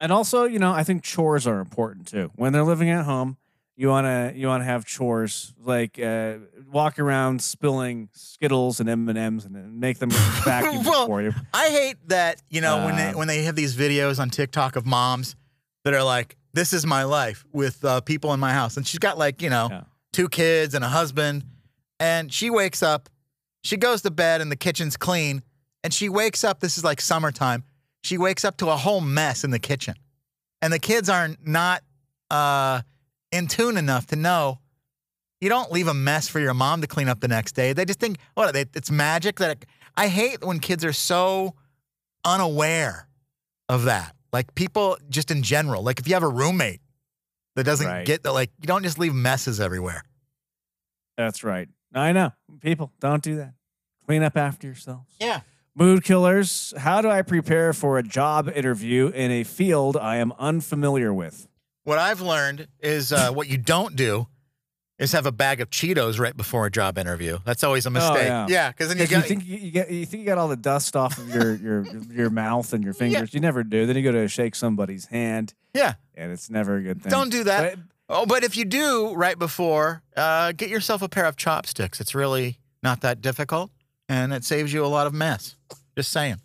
And 0.00 0.12
also, 0.12 0.44
you 0.44 0.58
know, 0.58 0.72
I 0.72 0.82
think 0.82 1.02
chores 1.02 1.46
are 1.46 1.60
important 1.60 2.06
too. 2.06 2.30
When 2.36 2.52
they're 2.52 2.64
living 2.64 2.90
at 2.90 3.04
home, 3.04 3.36
you 3.76 3.88
wanna 3.88 4.32
you 4.34 4.46
wanna 4.46 4.64
have 4.64 4.84
chores 4.84 5.54
like 5.62 5.98
uh, 5.98 6.34
walk 6.70 6.98
around 6.98 7.40
spilling 7.42 8.08
Skittles 8.12 8.80
and 8.80 8.88
M 8.88 9.08
and 9.08 9.16
M's 9.18 9.44
and 9.44 9.80
make 9.80 9.98
them 9.98 10.10
vacuum 10.44 10.84
Well, 10.84 11.06
for 11.06 11.22
you. 11.22 11.32
I 11.54 11.68
hate 11.68 11.96
that, 12.08 12.42
you 12.50 12.60
know, 12.60 12.84
when 12.84 12.96
they 12.96 13.08
Um, 13.10 13.16
when 13.16 13.28
they 13.28 13.44
have 13.44 13.56
these 13.56 13.74
videos 13.76 14.18
on 14.20 14.30
TikTok 14.30 14.76
of 14.76 14.84
moms 14.86 15.36
that 15.84 15.94
are 15.94 16.02
like, 16.02 16.36
this 16.52 16.72
is 16.72 16.84
my 16.84 17.04
life 17.04 17.44
with 17.52 17.84
uh, 17.84 18.00
people 18.02 18.34
in 18.34 18.40
my 18.40 18.52
house. 18.52 18.76
And 18.76 18.86
she's 18.86 18.98
got 18.98 19.16
like, 19.18 19.40
you 19.40 19.48
know, 19.50 19.68
Yeah. 19.70 19.82
two 20.12 20.28
kids 20.28 20.74
and 20.74 20.84
a 20.84 20.88
husband. 20.88 21.44
And 21.98 22.32
she 22.32 22.50
wakes 22.50 22.82
up, 22.82 23.08
she 23.62 23.76
goes 23.76 24.02
to 24.02 24.10
bed, 24.10 24.40
and 24.40 24.50
the 24.50 24.56
kitchen's 24.56 24.96
clean. 24.96 25.42
And 25.84 25.94
she 25.94 26.08
wakes 26.08 26.44
up, 26.44 26.60
this 26.60 26.76
is 26.76 26.84
like 26.84 27.00
summertime. 27.00 27.62
She 28.02 28.18
wakes 28.18 28.44
up 28.44 28.56
to 28.58 28.68
a 28.68 28.76
whole 28.76 29.00
mess 29.00 29.44
in 29.44 29.50
the 29.50 29.58
kitchen. 29.58 29.94
And 30.60 30.72
the 30.72 30.78
kids 30.78 31.08
are 31.08 31.30
not 31.44 31.82
uh, 32.30 32.82
in 33.32 33.46
tune 33.46 33.76
enough 33.76 34.06
to 34.08 34.16
know 34.16 34.58
you 35.40 35.48
don't 35.48 35.72
leave 35.72 35.88
a 35.88 35.94
mess 35.94 36.28
for 36.28 36.38
your 36.40 36.52
mom 36.54 36.80
to 36.82 36.86
clean 36.86 37.08
up 37.08 37.20
the 37.20 37.28
next 37.28 37.52
day. 37.52 37.72
They 37.72 37.84
just 37.84 37.98
think, 38.00 38.18
what, 38.34 38.52
they, 38.52 38.66
it's 38.74 38.90
magic 38.90 39.38
that 39.38 39.50
it, 39.52 39.66
I 39.96 40.08
hate 40.08 40.44
when 40.44 40.58
kids 40.60 40.84
are 40.84 40.92
so 40.92 41.54
unaware 42.24 43.08
of 43.68 43.84
that. 43.84 44.14
Like 44.32 44.54
people 44.54 44.98
just 45.08 45.30
in 45.30 45.42
general, 45.42 45.82
like 45.82 45.98
if 45.98 46.06
you 46.06 46.14
have 46.14 46.22
a 46.22 46.28
roommate 46.28 46.80
that 47.56 47.64
doesn't 47.64 47.86
Right. 47.86 48.06
get 48.06 48.22
that, 48.22 48.32
like 48.32 48.50
you 48.60 48.66
don't 48.66 48.82
just 48.82 48.98
leave 48.98 49.14
messes 49.14 49.60
everywhere. 49.60 50.04
That's 51.16 51.42
right. 51.42 51.68
I 51.94 52.12
know. 52.12 52.32
People, 52.60 52.92
don't 53.00 53.22
do 53.22 53.36
that. 53.36 53.54
Clean 54.06 54.22
up 54.22 54.36
after 54.36 54.66
yourselves. 54.66 55.10
Yeah. 55.20 55.40
Mood 55.74 56.04
killers. 56.04 56.74
How 56.76 57.00
do 57.00 57.08
I 57.08 57.22
prepare 57.22 57.72
for 57.72 57.98
a 57.98 58.02
job 58.02 58.48
interview 58.54 59.08
in 59.08 59.30
a 59.30 59.44
field 59.44 59.96
I 59.96 60.16
am 60.16 60.32
unfamiliar 60.38 61.12
with? 61.14 61.48
What 61.90 61.98
I've 61.98 62.20
learned 62.20 62.68
is 62.78 63.12
uh, 63.12 63.32
what 63.32 63.48
you 63.48 63.58
don't 63.58 63.96
do 63.96 64.28
is 65.00 65.10
have 65.10 65.26
a 65.26 65.32
bag 65.32 65.60
of 65.60 65.70
Cheetos 65.70 66.20
right 66.20 66.36
before 66.36 66.64
a 66.66 66.70
job 66.70 66.98
interview. 66.98 67.38
That's 67.44 67.64
always 67.64 67.84
a 67.84 67.90
mistake. 67.90 68.30
Oh, 68.30 68.46
yeah. 68.48 68.70
because 68.70 68.90
then 68.90 68.98
you 68.98 69.08
Because 69.08 69.10
you 69.10 69.16
got 69.16 69.26
think 69.26 69.44
you, 69.44 69.56
you 69.56 69.70
get 69.72 69.90
you 69.90 70.06
think 70.06 70.20
you 70.20 70.26
got 70.26 70.38
all 70.38 70.46
the 70.46 70.54
dust 70.54 70.94
off 70.94 71.18
of 71.18 71.34
your 71.34 71.56
your 71.56 71.84
your 72.12 72.30
mouth 72.30 72.72
and 72.72 72.84
your 72.84 72.94
fingers. 72.94 73.34
You 73.34 73.40
never 73.40 73.64
do. 73.64 73.86
Then 73.86 73.96
you 73.96 74.04
go 74.04 74.12
to 74.12 74.28
shake 74.28 74.54
somebody's 74.54 75.06
hand, 75.06 75.52
yeah. 75.74 75.94
and 76.14 76.30
it's 76.30 76.48
never 76.48 76.76
a 76.76 76.80
good 76.80 77.02
thing. 77.02 77.10
Don't 77.10 77.30
do 77.30 77.42
that. 77.42 77.74
But- 77.74 77.84
Oh, 78.12 78.24
but 78.24 78.44
if 78.44 78.56
you 78.56 78.64
do 78.64 79.12
right 79.14 79.38
before, 79.38 80.02
uh, 80.16 80.52
get 80.52 80.68
yourself 80.68 81.02
a 81.02 81.08
pair 81.08 81.26
of 81.26 81.36
chopsticks. 81.36 82.00
It's 82.00 82.14
really 82.14 82.58
not 82.84 83.00
that 83.00 83.20
difficult, 83.20 83.72
and 84.08 84.32
it 84.32 84.44
saves 84.44 84.72
you 84.72 84.84
a 84.84 84.86
lot 84.86 85.08
of 85.08 85.12
mess. 85.12 85.56
Just 85.96 86.12
saying. 86.12 86.40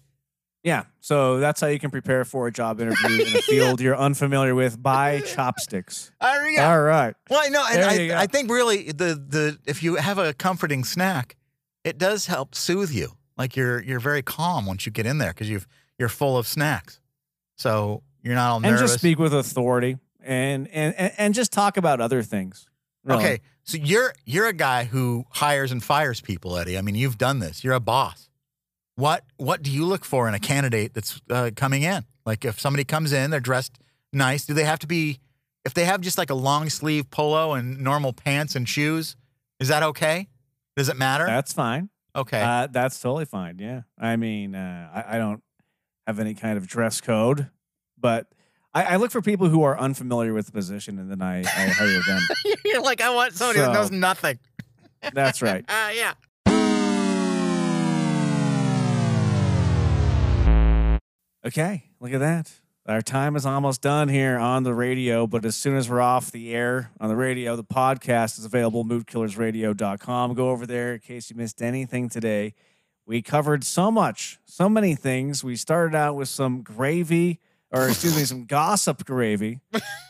Yeah. 0.65 0.85
So 0.99 1.37
that's 1.37 1.61
how 1.61 1.67
you 1.67 1.77
can 1.77 1.91
prepare 1.91 2.25
for 2.25 2.47
a 2.47 2.51
job 2.51 2.81
interview 2.81 3.21
in 3.21 3.35
a 3.35 3.41
field 3.43 3.79
you're 3.79 3.95
unfamiliar 3.95 4.55
with. 4.55 4.81
by 4.81 5.21
chopsticks. 5.25 6.11
Uh, 6.19 6.33
yeah. 6.49 6.71
All 6.71 6.81
right. 6.81 7.13
Well, 7.29 7.39
I 7.41 7.49
know, 7.49 7.63
and 7.71 7.83
There 7.83 8.01
you 8.01 8.07
go. 8.09 8.15
I, 8.15 8.23
I 8.23 8.25
think 8.25 8.49
really 8.49 8.91
the 8.91 9.13
the 9.15 9.59
if 9.67 9.83
you 9.83 9.95
have 9.95 10.17
a 10.17 10.33
comforting 10.33 10.83
snack, 10.83 11.35
it 11.83 11.99
does 11.99 12.25
help 12.25 12.55
soothe 12.55 12.89
you. 12.89 13.11
Like 13.37 13.55
you're 13.55 13.81
you're 13.83 13.99
very 13.99 14.23
calm 14.23 14.65
once 14.65 14.87
you 14.87 14.91
get 14.91 15.05
in 15.05 15.19
there 15.19 15.29
because 15.29 15.49
you've 15.49 15.67
you're 15.99 16.09
full 16.09 16.35
of 16.35 16.47
snacks, 16.47 16.99
so 17.55 18.01
you're 18.23 18.33
not 18.33 18.49
all 18.49 18.65
And 18.65 18.77
just 18.79 18.95
speak 18.95 19.19
with 19.19 19.35
authority 19.35 19.97
and 20.23 20.67
and 20.69 20.95
and, 20.95 21.13
and 21.17 21.33
just 21.35 21.53
talk 21.53 21.77
about 21.77 22.01
other 22.01 22.23
things. 22.23 22.65
Really. 23.03 23.23
Okay, 23.23 23.41
so 23.65 23.77
you're 23.77 24.15
you're 24.25 24.47
a 24.47 24.53
guy 24.53 24.85
who 24.85 25.25
hires 25.29 25.71
and 25.71 25.83
fires 25.83 26.21
people, 26.21 26.57
Eddie. 26.57 26.75
I 26.75 26.81
mean, 26.81 26.95
you've 26.95 27.19
done 27.19 27.37
this. 27.37 27.63
You're 27.63 27.75
a 27.75 27.79
boss. 27.79 28.29
What 28.95 29.23
what 29.37 29.61
do 29.61 29.71
you 29.71 29.85
look 29.85 30.05
for 30.05 30.27
in 30.27 30.33
a 30.33 30.39
candidate 30.39 30.93
that's 30.93 31.21
uh, 31.29 31.51
coming 31.55 31.83
in? 31.83 32.05
Like 32.25 32.45
if 32.45 32.59
somebody 32.59 32.83
comes 32.83 33.11
in, 33.13 33.29
they're 33.31 33.39
dressed 33.39 33.77
nice. 34.13 34.45
Do 34.45 34.53
they 34.53 34.63
have 34.63 34.79
to 34.79 34.87
be? 34.87 35.19
If 35.65 35.73
they 35.73 35.85
have 35.85 36.01
just 36.01 36.17
like 36.17 36.29
a 36.29 36.35
long 36.35 36.69
sleeve 36.69 37.09
polo 37.09 37.53
and 37.53 37.79
normal 37.79 38.13
pants 38.13 38.55
and 38.55 38.69
shoes, 38.69 39.15
is 39.59 39.67
that 39.69 39.81
okay? 39.83 40.27
Does 40.77 40.89
it 40.89 40.97
matter? 40.97 41.25
That's 41.25 41.53
fine. 41.53 41.89
okay. 42.15 42.41
Uh, 42.41 42.67
that's 42.71 42.99
totally 42.99 43.25
fine. 43.25 43.57
Yeah. 43.59 43.81
I 43.97 44.15
mean, 44.15 44.53
uh, 44.53 44.89
I, 44.93 45.15
I 45.15 45.17
don't 45.17 45.41
have 46.05 46.19
any 46.19 46.35
kind 46.35 46.57
of 46.57 46.67
dress 46.67 47.01
code, 47.01 47.49
but 47.97 48.27
I, 48.75 48.83
I 48.83 48.95
look 48.97 49.09
for 49.09 49.21
people 49.21 49.49
who 49.49 49.63
are 49.63 49.77
unfamiliar 49.79 50.33
with 50.33 50.45
the 50.45 50.51
position 50.51 50.99
and 50.99 51.09
then 51.09 51.21
I, 51.21 51.39
I 51.39 51.43
hire 51.43 52.01
them. 52.05 52.21
you're 52.65 52.81
like, 52.81 53.01
I 53.01 53.09
want 53.09 53.33
somebody 53.33 53.59
that 53.59 53.73
knows 53.73 53.89
nothing. 53.89 54.37
That's 55.13 55.41
right. 55.41 55.65
Uh, 55.69 55.89
yeah. 55.95 56.13
Okay. 61.45 61.83
Look 61.99 62.13
at 62.13 62.19
that. 62.19 62.51
Our 62.87 63.01
time 63.01 63.35
is 63.35 63.45
almost 63.47 63.81
done 63.81 64.09
here 64.09 64.37
on 64.37 64.63
the 64.63 64.73
radio, 64.73 65.25
but 65.25 65.43
as 65.43 65.55
soon 65.55 65.75
as 65.75 65.89
we're 65.89 66.01
off 66.01 66.31
the 66.31 66.53
air 66.53 66.91
on 66.99 67.09
the 67.09 67.15
radio, 67.15 67.55
the 67.55 67.63
podcast 67.63 68.37
is 68.37 68.45
available, 68.45 68.85
moodkillersradio.com. 68.85 70.33
Go 70.35 70.49
over 70.49 70.67
there 70.67 70.93
in 70.93 70.99
case 70.99 71.29
you 71.31 71.35
missed 71.35 71.61
anything 71.63 72.09
today. 72.09 72.53
We 73.07 73.21
covered 73.23 73.63
so 73.63 73.89
much, 73.89 74.39
so 74.45 74.69
many 74.69 74.93
things. 74.95 75.43
We 75.43 75.55
started 75.55 75.95
out 75.95 76.15
with 76.15 76.29
some 76.29 76.61
gravy, 76.61 77.39
or 77.71 77.87
excuse 77.89 78.15
me, 78.15 78.23
some 78.23 78.45
gossip 78.45 79.03
gravy. 79.05 79.61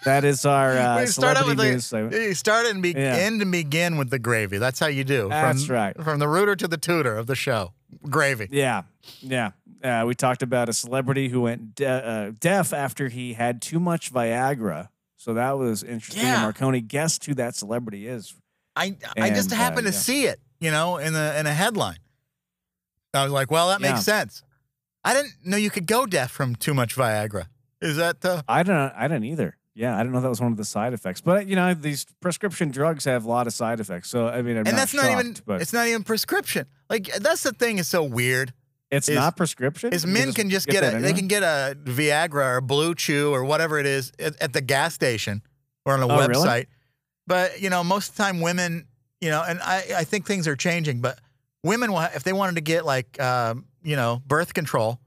That 0.04 0.26
is 0.26 0.46
our 0.46 0.72
uh, 0.78 1.00
We 1.00 1.06
start 1.08 1.38
out 1.38 1.48
with 1.48 1.58
the- 1.58 1.64
news 1.72 1.86
segment. 1.86 2.14
You 2.14 2.34
start 2.34 2.66
and, 2.68 2.82
be- 2.82 2.92
Yeah. 2.92 3.16
end 3.16 3.42
and 3.42 3.52
begin 3.54 3.98
with 3.98 4.10
the 4.10 4.20
gravy. 4.20 4.58
That's 4.58 4.80
how 4.80 4.88
you 4.88 5.06
do. 5.06 5.30
That's 5.30 5.66
from, 5.66 5.76
right. 5.76 6.04
From 6.04 6.20
the 6.20 6.28
rooter 6.28 6.56
to 6.58 6.68
the 6.68 6.78
tutor 6.78 7.16
of 7.18 7.28
the 7.28 7.36
show. 7.36 7.72
Gravy. 8.10 8.50
Yeah, 8.52 8.84
yeah. 9.22 9.52
Uh, 9.86 10.04
we 10.06 10.16
talked 10.16 10.42
about 10.42 10.68
a 10.70 10.74
celebrity 10.74 11.30
who 11.30 11.42
went 11.42 11.76
de- 11.76 11.86
uh, 11.88 12.32
deaf 12.40 12.74
after 12.74 13.08
he 13.08 13.34
had 13.34 13.62
too 13.62 13.80
much 13.80 14.12
Viagra. 14.12 14.90
So 15.18 15.34
that 15.36 15.58
was 15.58 15.84
interesting. 15.84 16.24
Yeah. 16.24 16.42
Marconi 16.42 16.82
guessed 16.82 17.26
who 17.26 17.34
that 17.36 17.56
celebrity 17.56 18.08
is. 18.08 18.34
I 18.76 18.98
I 19.18 19.30
just 19.30 19.52
And, 19.52 19.54
uh, 19.54 19.64
happened 19.64 19.88
to 19.88 19.94
yeah. 19.94 20.00
see 20.00 20.26
it, 20.26 20.40
you 20.60 20.72
know, 20.72 20.98
in 20.98 21.14
the 21.14 21.40
in 21.40 21.46
a 21.48 21.54
headline. 21.54 22.00
I 23.14 23.24
was 23.24 23.32
like, 23.32 23.50
well, 23.52 23.70
that 23.70 23.80
Yeah. 23.82 23.92
makes 23.94 24.04
sense. 24.06 24.44
I 25.04 25.14
didn't 25.14 25.34
know 25.46 25.56
you 25.58 25.70
could 25.70 25.86
go 25.88 26.06
deaf 26.06 26.32
from 26.32 26.56
too 26.56 26.74
much 26.74 26.96
Viagra. 26.96 27.46
Is 27.82 27.98
that 27.98 28.22
the 28.22 28.44
I 28.48 28.64
don't. 28.64 28.92
I 28.96 29.08
didn't 29.08 29.26
either. 29.26 29.58
Yeah, 29.74 29.96
I 29.96 30.00
didn't 30.00 30.14
know 30.14 30.22
that 30.22 30.30
was 30.30 30.42
one 30.42 30.52
of 30.52 30.58
the 30.58 30.66
side 30.66 30.94
effects. 30.94 31.22
But 31.22 31.48
you 31.48 31.56
know, 31.56 31.74
these 31.74 32.06
prescription 32.22 32.72
drugs 32.72 33.06
have 33.06 33.26
a 33.26 33.28
lot 33.30 33.46
of 33.46 33.54
side 33.54 33.80
effects. 33.80 34.10
So 34.10 34.28
I 34.28 34.42
mean, 34.42 34.58
I'm 34.58 34.66
and 34.66 34.76
not 34.76 34.76
that's 34.78 34.94
not 34.94 35.12
even 35.12 35.36
But 35.46 35.62
it's 35.62 35.74
not 35.74 35.88
even 35.88 36.04
prescription. 36.04 36.66
Like 36.90 37.08
that's 37.20 37.44
the 37.44 37.52
thing 37.52 37.78
is 37.78 37.88
so 37.88 38.04
weird. 38.04 38.54
It's 38.92 39.10
is- 39.10 39.16
not 39.16 39.36
prescription. 39.38 39.94
Is 39.94 40.06
men 40.06 40.32
can 40.34 40.50
just 40.50 40.68
get, 40.68 40.82
that 40.82 40.96
a 40.96 41.00
they 41.00 41.14
can 41.14 41.28
get 41.28 41.44
a 41.44 41.76
Viagra 41.84 42.58
or 42.58 42.62
Blue 42.62 42.96
Chew 42.96 43.32
or 43.34 43.44
whatever 43.44 43.80
it 43.80 43.86
is 43.86 44.12
at, 44.20 44.42
at 44.42 44.54
the 44.54 44.62
gas 44.62 44.94
station 44.94 45.42
or 45.86 45.94
on 45.94 46.02
a 46.02 46.08
Oh, 46.08 46.28
really? 46.28 46.34
website. 46.46 46.66
But 47.28 47.62
you 47.62 47.70
know, 47.70 47.84
most 47.84 48.10
of 48.12 48.16
the 48.18 48.24
time 48.24 48.42
women, 48.42 48.88
you 49.22 49.30
know, 49.30 49.44
and 49.48 49.60
I 49.62 49.84
I 49.98 50.04
think 50.04 50.26
things 50.26 50.48
are 50.48 50.56
changing. 50.56 51.02
But 51.02 51.20
women, 51.64 51.92
will- 51.92 52.02
if 52.14 52.24
they 52.24 52.34
wanted 52.34 52.56
to 52.56 52.62
get 52.62 52.86
like 52.86 53.20
um, 53.22 53.66
you 53.84 53.96
know 53.96 54.22
birth 54.28 54.54
control, 54.54 55.00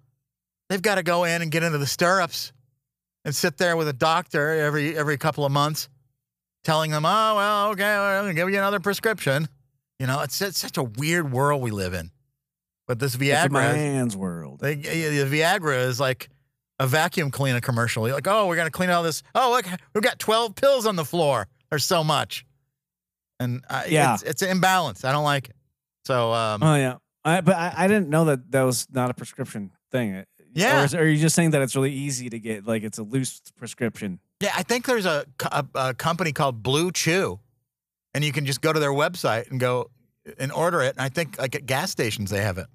they've 0.68 0.82
got 0.82 0.96
to 0.96 1.02
go 1.02 1.24
in 1.24 1.42
and 1.42 1.50
get 1.50 1.62
into 1.62 1.78
the 1.78 1.86
stirrups 1.86 2.52
and 3.24 3.34
sit 3.34 3.56
there 3.58 3.76
with 3.76 3.88
a 3.88 3.92
doctor 3.92 4.50
every 4.50 4.96
every 4.96 5.16
couple 5.18 5.44
of 5.44 5.52
months, 5.52 5.88
telling 6.64 6.90
them, 6.90 7.04
oh 7.06 7.34
well, 7.36 7.70
okay, 7.70 7.82
well, 7.82 8.26
I'll 8.26 8.32
give 8.32 8.50
you 8.50 8.56
another 8.58 8.80
prescription. 8.80 9.48
You 10.00 10.06
know, 10.06 10.20
it's, 10.20 10.40
it's 10.40 10.58
such 10.60 10.76
a 10.76 10.82
weird 10.84 11.32
world 11.32 11.60
we 11.60 11.70
live 11.72 11.92
in. 11.94 12.10
But 12.88 12.98
this 12.98 13.14
It's 13.14 13.22
a 13.22 13.26
Viagra, 13.26 13.68
is- 13.70 13.76
man's 13.76 14.16
world. 14.16 14.58
they, 14.60 14.74
the 14.74 15.24
Viagra 15.30 15.86
is 15.86 16.00
like 16.00 16.30
a 16.80 16.86
vacuum 16.86 17.30
cleaner 17.30 17.60
commercial. 17.60 18.06
You're 18.08 18.16
like, 18.16 18.26
oh, 18.26 18.46
we're 18.48 18.56
gonna 18.56 18.70
clean 18.70 18.90
all 18.90 19.02
this. 19.04 19.22
Oh, 19.34 19.50
look, 19.52 19.66
we've 19.94 20.02
got 20.02 20.18
twelve 20.18 20.54
pills 20.56 20.86
on 20.86 20.96
the 20.96 21.04
floor. 21.04 21.46
There's 21.70 21.84
so 21.84 22.02
much, 22.02 22.46
and 23.38 23.62
uh, 23.68 23.82
Yeah. 23.88 24.14
it's, 24.14 24.22
it's 24.22 24.42
an 24.42 24.48
imbalance. 24.50 25.04
I 25.04 25.12
don't 25.12 25.24
like 25.24 25.50
it. 25.50 25.56
So, 26.06 26.32
um, 26.32 26.62
Oh 26.62 26.74
yeah. 26.74 26.96
I, 27.24 27.42
but 27.42 27.56
I, 27.56 27.74
I 27.76 27.88
didn't 27.88 28.08
know 28.08 28.24
that 28.26 28.50
that 28.52 28.62
was 28.62 28.86
not 28.90 29.10
a 29.10 29.14
prescription 29.14 29.70
thing. 29.92 30.14
Or 30.14 30.24
Yeah. 30.54 30.84
is, 30.84 30.94
are 30.94 31.06
you 31.06 31.18
just 31.18 31.34
saying 31.36 31.50
that 31.50 31.60
it's 31.60 31.76
really 31.76 31.92
easy 31.92 32.30
to 32.30 32.38
get? 32.38 32.66
Like 32.66 32.82
it's 32.84 32.96
a 32.98 33.02
loose 33.02 33.42
prescription. 33.56 34.18
yeah, 34.40 34.52
I 34.56 34.62
think 34.62 34.86
there's 34.86 35.04
a, 35.04 35.26
a, 35.52 35.66
a 35.74 35.94
company 35.94 36.32
called 36.32 36.62
Blue 36.62 36.90
Chew, 36.90 37.38
and 38.14 38.24
you 38.24 38.32
can 38.32 38.46
just 38.46 38.62
go 38.62 38.72
to 38.72 38.80
their 38.80 38.92
website 38.92 39.50
and 39.50 39.60
go 39.60 39.90
and 40.38 40.50
order 40.52 40.80
it. 40.80 40.94
And 40.96 41.00
I 41.02 41.10
think 41.10 41.38
like 41.38 41.54
at 41.54 41.66
gas 41.66 41.90
stations 41.90 42.30
they 42.30 42.40
have 42.40 42.56
it. 42.56 42.66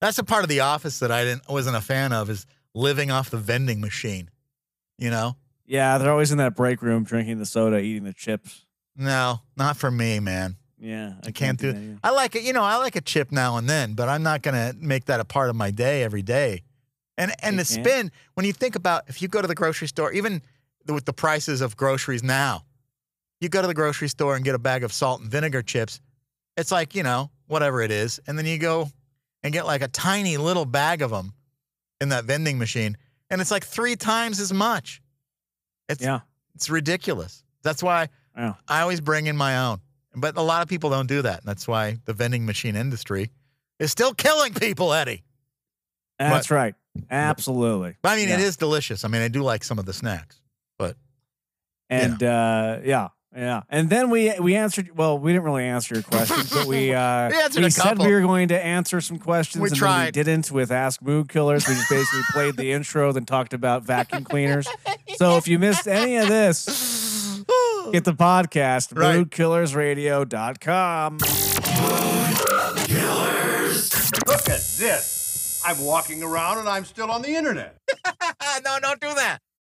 That's 0.00 0.18
a 0.18 0.24
part 0.24 0.42
of 0.42 0.48
the 0.48 0.60
office 0.60 0.98
that 0.98 1.12
I 1.12 1.24
didn't 1.24 1.48
wasn't 1.48 1.76
a 1.76 1.80
fan 1.80 2.12
of 2.12 2.28
is 2.30 2.46
living 2.74 3.10
off 3.10 3.30
the 3.30 3.36
vending 3.38 3.80
machine. 3.80 4.30
You 4.98 5.10
know, 5.10 5.36
yeah, 5.66 5.98
they're 5.98 6.10
always 6.10 6.32
in 6.32 6.38
that 6.38 6.54
break 6.56 6.82
room 6.82 7.04
drinking 7.04 7.38
the 7.38 7.46
soda, 7.46 7.78
eating 7.78 8.04
the 8.04 8.12
chips. 8.12 8.64
no, 8.96 9.40
not 9.56 9.76
for 9.76 9.90
me, 9.90 10.20
man. 10.20 10.56
Yeah, 10.78 11.14
I 11.24 11.30
can't 11.30 11.58
do 11.58 11.72
that 11.72 11.78
it. 11.80 11.98
I 12.02 12.10
like 12.10 12.34
it, 12.34 12.42
you 12.42 12.52
know, 12.52 12.62
I 12.64 12.76
like 12.76 12.96
a 12.96 13.00
chip 13.00 13.30
now 13.30 13.56
and 13.56 13.68
then, 13.70 13.94
but 13.94 14.08
I'm 14.08 14.24
not 14.24 14.42
gonna 14.42 14.74
make 14.76 15.04
that 15.04 15.20
a 15.20 15.24
part 15.24 15.48
of 15.48 15.54
my 15.56 15.70
day 15.70 16.02
every 16.02 16.22
day. 16.22 16.62
And 17.16 17.32
and 17.40 17.56
You 17.56 17.62
the 17.62 17.74
can't. 17.74 17.86
spin, 17.86 18.12
when 18.34 18.44
you 18.46 18.52
think 18.52 18.74
about 18.74 19.04
if 19.08 19.22
you 19.22 19.28
go 19.28 19.40
to 19.40 19.46
the 19.46 19.54
grocery 19.54 19.86
store, 19.86 20.12
even 20.12 20.42
with 20.86 21.04
the 21.04 21.12
prices 21.12 21.60
of 21.60 21.76
groceries 21.76 22.22
now, 22.22 22.64
you 23.40 23.48
go 23.48 23.60
to 23.60 23.66
the 23.68 23.74
grocery 23.74 24.08
store 24.08 24.36
and 24.36 24.44
get 24.44 24.54
a 24.54 24.58
bag 24.58 24.84
of 24.84 24.92
salt 24.92 25.20
and 25.20 25.30
vinegar 25.30 25.62
chips, 25.62 26.00
it's 26.56 26.70
like, 26.70 26.94
you 26.94 27.02
know, 27.02 27.30
whatever 27.46 27.80
it 27.82 27.90
is. 27.90 28.20
And 28.26 28.38
then 28.38 28.46
you 28.46 28.58
go 28.58 28.88
and 29.42 29.52
get 29.52 29.66
like 29.66 29.82
a 29.82 29.88
tiny 29.88 30.36
little 30.36 30.64
bag 30.64 31.02
of 31.02 31.10
them 31.10 31.32
in 32.00 32.10
that 32.10 32.24
vending 32.24 32.58
machine, 32.58 32.96
and 33.30 33.40
it's 33.40 33.50
like 33.50 33.64
three 33.64 33.96
times 33.96 34.40
as 34.40 34.52
much. 34.52 35.00
It's 35.88 36.02
Yeah, 36.02 36.20
it's 36.54 36.68
ridiculous. 36.70 37.42
That's 37.62 37.82
why 37.82 38.08
yeah. 38.36 38.54
I 38.68 38.80
always 38.82 39.00
bring 39.00 39.26
in 39.26 39.36
my 39.36 39.58
own. 39.58 39.80
But 40.14 40.36
a 40.36 40.42
lot 40.42 40.62
of 40.62 40.68
people 40.68 40.90
don't 40.90 41.06
do 41.06 41.22
that. 41.22 41.38
And 41.38 41.46
that's 41.48 41.66
why 41.66 41.98
the 42.04 42.12
vending 42.12 42.44
machine 42.44 42.76
industry 42.76 43.30
is 43.78 43.90
still 43.90 44.12
killing 44.12 44.52
people, 44.52 44.92
Eddie. 44.92 45.22
That's 46.18 46.50
right. 46.50 46.74
Absolutely. 47.10 47.96
But 48.02 48.10
I 48.10 48.16
mean, 48.16 48.28
it 48.28 48.38
Yeah. 48.38 48.46
is 48.46 48.56
delicious. 48.58 49.04
I 49.04 49.08
mean, 49.08 49.22
I 49.22 49.28
do 49.28 49.42
like 49.42 49.64
some 49.64 49.78
of 49.78 49.86
the 49.86 49.92
snacks. 49.94 50.41
But 51.92 52.02
And 52.10 52.22
uh, 52.22 52.78
yeah, 52.84 53.08
yeah. 53.36 53.62
And 53.68 53.88
then 53.90 54.08
we 54.10 54.32
we 54.40 54.56
answered. 54.56 54.96
Well, 54.96 55.18
we 55.18 55.32
didn't 55.32 55.44
really 55.44 55.64
answer 55.64 55.94
your 55.94 56.02
questions, 56.04 56.50
but 56.50 56.66
we 56.66 56.92
uh, 57.04 57.28
We 57.30 57.36
answered 57.36 57.60
we 57.60 57.66
a 57.66 57.70
said 57.70 57.82
couple. 57.82 58.06
we 58.06 58.12
were 58.12 58.20
going 58.20 58.48
to 58.48 58.58
answer 58.64 59.00
some 59.00 59.18
questions. 59.18 59.62
We 59.62 59.68
and 59.68 59.76
then 59.76 60.04
we 60.06 60.10
didn't 60.10 60.50
with 60.50 60.70
Ask 60.70 61.02
Mood 61.02 61.28
Killers. 61.28 61.66
We 61.68 61.74
just 61.74 61.88
basically 61.90 62.22
played 62.32 62.56
the 62.56 62.72
intro, 62.72 63.12
then 63.12 63.24
talked 63.26 63.52
about 63.54 63.84
vacuum 63.84 64.24
cleaners. 64.24 64.66
So 65.16 65.36
if 65.36 65.46
you 65.48 65.58
missed 65.58 65.86
any 65.86 66.16
of 66.16 66.28
this, 66.28 66.64
get 67.92 68.04
the 68.04 68.12
podcast 68.14 68.96
Right. 68.96 69.18
moodkillersradio.com. 69.28 71.18
Look 74.26 74.48
at 74.48 74.60
this. 74.78 75.62
I'm 75.64 75.78
walking 75.80 76.22
around 76.22 76.58
and 76.58 76.68
I'm 76.68 76.84
still 76.84 77.10
on 77.10 77.22
the 77.22 77.34
internet. 77.34 77.76
no, 78.64 78.78
don't 78.80 79.00
do 79.00 79.14
that. 79.14 79.38